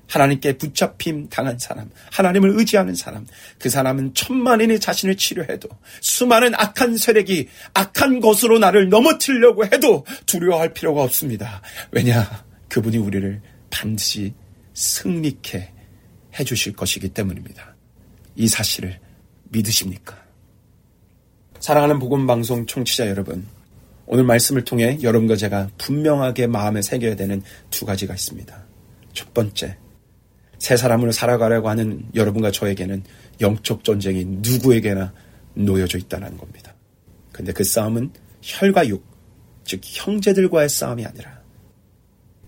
하나님께 0.06 0.56
붙잡힘 0.56 1.28
당한 1.28 1.58
사람, 1.58 1.90
하나님을 2.12 2.52
의지하는 2.56 2.94
사람, 2.94 3.26
그 3.58 3.68
사람은 3.68 4.14
천만인이 4.14 4.78
자신을 4.80 5.16
치료해도 5.16 5.68
수많은 6.00 6.54
악한 6.54 6.96
세력이 6.96 7.48
악한 7.74 8.20
것으로 8.20 8.58
나를 8.58 8.88
넘어뜨리려고 8.88 9.66
해도 9.66 10.06
두려워할 10.24 10.72
필요가 10.72 11.02
없습니다. 11.02 11.60
왜냐? 11.90 12.44
그분이 12.68 12.96
우리를 12.96 13.42
반드시 13.70 14.32
승리케 14.72 15.77
해주실 16.38 16.74
것이기 16.74 17.10
때문입니다. 17.10 17.74
이 18.36 18.48
사실을 18.48 18.98
믿으십니까? 19.50 20.16
사랑하는 21.60 21.98
복음방송 21.98 22.66
청취자 22.66 23.08
여러분, 23.08 23.46
오늘 24.06 24.24
말씀을 24.24 24.64
통해 24.64 24.98
여러분과 25.02 25.36
제가 25.36 25.70
분명하게 25.78 26.46
마음에 26.46 26.80
새겨야 26.82 27.16
되는 27.16 27.42
두 27.70 27.84
가지가 27.84 28.14
있습니다. 28.14 28.64
첫 29.12 29.34
번째, 29.34 29.76
새 30.58 30.76
사람으로 30.76 31.12
살아가려고 31.12 31.68
하는 31.68 32.08
여러분과 32.14 32.50
저에게는 32.50 33.04
영적 33.40 33.84
전쟁이 33.84 34.24
누구에게나 34.24 35.12
놓여져 35.54 35.98
있다는 35.98 36.36
겁니다. 36.36 36.74
근데 37.32 37.52
그 37.52 37.64
싸움은 37.64 38.12
혈과 38.42 38.88
육, 38.88 39.04
즉 39.64 39.80
형제들과의 39.84 40.68
싸움이 40.68 41.04
아니라 41.04 41.40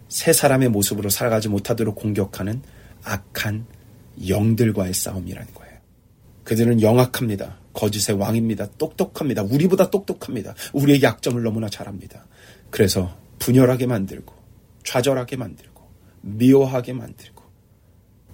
새 0.08 0.32
사람의 0.32 0.68
모습으로 0.70 1.10
살아가지 1.10 1.48
못하도록 1.48 1.94
공격하는 1.94 2.62
악한 3.04 3.66
영들과의 4.28 4.94
싸움이라는 4.94 5.54
거예요. 5.54 5.78
그들은 6.44 6.82
영악합니다. 6.82 7.58
거짓의 7.72 8.18
왕입니다. 8.18 8.66
똑똑합니다. 8.78 9.42
우리보다 9.42 9.90
똑똑합니다. 9.90 10.54
우리의 10.72 11.02
약점을 11.02 11.40
너무나 11.42 11.68
잘합니다. 11.68 12.26
그래서 12.70 13.16
분열하게 13.38 13.86
만들고 13.86 14.34
좌절하게 14.84 15.36
만들고 15.36 15.88
미워하게 16.22 16.92
만들고 16.92 17.42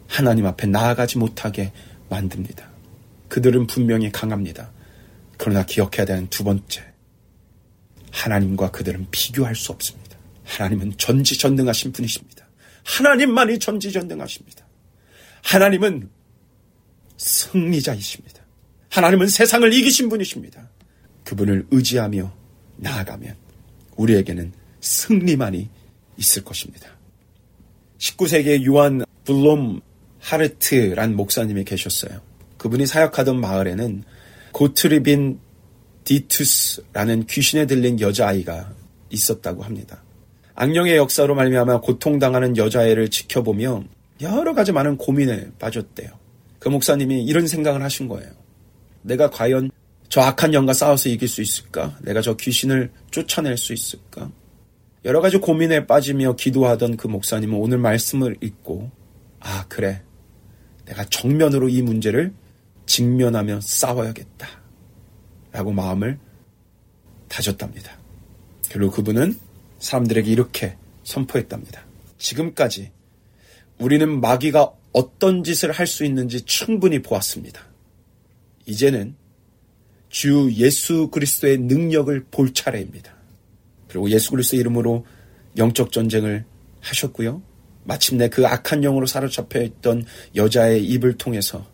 하나님 0.08 0.46
앞에 0.46 0.66
나아가지 0.66 1.18
못하게 1.18 1.72
만듭니다. 2.08 2.68
그들은 3.28 3.66
분명히 3.66 4.10
강합니다. 4.10 4.70
그러나 5.36 5.64
기억해야 5.64 6.06
되는 6.06 6.28
두 6.28 6.44
번째. 6.44 6.84
하나님과 8.12 8.70
그들은 8.70 9.08
비교할 9.10 9.54
수 9.54 9.72
없습니다. 9.72 10.16
하나님은 10.44 10.96
전지전능하신 10.96 11.92
분이십니다. 11.92 12.35
하나님만이 12.86 13.58
전지전능하십니다. 13.58 14.64
하나님은 15.42 16.08
승리자이십니다. 17.16 18.42
하나님은 18.90 19.26
세상을 19.28 19.70
이기신 19.72 20.08
분이십니다. 20.08 20.70
그분을 21.24 21.66
의지하며 21.70 22.32
나아가면 22.76 23.36
우리에게는 23.96 24.52
승리만이 24.80 25.68
있을 26.16 26.44
것입니다. 26.44 26.88
19세기의 27.98 28.62
유한 28.62 29.04
블롬 29.24 29.80
하르트란 30.20 31.16
목사님이 31.16 31.64
계셨어요. 31.64 32.20
그분이 32.56 32.86
사역하던 32.86 33.40
마을에는 33.40 34.04
고트리빈 34.52 35.40
디투스라는 36.04 37.26
귀신에 37.26 37.66
들린 37.66 38.00
여자아이가 38.00 38.72
있었다고 39.10 39.62
합니다. 39.62 40.02
악령의 40.56 40.96
역사로 40.96 41.34
말미암아 41.34 41.82
고통당하는 41.82 42.56
여자애를 42.56 43.10
지켜보며 43.10 43.84
여러 44.22 44.54
가지 44.54 44.72
많은 44.72 44.96
고민에 44.96 45.50
빠졌대요. 45.58 46.08
그 46.58 46.68
목사님이 46.68 47.24
이런 47.24 47.46
생각을 47.46 47.82
하신 47.82 48.08
거예요. 48.08 48.30
내가 49.02 49.30
과연 49.30 49.70
저 50.08 50.22
악한 50.22 50.54
영과 50.54 50.72
싸워서 50.72 51.10
이길 51.10 51.28
수 51.28 51.42
있을까? 51.42 51.98
내가 52.02 52.22
저 52.22 52.34
귀신을 52.36 52.90
쫓아낼 53.10 53.58
수 53.58 53.74
있을까? 53.74 54.30
여러 55.04 55.20
가지 55.20 55.36
고민에 55.36 55.86
빠지며 55.86 56.36
기도하던 56.36 56.96
그 56.96 57.06
목사님은 57.06 57.56
오늘 57.58 57.78
말씀을 57.78 58.36
읽고, 58.40 58.90
아, 59.40 59.66
그래. 59.68 60.02
내가 60.86 61.04
정면으로 61.04 61.68
이 61.68 61.82
문제를 61.82 62.32
직면하며 62.86 63.60
싸워야겠다. 63.60 64.48
라고 65.52 65.72
마음을 65.72 66.18
다졌답니다. 67.28 67.98
결국 68.68 68.94
그분은 68.94 69.36
사람들에게 69.86 70.30
이렇게 70.30 70.76
선포했답니다. 71.04 71.84
지금까지 72.18 72.90
우리는 73.78 74.20
마귀가 74.20 74.72
어떤 74.92 75.44
짓을 75.44 75.70
할 75.70 75.86
수 75.86 76.04
있는지 76.04 76.42
충분히 76.42 77.02
보았습니다. 77.02 77.64
이제는 78.66 79.14
주 80.08 80.50
예수 80.56 81.08
그리스도의 81.08 81.58
능력을 81.58 82.26
볼 82.30 82.52
차례입니다. 82.52 83.14
그리고 83.88 84.10
예수 84.10 84.32
그리스도 84.32 84.56
이름으로 84.56 85.06
영적 85.56 85.92
전쟁을 85.92 86.44
하셨고요. 86.80 87.42
마침내 87.84 88.28
그 88.28 88.46
악한 88.46 88.80
영으로 88.80 89.06
사로잡혀 89.06 89.62
있던 89.62 90.04
여자의 90.34 90.84
입을 90.84 91.16
통해서 91.16 91.64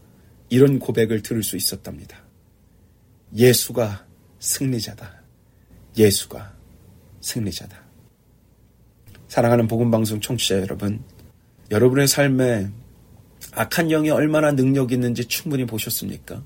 이런 0.50 0.78
고백을 0.78 1.22
들을 1.22 1.42
수 1.42 1.56
있었답니다. 1.56 2.22
예수가 3.34 4.06
승리자다. 4.38 5.22
예수가 5.96 6.54
승리자다. 7.22 7.81
사랑하는 9.32 9.66
복음방송 9.66 10.20
청취자 10.20 10.60
여러분, 10.60 11.02
여러분의 11.70 12.06
삶에 12.06 12.68
악한 13.52 13.88
영이 13.88 14.10
얼마나 14.10 14.52
능력 14.52 14.92
있는지 14.92 15.24
충분히 15.24 15.64
보셨습니까? 15.64 16.44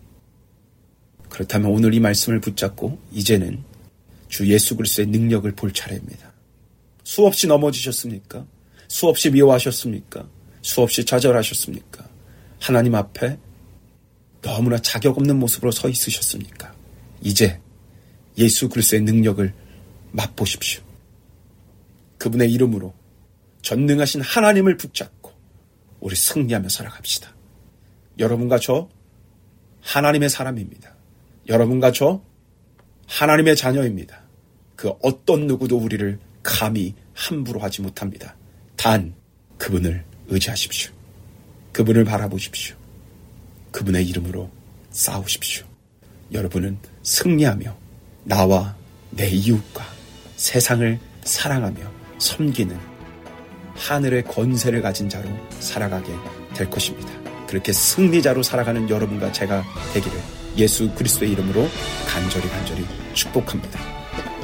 그렇다면 1.28 1.72
오늘 1.72 1.94
이 1.94 1.98
말씀을 1.98 2.40
붙잡고 2.40 3.00
이제는 3.10 3.64
주 4.28 4.46
예수 4.46 4.76
그리스도의 4.76 5.08
능력을 5.08 5.50
볼 5.56 5.72
차례입니다. 5.72 6.32
수없이 7.02 7.48
넘어지셨습니까? 7.48 8.46
수없이 8.86 9.32
미워하셨습니까? 9.32 10.28
수없이 10.62 11.04
좌절하셨습니까? 11.04 12.08
하나님 12.60 12.94
앞에 12.94 13.36
너무나 14.42 14.78
자격 14.78 15.16
없는 15.16 15.40
모습으로 15.40 15.72
서 15.72 15.88
있으셨습니까? 15.88 16.72
이제 17.20 17.58
예수 18.38 18.68
그리스도의 18.68 19.02
능력을 19.02 19.52
맛보십시오. 20.12 20.85
그분의 22.18 22.52
이름으로 22.52 22.94
전능하신 23.62 24.20
하나님을 24.20 24.76
붙잡고 24.76 25.32
우리 26.00 26.14
승리하며 26.14 26.68
살아갑시다. 26.68 27.34
여러분과 28.18 28.58
저 28.58 28.88
하나님의 29.82 30.28
사람입니다. 30.28 30.94
여러분과 31.48 31.92
저 31.92 32.22
하나님의 33.06 33.56
자녀입니다. 33.56 34.22
그 34.74 34.92
어떤 35.02 35.46
누구도 35.46 35.78
우리를 35.78 36.18
감히 36.42 36.94
함부로 37.14 37.60
하지 37.60 37.82
못합니다. 37.82 38.36
단 38.76 39.14
그분을 39.58 40.04
의지하십시오. 40.28 40.92
그분을 41.72 42.04
바라보십시오. 42.04 42.76
그분의 43.70 44.06
이름으로 44.06 44.50
싸우십시오. 44.90 45.66
여러분은 46.32 46.78
승리하며 47.02 47.76
나와 48.24 48.76
내 49.10 49.28
이웃과 49.28 49.84
세상을 50.36 50.98
사랑하며 51.24 51.95
섬기는 52.18 52.78
하늘의 53.76 54.24
건세를 54.24 54.82
가진 54.82 55.08
자로 55.08 55.28
살아가게 55.60 56.12
될 56.54 56.70
것입니다. 56.70 57.08
그렇게 57.46 57.72
승리자로 57.72 58.42
살아가는 58.42 58.88
여러분과 58.88 59.32
제가 59.32 59.62
되기를 59.94 60.18
예수 60.56 60.90
그리스도의 60.94 61.32
이름으로 61.32 61.68
간절히 62.06 62.48
간절히 62.48 62.84
축복합니다. 63.12 63.78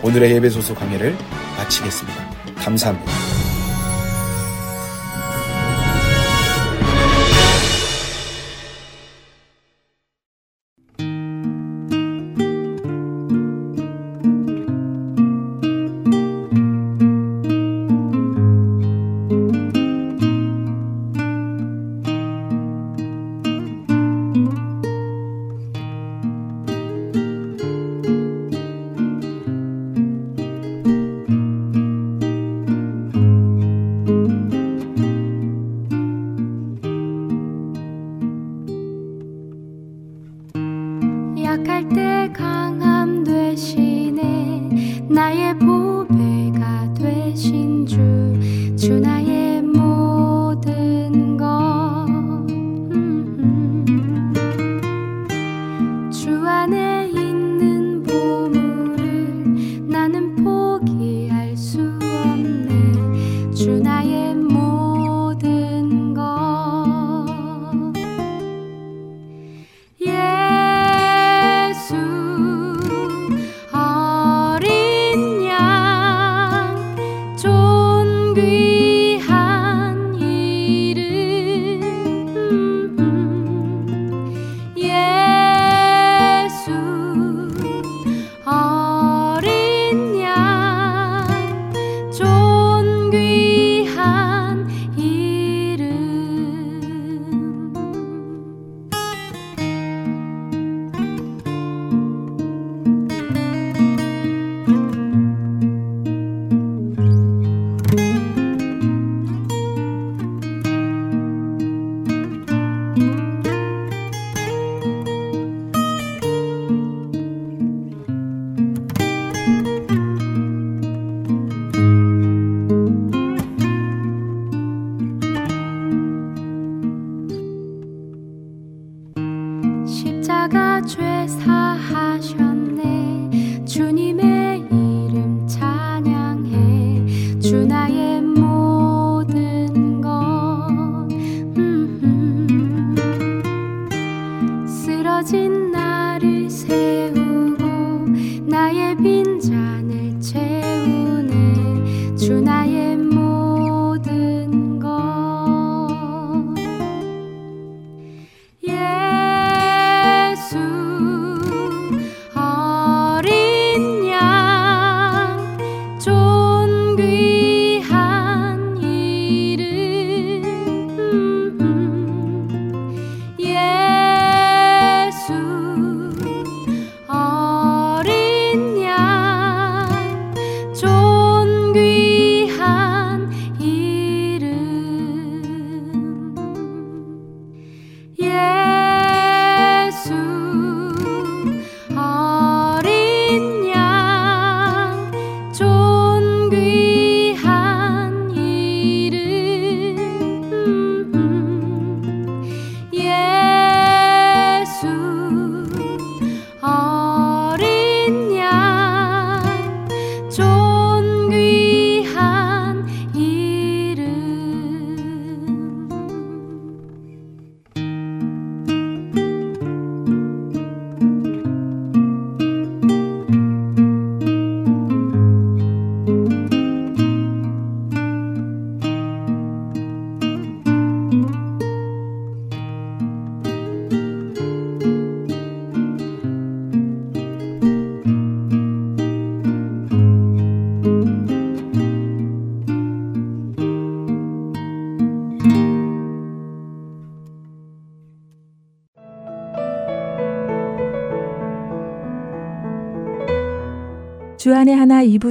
오늘의 0.03 0.33
예배소서 0.33 0.75
강해를 0.75 1.17
마치겠습니다. 1.57 2.31
감사합니다. 2.57 3.42